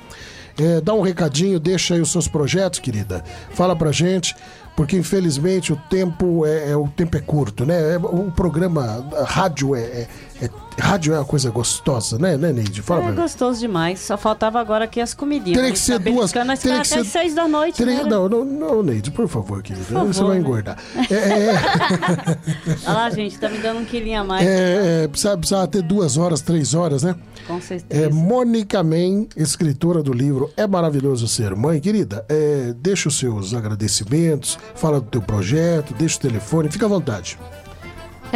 é, 0.59 0.81
dá 0.81 0.93
um 0.93 1.01
recadinho, 1.01 1.59
deixa 1.61 1.93
aí 1.93 2.01
os 2.01 2.11
seus 2.11 2.27
projetos, 2.27 2.79
querida. 2.79 3.23
Fala 3.51 3.73
pra 3.75 3.91
gente, 3.93 4.35
porque 4.75 4.97
infelizmente 4.97 5.71
o 5.71 5.75
tempo 5.75 6.45
é, 6.45 6.71
é- 6.71 6.75
o 6.75 6.87
tempo 6.87 7.15
é 7.17 7.19
curto, 7.19 7.65
né? 7.65 7.93
É, 7.93 7.97
o 7.97 8.31
programa, 8.31 9.05
rádio 9.25 9.75
é, 9.75 9.81
é- 9.81 10.07
é- 10.41 10.49
rádio 10.79 11.13
é 11.13 11.19
uma 11.19 11.25
coisa 11.25 11.49
gostosa, 11.49 12.17
né, 12.17 12.35
né, 12.37 12.51
Neide? 12.51 12.81
Fala 12.81 13.09
É 13.09 13.11
gostoso 13.11 13.59
demais. 13.59 13.99
Só 13.99 14.17
faltava 14.17 14.59
agora 14.59 14.85
aqui 14.85 14.99
as 15.01 15.13
comidinhas. 15.13 15.57
Teria 15.57 15.71
que 15.71 15.79
ser 15.79 15.99
duas. 15.99 16.33
Nós 16.33 16.59
teria 16.59 16.83
ficamos 16.83 16.87
que 16.87 16.93
até 16.93 17.03
ser- 17.03 17.09
seis 17.09 17.33
da 17.35 17.47
noite, 17.47 17.77
teria- 17.77 18.03
né? 18.03 18.09
Não, 18.09 18.27
não, 18.29 18.43
não, 18.45 18.83
Neide, 18.83 19.11
por 19.11 19.27
favor, 19.27 19.61
querida. 19.61 19.85
favor, 19.85 20.07
Você 20.13 20.21
vai 20.23 20.35
né? 20.35 20.39
engordar. 20.39 20.77
É, 21.09 21.15
é, 21.15 21.53
Olha 22.85 22.93
lá, 22.97 23.09
gente, 23.09 23.37
tá 23.37 23.49
me 23.49 23.57
dando 23.59 23.79
um 23.81 23.85
quilinho 23.85 24.21
a 24.21 24.23
mais. 24.23 24.45
É, 24.47 25.03
é, 25.03 25.07
precisava, 25.07 25.37
precisava 25.37 25.67
ter 25.67 25.81
duas 25.81 26.17
horas, 26.17 26.41
três 26.41 26.73
horas, 26.73 27.03
né? 27.03 27.15
Com 27.47 27.59
certeza. 27.61 28.05
É, 28.05 28.09
Mônica 28.09 28.81
Men, 28.83 29.27
escritora 29.35 30.01
do 30.01 30.13
livro 30.13 30.49
É 30.55 30.65
Maravilhoso 30.65 31.27
Ser 31.27 31.55
Mãe. 31.55 31.79
Querida, 31.79 32.25
é, 32.29 32.73
deixa 32.77 33.09
os 33.09 33.17
seus 33.19 33.53
agradecimentos, 33.53 34.57
fala 34.75 34.99
do 35.01 35.07
teu 35.07 35.21
projeto, 35.21 35.93
deixa 35.93 36.17
o 36.17 36.21
telefone, 36.21 36.69
fica 36.71 36.85
à 36.85 36.89
vontade. 36.89 37.37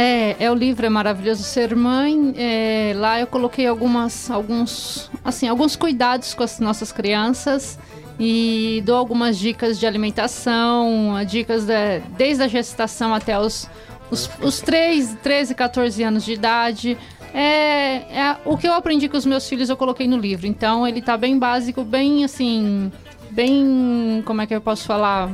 É, 0.00 0.36
é 0.38 0.48
o 0.50 0.54
livro 0.54 0.86
É 0.86 0.88
Maravilhoso 0.88 1.42
Ser 1.42 1.74
Mãe. 1.74 2.32
É, 2.36 2.92
lá 2.96 3.18
eu 3.18 3.26
coloquei 3.26 3.66
algumas, 3.66 4.30
alguns, 4.30 5.10
assim, 5.24 5.48
alguns 5.48 5.74
cuidados 5.74 6.34
com 6.34 6.44
as 6.44 6.60
nossas 6.60 6.92
crianças 6.92 7.76
e 8.18 8.80
dou 8.86 8.96
algumas 8.96 9.36
dicas 9.36 9.78
de 9.78 9.86
alimentação, 9.86 11.12
dicas 11.26 11.66
da- 11.66 11.98
desde 12.16 12.44
a 12.44 12.48
gestação 12.48 13.12
até 13.12 13.38
os, 13.38 13.68
os, 14.08 14.30
os 14.40 14.60
3, 14.60 15.16
13, 15.20 15.54
14 15.56 16.02
anos 16.04 16.24
de 16.24 16.32
idade. 16.32 16.96
É, 17.34 18.20
é 18.20 18.36
o 18.44 18.56
que 18.56 18.68
eu 18.68 18.72
aprendi 18.74 19.08
com 19.08 19.16
os 19.16 19.26
meus 19.26 19.48
filhos 19.48 19.68
eu 19.68 19.76
coloquei 19.76 20.06
no 20.06 20.16
livro. 20.16 20.46
Então 20.46 20.86
ele 20.86 21.02
tá 21.02 21.16
bem 21.16 21.36
básico, 21.36 21.82
bem 21.82 22.22
assim, 22.24 22.90
bem, 23.32 24.22
como 24.24 24.40
é 24.42 24.46
que 24.46 24.54
eu 24.54 24.60
posso 24.60 24.84
falar? 24.86 25.28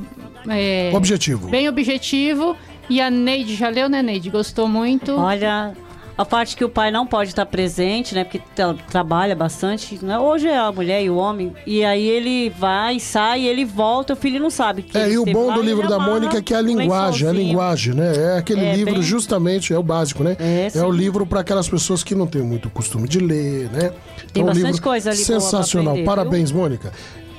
É, 0.49 0.91
Objetivo. 0.95 1.49
Bem 1.49 1.69
objetivo. 1.69 2.57
E 2.89 3.01
a 3.01 3.11
Neide 3.11 3.55
já 3.55 3.69
leu, 3.69 3.89
né, 3.89 4.03
Neide? 4.03 4.31
Gostou 4.31 4.69
muito. 4.69 5.13
Olha, 5.17 5.73
A 6.17 6.25
parte 6.25 6.55
que 6.57 6.65
o 6.65 6.69
pai 6.69 6.93
não 6.93 7.05
pode 7.09 7.31
estar 7.31 7.45
presente, 7.45 8.15
né? 8.15 8.23
Porque 8.23 8.41
tra- 8.55 8.73
trabalha 8.89 9.35
bastante. 9.35 9.99
Né? 10.01 10.17
Hoje 10.17 10.47
é 10.47 10.57
a 10.57 10.71
mulher 10.71 11.03
e 11.03 11.11
o 11.11 11.17
homem. 11.17 11.53
E 11.67 11.85
aí 11.85 12.07
ele 12.07 12.51
vai, 12.51 13.01
sai, 13.01 13.45
ele 13.45 13.65
volta, 13.65 14.13
o 14.13 14.17
filho 14.17 14.39
não 14.39 14.49
sabe. 14.49 14.83
Que 14.83 14.97
É, 14.97 15.07
ele 15.07 15.15
e 15.15 15.19
o 15.19 15.25
bom 15.25 15.53
do 15.53 15.61
livro 15.61 15.89
da 15.89 15.99
Mônica 15.99 16.39
é 16.39 16.41
que 16.41 16.55
é 16.55 16.57
a 16.57 16.61
linguagem, 16.61 17.27
a 17.27 17.33
lençolzinho. 17.33 17.35
linguagem, 17.49 17.95
né? 17.95 18.13
É 18.17 18.39
aquele 18.39 18.61
É, 18.65 18.77
livro 18.77 18.93
bem- 18.95 19.03
justamente, 19.03 19.75
é 19.75 19.79
o 19.79 19.83
básico, 19.83 20.23
né? 20.23 20.37
É, 20.39 20.71
É, 20.73 20.83
o 20.85 20.91
livro 20.93 21.27
para 21.27 21.41
aquelas 21.41 21.69
pessoas 21.69 22.05
que 22.05 22.15
não 22.15 22.29
têm 22.29 22.43
muito 22.43 22.71
costume 22.71 23.09
de 23.09 23.19
ler, 23.19 23.69
né? 23.73 23.91
Tem 24.33 24.41
um 24.45 24.47
bastante 24.47 24.67
livro 24.67 24.83
coisa 24.83 25.11
ali 25.11 25.19
Sensacional. 25.19 25.95
aprender, 25.95 26.07
Parabéns, 26.07 26.53
Mônica. 26.53 26.93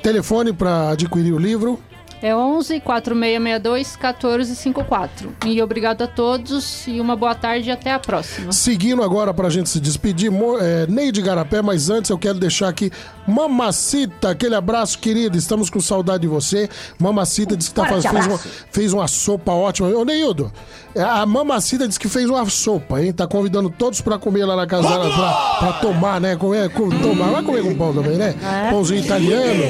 Telefone 0.04 0.52
para 0.52 0.90
adquirir 0.90 1.32
o 1.34 1.38
livro. 1.40 1.80
É 2.26 2.36
11 2.36 2.80
4662 2.80 3.96
1454. 3.98 5.36
E 5.46 5.62
obrigado 5.62 6.02
a 6.02 6.08
todos 6.08 6.88
e 6.88 7.00
uma 7.00 7.16
boa 7.16 7.36
tarde 7.36 7.70
e 7.70 7.72
até 7.72 7.94
a 7.94 8.00
próxima. 8.00 8.52
Seguindo 8.52 9.04
agora 9.04 9.32
pra 9.32 9.48
gente 9.48 9.70
se 9.70 9.80
despedir, 9.80 10.32
é, 10.60 10.88
Neide 10.88 11.22
Garapé, 11.22 11.62
mas 11.62 11.88
antes 11.92 12.10
eu 12.10 12.18
quero 12.18 12.40
deixar 12.40 12.70
aqui 12.70 12.92
Mamacita, 13.28 14.32
aquele 14.32 14.56
abraço 14.56 14.98
querido, 14.98 15.38
estamos 15.38 15.70
com 15.70 15.80
saudade 15.80 16.22
de 16.22 16.28
você. 16.28 16.68
Mamacita 16.98 17.56
disse 17.56 17.70
que 17.70 17.76
tá 17.76 17.86
Forte 17.86 18.08
faz- 18.08 18.16
fez, 18.16 18.28
uma, 18.28 18.38
fez 18.72 18.94
uma 18.94 19.08
sopa 19.08 19.52
ótima. 19.52 19.90
Ô 19.90 20.04
Neildo, 20.04 20.52
a 21.02 21.26
Mamacita 21.26 21.88
disse 21.88 22.00
que 22.00 22.08
fez 22.08 22.30
uma 22.30 22.46
sopa, 22.50 23.02
hein? 23.02 23.12
Tá 23.12 23.28
convidando 23.28 23.70
todos 23.70 24.02
pra 24.02 24.18
comer 24.18 24.46
lá 24.46 24.56
na 24.56 24.66
casa 24.66 24.88
dela, 24.88 25.10
pra, 25.10 25.34
pra 25.60 25.74
tomar, 25.80 26.22
né? 26.22 26.36
Comer, 26.36 26.70
com, 26.70 26.90
tomar, 26.90 27.32
vai 27.32 27.44
comer 27.44 27.64
com 27.64 27.76
pão 27.76 27.94
também, 27.94 28.18
né? 28.18 28.36
É. 28.42 28.70
Pãozinho 28.72 29.04
italiano. 29.04 29.64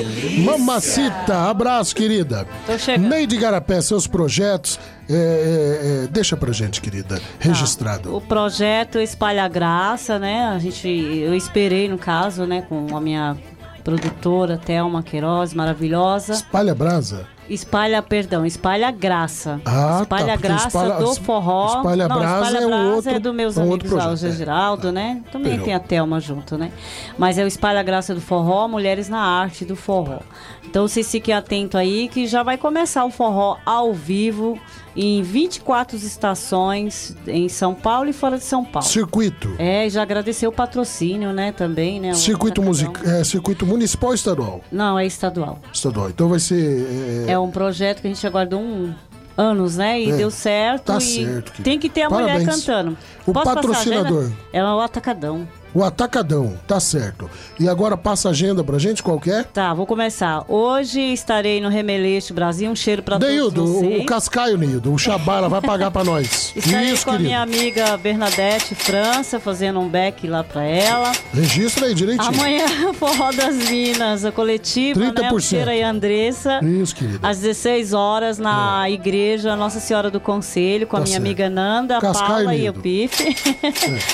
Mamacita, 0.44 1.50
abraço 1.50 1.96
querida. 1.96 2.48
Tô 2.66 2.78
chegando. 2.78 3.10
Neide 3.10 3.38
Garapé, 3.38 3.82
seus 3.82 4.08
projetos, 4.08 4.80
é, 5.10 5.14
é, 5.14 6.04
é, 6.06 6.08
deixa 6.08 6.38
pra 6.38 6.52
gente, 6.52 6.82
querida, 6.82 7.20
registrado. 7.40 8.16
O 8.16 8.22
projeto 8.22 9.00
Espalha 9.00 9.48
Graça, 9.48 10.20
né? 10.20 10.48
A 10.48 10.60
gente, 10.60 10.88
eu 10.88 11.34
esperei 11.34 11.90
no 11.90 11.98
caso, 11.98 12.46
né, 12.46 12.64
com 12.68 12.96
a 12.96 13.02
minha 13.02 13.38
produtora 13.84 14.58
Thelma 14.58 15.04
Queiroz, 15.04 15.54
maravilhosa. 15.54 16.34
Espalha 16.34 16.74
brasa. 16.74 17.28
Espalha, 17.50 18.02
perdão, 18.02 18.46
Espalha 18.46 18.90
Graça. 18.90 19.62
Ah, 19.66 20.00
espalha 20.02 20.26
tá, 20.34 20.36
Graça 20.36 20.68
espalha- 20.68 20.96
do 20.96 21.14
forró. 21.16 21.78
Espalha 21.78 22.08
Não, 22.08 22.18
Brasa 22.20 22.46
espalha 22.48 22.64
é 22.64 22.68
Brasa 22.68 22.96
outro- 22.96 23.12
é 23.12 23.20
do 23.20 23.34
meus 23.34 23.58
é 23.58 23.62
um 23.62 23.64
amigos 23.74 23.92
lá, 23.92 23.98
o 23.98 24.08
projeto, 24.08 24.32
é. 24.32 24.36
Geraldo, 24.36 24.92
né? 24.92 25.22
Também 25.32 25.60
tem 25.60 25.74
a 25.74 25.80
Thelma 25.80 26.20
junto, 26.20 26.58
né? 26.58 26.72
Mas 27.18 27.38
é 27.38 27.44
o 27.44 27.48
Espalha 27.48 27.84
Graça 27.84 28.16
do 28.16 28.22
Forró, 28.22 28.68
Mulheres 28.68 29.10
na 29.10 29.20
Arte 29.20 29.64
do 29.64 29.76
Forró. 29.76 30.20
Então 30.64 30.88
vocês 30.88 31.10
fiquem 31.10 31.34
atentos 31.36 31.80
aí 31.80 32.08
que 32.10 32.26
já 32.26 32.42
vai 32.42 32.58
começar 32.58 33.06
o 33.06 33.12
forró 33.12 33.58
ao 33.66 33.94
vivo 33.94 34.60
em 34.96 35.22
24 35.22 35.98
estações 35.98 37.16
em 37.28 37.50
São 37.50 37.74
Paulo 37.76 38.10
e 38.10 38.14
fora 38.14 38.38
de 38.38 38.44
São 38.44 38.64
Paulo. 38.64 38.88
Circuito. 38.88 39.54
É, 39.60 39.86
e 39.86 39.90
já 39.90 40.02
agradecer 40.02 40.48
o 40.48 40.52
patrocínio, 40.52 41.34
né, 41.34 41.52
também, 41.52 42.00
né? 42.00 42.14
Circuito, 42.14 42.62
music... 42.62 42.92
é, 43.06 43.24
circuito 43.24 43.66
municipal 43.66 44.10
ou 44.10 44.16
estadual? 44.16 44.62
Não, 44.72 44.98
é 44.98 45.06
estadual. 45.06 45.60
Estadual. 45.74 46.10
Então 46.10 46.30
vai 46.30 46.40
ser. 46.40 47.26
é, 47.28 47.32
É 47.34 47.40
um 47.40 47.52
projeto 47.52 48.02
que 48.02 48.08
a 48.08 48.10
gente 48.14 48.26
aguardou 48.26 48.60
um 48.62 48.94
anos, 49.38 49.76
né? 49.76 50.00
E 50.02 50.12
É. 50.12 50.16
deu 50.16 50.32
certo. 50.32 50.86
Tá 50.86 51.00
certo. 51.00 51.62
Tem 51.62 51.78
que 51.78 51.90
ter 51.90 52.04
a 52.04 52.10
mulher 52.10 52.40
Parabéns. 52.40 52.66
cantando. 52.66 52.98
O 53.26 53.34
Posso 53.34 53.46
passar 53.46 53.52
a 53.52 53.56
patrocinador? 53.56 54.20
agenda? 54.24 54.36
É 54.54 54.64
o 54.64 54.80
Atacadão. 54.80 55.48
O 55.76 55.84
Atacadão, 55.84 56.54
tá 56.66 56.80
certo. 56.80 57.30
E 57.60 57.68
agora 57.68 57.98
passa 57.98 58.30
a 58.30 58.32
agenda 58.32 58.64
pra 58.64 58.80
gente, 58.80 59.04
qualquer? 59.04 59.44
Tá, 59.44 59.74
vou 59.74 59.86
começar. 59.86 60.46
Hoje 60.48 61.02
estarei 61.02 61.60
no 61.60 61.68
Remeleixo 61.68 62.34
Brasil. 62.34 62.72
Um 62.72 62.76
cheiro 62.76 63.04
pra 63.04 63.20
Neildo, 63.20 63.56
todos 63.62 63.72
vocês. 63.82 64.02
o, 64.02 64.06
Cascaio, 64.06 64.58
Neildo, 64.58 64.94
o 64.94 64.98
Xabala 64.98 65.50
vai 65.50 65.60
pagar 65.62 65.92
pra 65.92 66.02
nós. 66.06 66.54
Estarei 66.56 66.92
Isso, 66.92 67.04
com 67.04 67.12
a 67.12 67.14
querido. 67.18 67.28
minha 67.30 67.42
amiga 67.42 67.98
Bernadette 67.98 68.74
França, 68.74 69.38
fazendo 69.38 69.82
um 69.82 69.90
back 69.90 70.26
lá 70.26 70.46
pra 70.46 70.64
ela. 70.64 71.12
Registra 71.34 71.88
aí 71.88 71.94
direitinho. 71.94 72.30
Amanhã, 72.30 72.66
Forró 72.98 73.34
das 73.34 73.56
Minas, 73.70 74.24
a 74.24 74.32
coletiva, 74.32 74.98
né? 75.02 75.12
30%. 75.12 75.42
Cheira 75.42 75.76
e 75.76 75.84
Andressa. 75.84 76.62
Isso, 76.64 76.96
querido. 76.96 77.20
Às 77.22 77.40
16 77.40 77.92
horas 77.92 78.38
na 78.40 78.90
igreja 78.90 79.58
Nossa 79.58 79.82
Senhora 79.82 80.10
do 80.10 80.22
Conselho, 80.22 80.88
com 80.88 80.96
a 80.96 81.00
Tá 81.00 81.04
minha 81.04 81.14
certo. 81.16 81.26
amiga 81.26 81.50
Nanda, 81.50 81.98
a 81.98 82.02
Cascaio, 82.02 82.28
Paula 82.30 82.56
e 82.56 82.70
o. 82.70 82.74
Pife. 82.74 83.36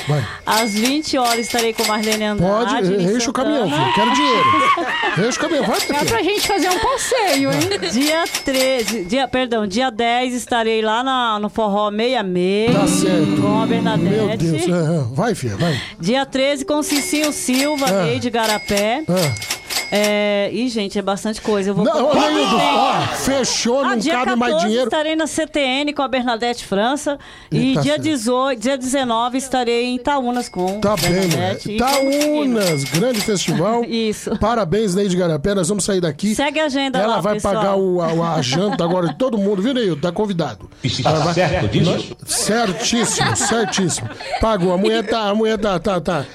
Vai. 0.07 0.27
Às 0.43 0.73
20 0.73 1.17
horas 1.19 1.50
estarei 1.51 1.73
com 1.73 1.83
Marlene 1.85 2.39
Pode, 2.39 2.75
Andrade. 2.75 2.93
em 3.03 3.15
enche 3.17 3.29
o 3.29 3.33
caminhão, 3.33 3.69
filho. 3.69 3.93
Quero 3.93 4.13
dinheiro. 4.13 5.27
Enche 5.27 5.37
o 5.37 5.41
caminhão, 5.41 5.63
vai, 5.65 5.79
Dá 5.79 5.85
filho. 5.85 6.05
pra 6.05 6.23
gente 6.23 6.47
fazer 6.47 6.69
um 6.69 6.79
passeio, 6.79 7.51
hein? 7.51 7.59
Dia 7.91 8.23
13, 8.45 9.03
dia, 9.05 9.27
perdão, 9.27 9.67
dia 9.67 9.89
10 9.91 10.33
estarei 10.33 10.81
lá 10.81 11.03
na, 11.03 11.39
no 11.39 11.49
Forró 11.49 11.91
66 11.91 12.73
Tá 12.73 12.87
certo. 12.87 13.41
com 13.41 13.61
a 13.61 13.65
Bernadette. 13.65 14.43
Meu 14.45 14.57
Deus. 14.57 14.63
é, 14.67 14.95
é. 14.97 15.03
Vai, 15.13 15.35
filha, 15.35 15.57
vai. 15.57 15.79
Dia 15.99 16.25
13 16.25 16.63
com 16.65 16.81
Cicinho 16.81 17.31
Silva, 17.33 17.85
Ah. 17.89 18.03
Neide 18.05 18.29
Garapé. 18.29 19.03
Ah. 19.09 19.60
É, 19.93 20.49
ih, 20.53 20.69
gente, 20.69 20.97
é 20.97 21.01
bastante 21.01 21.41
coisa. 21.41 21.71
Eu 21.71 21.75
vou 21.75 21.83
Não, 21.83 22.13
Neildo, 22.13 22.55
ó, 22.55 23.01
fechou, 23.17 23.81
Ah, 23.81 23.89
não 23.89 23.97
dia 23.97 24.13
cabe 24.13 24.25
14 24.27 24.39
mais 24.39 24.57
dinheiro. 24.63 24.83
estarei 24.85 25.15
na 25.17 25.27
CTN 25.27 25.91
com 25.93 26.01
a 26.01 26.07
Bernadette 26.07 26.65
França. 26.65 27.19
E 27.51 27.73
Tá 27.75 27.81
dia 27.81 27.91
certo. 27.93 28.03
18, 28.03 28.59
dia 28.61 28.77
19 28.77 29.37
estarei 29.37 29.83
em 29.85 29.95
Itaúnas 29.97 30.47
com 30.47 30.79
Tá 30.79 30.95
bem. 30.95 31.11
Bernadette. 31.11 31.69
e 31.69 31.73
o 31.73 31.75
Itaúnas, 31.75 32.83
grande 32.85 33.19
festival. 33.19 33.83
Isso. 33.89 34.37
Parabéns, 34.39 34.95
Neide 34.95 35.17
Garapé. 35.17 35.53
Nós 35.53 35.67
vamos 35.67 35.83
sair 35.83 35.99
daqui. 35.99 36.33
Segue 36.35 36.59
a 36.61 36.65
agenda 36.65 36.97
Ela 36.97 37.15
lá, 37.15 37.21
vai 37.21 37.33
pessoal. 37.33 37.55
pagar 37.55 37.75
o, 37.75 38.01
a, 38.01 38.35
a 38.35 38.41
janta 38.41 38.83
agora 38.85 39.09
de 39.09 39.15
todo 39.17 39.37
mundo, 39.37 39.61
viu, 39.61 39.73
Neildo? 39.73 40.01
Tá 40.01 40.11
convidado. 40.13 40.69
Está 40.81 41.11
vai- 41.11 41.33
certo 41.33 41.67
disso? 41.67 42.15
Certíssimo, 42.25 43.35
certíssimo. 43.35 44.09
Pagou. 44.39 44.73
A 44.73 44.77
mulher 44.77 45.05
tá. 45.05 45.23
A 45.29 45.35
mulher 45.35 45.57
tá. 45.57 45.77
tá, 45.79 45.99
tá. 45.99 46.25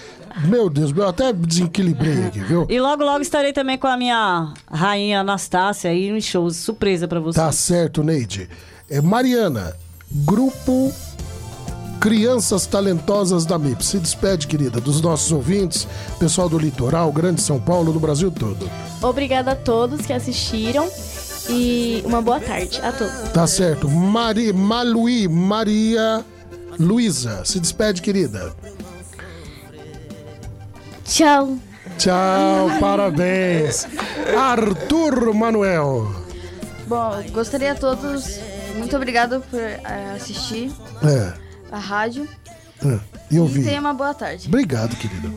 Meu 0.44 0.68
Deus, 0.68 0.92
eu 0.94 1.08
até 1.08 1.32
desequilibrei 1.32 2.26
aqui, 2.26 2.40
viu? 2.40 2.66
E 2.68 2.80
logo, 2.80 3.02
logo 3.02 3.22
estarei 3.22 3.52
também 3.52 3.78
com 3.78 3.86
a 3.86 3.96
minha 3.96 4.52
rainha 4.70 5.20
Anastácia 5.20 5.90
aí 5.90 6.08
em 6.08 6.20
shows. 6.20 6.56
Surpresa 6.56 7.08
pra 7.08 7.20
vocês. 7.20 7.44
Tá 7.44 7.50
certo, 7.52 8.02
Neide. 8.02 8.48
É, 8.88 9.00
Mariana, 9.00 9.74
grupo 10.10 10.92
Crianças 12.00 12.66
Talentosas 12.66 13.46
da 13.46 13.58
MIP. 13.58 13.84
Se 13.84 13.98
despede, 13.98 14.46
querida, 14.46 14.80
dos 14.80 15.00
nossos 15.00 15.32
ouvintes, 15.32 15.88
pessoal 16.18 16.48
do 16.48 16.58
litoral, 16.58 17.10
Grande 17.10 17.40
São 17.40 17.58
Paulo, 17.58 17.92
do 17.92 17.98
Brasil 17.98 18.30
todo. 18.30 18.70
Obrigada 19.02 19.52
a 19.52 19.56
todos 19.56 20.04
que 20.04 20.12
assistiram 20.12 20.88
e 21.48 22.02
uma 22.04 22.20
boa 22.20 22.40
tarde 22.40 22.80
a 22.82 22.92
todos. 22.92 23.30
Tá 23.32 23.46
certo. 23.46 23.88
Mari, 23.88 24.52
Maluí, 24.52 25.26
Maria 25.28 26.24
Luísa. 26.78 27.44
Se 27.44 27.58
despede, 27.58 28.02
querida. 28.02 28.54
Tchau. 31.06 31.58
Tchau, 31.98 32.70
parabéns. 32.80 33.86
Arthur 34.36 35.32
Manuel. 35.34 36.14
Bom, 36.86 37.22
gostaria 37.32 37.72
a 37.72 37.74
todos. 37.74 38.38
Muito 38.76 38.94
obrigado 38.96 39.40
por 39.50 39.58
eh, 39.60 39.80
assistir 40.14 40.70
É, 41.02 41.32
a 41.72 41.78
rádio. 41.78 42.28
é, 42.84 42.98
e 43.30 43.36
E 43.36 43.46
vi. 43.46 43.64
tenha 43.64 43.80
uma 43.80 43.94
boa 43.94 44.12
tarde. 44.12 44.46
Obrigado, 44.48 44.94
querido. 44.96 45.32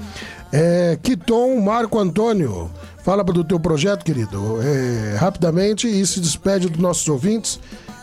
É, 0.51 0.97
Kiton 1.01 1.59
Marco 1.61 1.97
Antônio, 1.99 2.69
fala 3.03 3.23
do 3.23 3.43
teu 3.43 3.59
projeto, 3.59 4.03
querido, 4.03 4.59
é, 4.61 5.15
rapidamente 5.17 5.87
e 5.87 6.05
se 6.05 6.19
despede 6.19 6.67
dos 6.67 6.79
nossos 6.81 7.07
ouvintes. 7.07 7.59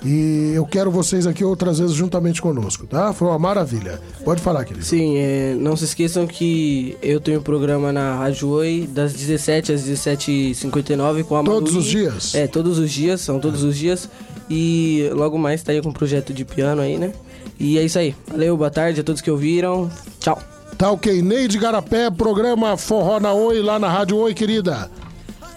E 0.06 0.52
eu 0.54 0.64
quero 0.64 0.88
vocês 0.88 1.26
aqui 1.26 1.44
outras 1.44 1.80
vezes 1.80 1.96
juntamente 1.96 2.40
conosco, 2.40 2.86
tá? 2.86 3.12
Foi 3.12 3.26
uma 3.26 3.40
maravilha. 3.40 4.00
Pode 4.24 4.40
falar, 4.40 4.64
querido. 4.64 4.84
Sim, 4.86 5.16
é, 5.16 5.56
não 5.58 5.76
se 5.76 5.84
esqueçam 5.84 6.28
que 6.28 6.96
eu 7.02 7.18
tenho 7.18 7.40
um 7.40 7.42
programa 7.42 7.92
na 7.92 8.16
Rádio 8.16 8.48
Oi 8.50 8.88
das 8.92 9.12
17 9.12 9.72
às 9.72 9.82
17h59 9.82 11.24
com 11.24 11.36
a 11.36 11.42
Todos 11.42 11.72
Maluí. 11.72 11.84
os 11.84 11.90
dias? 11.90 12.34
É, 12.36 12.46
todos 12.46 12.78
os 12.78 12.88
dias, 12.88 13.20
são 13.20 13.40
todos 13.40 13.64
os 13.64 13.76
dias. 13.76 14.08
E 14.48 15.10
logo 15.12 15.36
mais 15.36 15.58
estaria 15.60 15.82
com 15.82 15.88
um 15.88 15.92
projeto 15.92 16.32
de 16.32 16.44
piano 16.44 16.80
aí, 16.82 16.96
né? 16.96 17.12
E 17.58 17.76
é 17.76 17.82
isso 17.84 17.98
aí. 17.98 18.14
Valeu, 18.30 18.56
boa 18.56 18.70
tarde 18.70 19.00
a 19.00 19.04
todos 19.04 19.20
que 19.20 19.30
ouviram. 19.30 19.90
Tchau. 20.20 20.40
Tá 20.78 20.88
ok. 20.92 21.20
Neide 21.20 21.58
Garapé, 21.58 22.10
programa 22.10 22.76
Forró 22.76 23.18
na 23.18 23.32
Oi, 23.32 23.60
lá 23.60 23.76
na 23.78 23.88
Rádio 23.90 24.18
Oi, 24.18 24.34
querida. 24.34 24.88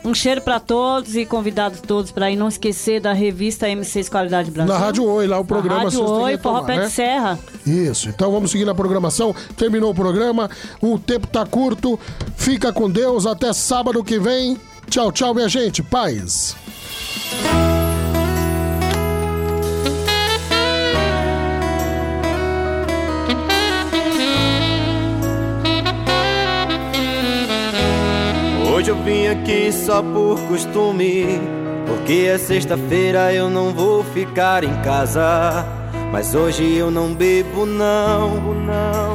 Um 0.09 0.13
cheiro 0.15 0.41
pra 0.41 0.59
todos 0.59 1.15
e 1.15 1.23
convidados 1.23 1.81
todos 1.81 2.09
pra 2.09 2.31
ir 2.31 2.35
não 2.35 2.47
esquecer 2.47 2.99
da 2.99 3.13
revista 3.13 3.67
M6 3.67 4.09
Qualidade 4.09 4.49
Brasil. 4.49 4.73
Na 4.73 4.79
Rádio 4.79 5.05
Oi, 5.05 5.27
lá 5.27 5.37
o 5.37 5.41
Na 5.41 5.45
programa 5.45 5.83
Rádio 5.83 5.99
têm 5.99 6.07
que 6.07 6.11
Oi, 6.13 6.37
Forró 6.39 6.63
Pé 6.63 6.77
né? 6.77 6.85
de 6.85 6.91
Serra. 6.91 7.39
Isso, 7.63 8.09
então 8.09 8.31
vamos 8.31 8.49
seguir 8.49 8.65
na 8.65 8.73
programação. 8.73 9.35
Terminou 9.55 9.91
o 9.91 9.93
programa, 9.93 10.49
o 10.81 10.97
tempo 10.97 11.27
tá 11.27 11.45
curto. 11.45 11.99
Fica 12.35 12.73
com 12.73 12.89
Deus, 12.89 13.27
até 13.27 13.53
sábado 13.53 14.03
que 14.03 14.17
vem. 14.17 14.57
Tchau, 14.89 15.11
tchau, 15.11 15.35
minha 15.35 15.47
gente. 15.47 15.83
Paz. 15.83 16.55
Hoje 28.89 28.97
eu 28.97 29.03
vim 29.03 29.27
aqui 29.27 29.71
só 29.71 30.01
por 30.01 30.39
costume. 30.47 31.39
Porque 31.85 32.27
é 32.27 32.39
sexta-feira 32.39 33.31
eu 33.31 33.47
não 33.47 33.71
vou 33.71 34.03
ficar 34.03 34.63
em 34.63 34.81
casa. 34.81 35.63
Mas 36.11 36.33
hoje 36.33 36.75
eu 36.75 36.89
não 36.89 37.13
bebo, 37.13 37.67
não. 37.67 38.31
não. 38.41 39.13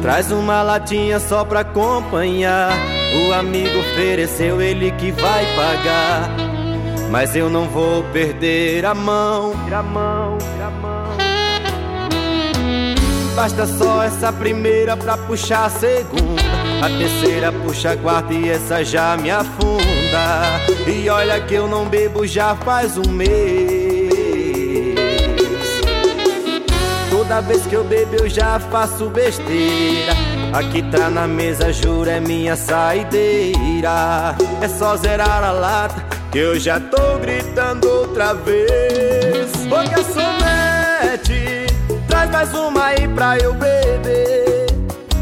Traz 0.00 0.32
uma 0.32 0.62
latinha 0.62 1.20
só 1.20 1.44
pra 1.44 1.60
acompanhar. 1.60 2.72
O 3.26 3.34
amigo 3.34 3.80
ofereceu, 3.80 4.58
ele 4.62 4.90
que 4.92 5.10
vai 5.10 5.44
pagar. 5.54 6.30
Mas 7.10 7.36
eu 7.36 7.50
não 7.50 7.68
vou 7.68 8.02
perder 8.04 8.86
a 8.86 8.94
mão. 8.94 9.52
A 9.70 9.82
mão. 9.82 10.38
Basta 13.34 13.66
só 13.66 14.02
essa 14.02 14.32
primeira 14.32 14.96
pra 14.96 15.16
puxar 15.16 15.64
a 15.66 15.70
segunda. 15.70 16.42
A 16.82 16.88
terceira 16.88 17.52
puxa 17.52 17.92
a 17.92 17.96
quarta 17.96 18.32
e 18.32 18.48
essa 18.48 18.84
já 18.84 19.16
me 19.16 19.30
afunda. 19.30 20.60
E 20.86 21.08
olha 21.08 21.40
que 21.40 21.54
eu 21.54 21.66
não 21.66 21.86
bebo 21.86 22.26
já 22.26 22.54
faz 22.54 22.96
um 22.96 23.10
mês. 23.10 24.14
Toda 27.10 27.40
vez 27.40 27.66
que 27.66 27.74
eu 27.74 27.84
bebo 27.84 28.16
eu 28.16 28.28
já 28.28 28.60
faço 28.60 29.08
besteira. 29.10 30.12
Aqui 30.52 30.82
tá 30.82 31.10
na 31.10 31.26
mesa, 31.26 31.72
juro, 31.72 32.08
é 32.08 32.20
minha 32.20 32.54
saideira. 32.54 34.36
É 34.60 34.68
só 34.68 34.96
zerar 34.96 35.42
a 35.42 35.50
lata 35.50 36.04
que 36.30 36.38
eu 36.38 36.60
já 36.60 36.78
tô 36.78 37.18
gritando 37.18 37.88
outra 37.88 38.34
vez. 38.34 39.50
Ô 39.66 39.90
garçonete, 39.90 41.53
traz 42.28 42.30
mais 42.30 42.54
uma 42.54 42.84
aí 42.84 43.08
pra 43.08 43.38
eu 43.38 43.52
beber. 43.54 44.66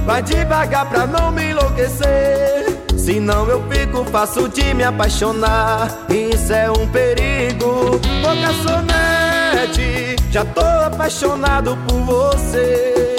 Vai 0.05 0.23
devagar 0.23 0.89
pra 0.89 1.07
não 1.07 1.31
me 1.31 1.51
enlouquecer. 1.51 2.79
Senão 2.97 3.47
eu 3.49 3.63
fico 3.71 4.05
fácil 4.05 4.49
de 4.49 4.75
me 4.75 4.85
apaixonar. 4.85 6.07
Isso 6.09 6.53
é 6.53 6.71
um 6.71 6.87
perigo. 6.89 8.01
Ô 8.23 8.41
garçonete, 8.41 10.17
já 10.31 10.45
tô 10.45 10.61
apaixonado 10.61 11.77
por 11.89 12.01
você. 12.01 13.17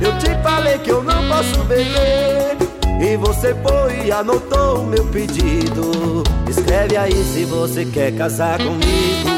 Eu 0.00 0.16
te 0.18 0.34
falei 0.42 0.78
que 0.78 0.90
eu 0.90 1.02
não 1.02 1.28
posso 1.28 1.64
beber. 1.64 2.56
E 3.00 3.16
você 3.16 3.54
foi 3.54 4.06
e 4.06 4.12
anotou 4.12 4.80
o 4.80 4.86
meu 4.86 5.04
pedido. 5.06 6.22
Escreve 6.48 6.96
aí 6.96 7.24
se 7.24 7.44
você 7.44 7.84
quer 7.84 8.12
casar 8.12 8.58
comigo. 8.58 9.34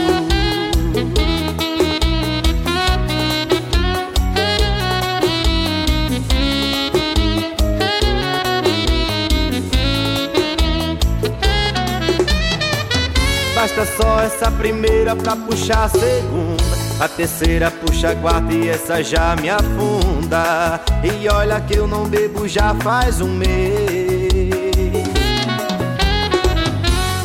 Basta 13.76 14.02
só 14.02 14.20
essa 14.22 14.50
primeira 14.50 15.14
pra 15.14 15.36
puxar 15.36 15.84
a 15.84 15.88
segunda. 15.90 16.62
A 16.98 17.06
terceira 17.06 17.70
puxa 17.70 18.12
a 18.12 18.16
quarta 18.16 18.50
e 18.50 18.70
essa 18.70 19.04
já 19.04 19.36
me 19.36 19.50
afunda. 19.50 20.80
E 21.04 21.28
olha 21.28 21.60
que 21.60 21.76
eu 21.76 21.86
não 21.86 22.06
bebo 22.06 22.48
já 22.48 22.74
faz 22.76 23.20
um 23.20 23.28
mês. 23.28 25.04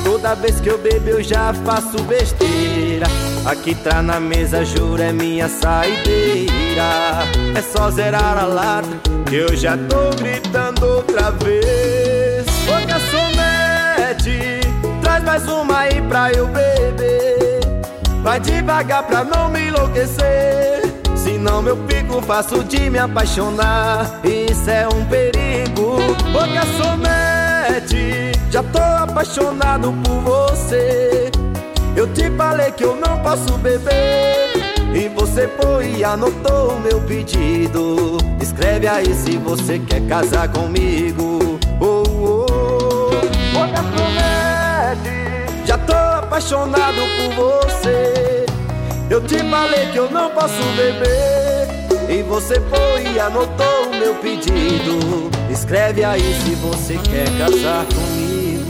Toda 0.03 0.35
vez 0.35 0.59
que 0.59 0.69
eu 0.69 0.77
bebo 0.77 1.11
eu 1.11 1.23
já 1.23 1.53
faço 1.53 2.03
besteira. 2.03 3.07
Aqui 3.45 3.73
tá 3.73 4.01
na 4.01 4.19
mesa, 4.19 4.65
juro, 4.65 5.01
é 5.01 5.13
minha 5.13 5.47
saideira. 5.47 7.23
É 7.55 7.61
só 7.61 7.89
zerar 7.89 8.37
a 8.37 8.45
lata 8.45 8.89
que 9.29 9.37
eu 9.37 9.55
já 9.55 9.77
tô 9.77 10.09
gritando 10.21 10.85
outra 10.85 11.31
vez. 11.31 12.45
Ô 12.67 12.85
garçonete, 12.85 14.60
mais 15.31 15.47
uma 15.47 15.77
aí 15.77 16.01
pra 16.01 16.29
eu 16.33 16.45
beber. 16.47 17.61
Vai 18.21 18.37
devagar 18.41 19.03
pra 19.03 19.23
não 19.23 19.49
me 19.49 19.69
enlouquecer. 19.69 20.81
Senão 21.15 21.65
eu 21.65 21.77
fico 21.87 22.21
fácil 22.21 22.61
de 22.65 22.89
me 22.89 22.99
apaixonar. 22.99 24.19
Isso 24.25 24.69
é 24.69 24.85
um 24.89 25.05
perigo. 25.05 25.95
Ô 26.35 26.53
garçonete, 26.53 28.33
já 28.51 28.61
tô 28.61 28.79
apaixonado 28.79 29.93
por 30.03 30.19
você. 30.19 31.31
Eu 31.95 32.11
te 32.11 32.29
falei 32.31 32.69
que 32.73 32.83
eu 32.83 32.97
não 32.97 33.17
posso 33.19 33.57
beber. 33.59 34.51
E 34.93 35.07
você 35.15 35.49
foi 35.61 35.93
e 35.99 36.03
anotou 36.03 36.73
o 36.73 36.79
meu 36.81 36.99
pedido. 37.03 38.17
Escreve 38.41 38.85
aí 38.85 39.13
se 39.13 39.37
você 39.37 39.79
quer 39.79 40.01
casar 40.07 40.49
comigo. 40.49 41.57
Oh, 41.79 42.03
oh, 42.05 42.45
oh. 42.49 44.30
Já 45.71 45.77
tô 45.77 45.93
apaixonado 45.93 46.99
por 47.15 47.33
você. 47.33 48.45
Eu 49.09 49.25
te 49.25 49.37
falei 49.37 49.85
que 49.89 49.97
eu 49.97 50.11
não 50.11 50.29
posso 50.31 50.61
beber. 50.75 52.09
E 52.09 52.21
você 52.23 52.55
foi 52.55 53.13
e 53.15 53.17
anotou 53.17 53.85
o 53.85 53.95
meu 53.97 54.15
pedido. 54.15 55.31
Escreve 55.49 56.03
aí 56.03 56.33
se 56.43 56.55
você 56.55 56.97
quer 56.97 57.25
casar 57.37 57.85
comigo. 57.85 58.69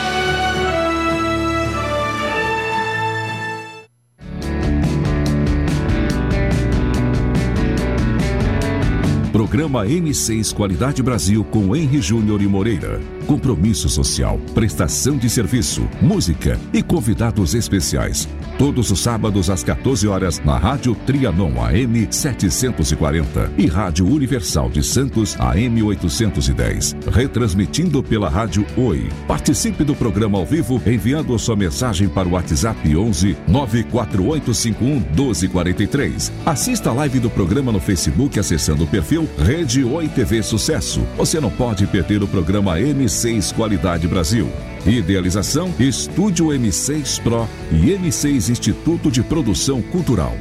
Programa 9.32 9.86
M6 9.86 10.55
Qualidade 10.55 11.03
Brasil 11.03 11.44
com 11.44 11.77
Henry 11.77 12.01
Júnior 12.01 12.40
e 12.43 12.47
Moreira. 12.47 13.01
Compromisso 13.27 13.89
social, 13.89 14.39
prestação 14.55 15.16
de 15.16 15.31
serviço, 15.31 15.89
música 16.01 16.59
e 16.73 16.82
convidados 16.82 17.55
especiais. 17.55 18.28
Todos 18.59 18.90
os 18.90 19.01
sábados 19.01 19.49
às 19.49 19.62
14 19.65 20.07
horas 20.07 20.40
na 20.44 20.59
Rádio 20.59 20.94
Trianon 21.07 21.53
AM 21.65 22.07
740 22.11 23.53
e 23.57 23.66
Rádio 23.66 24.07
Universal 24.07 24.70
de 24.70 24.82
Santos 24.82 25.36
AM 25.39 25.82
810. 25.82 26.97
Retransmitindo 27.12 28.03
pela 28.03 28.28
Rádio 28.28 28.66
Oi. 28.77 29.09
Participe 29.27 29.85
do 29.85 29.94
programa 29.94 30.39
ao 30.39 30.47
vivo 30.47 30.81
enviando 30.86 31.39
sua 31.39 31.57
mensagem 31.57 32.09
para 32.09 32.28
o 32.28 32.32
WhatsApp 32.32 32.97
11 32.97 33.36
94851 33.49 35.01
1243. 35.16 36.32
Assista 36.44 36.90
a 36.90 36.93
live 36.93 37.20
do 37.20 37.31
programa 37.31 37.73
no 37.73 37.81
Facebook 37.81 38.39
acessando 38.39 38.85
o 38.85 38.86
perfil 38.86 39.28
Rede 39.39 39.85
Oi 39.85 40.09
TV 40.09 40.43
Sucesso. 40.43 41.01
Você 41.16 41.40
não 41.40 41.51
pode 41.51 41.86
perder 41.86 42.23
o 42.23 42.28
programa 42.28 42.78
M6 43.13 43.53
Qualidade 43.55 44.09
Brasil. 44.09 44.49
Idealização 44.87 45.73
Estúdio 45.79 46.47
M6 46.47 47.23
Pro 47.23 47.47
e 47.71 47.91
M6 47.91 48.49
Instituto 48.49 49.11
de 49.11 49.23
Produção 49.23 49.83
Cultural. 49.83 50.35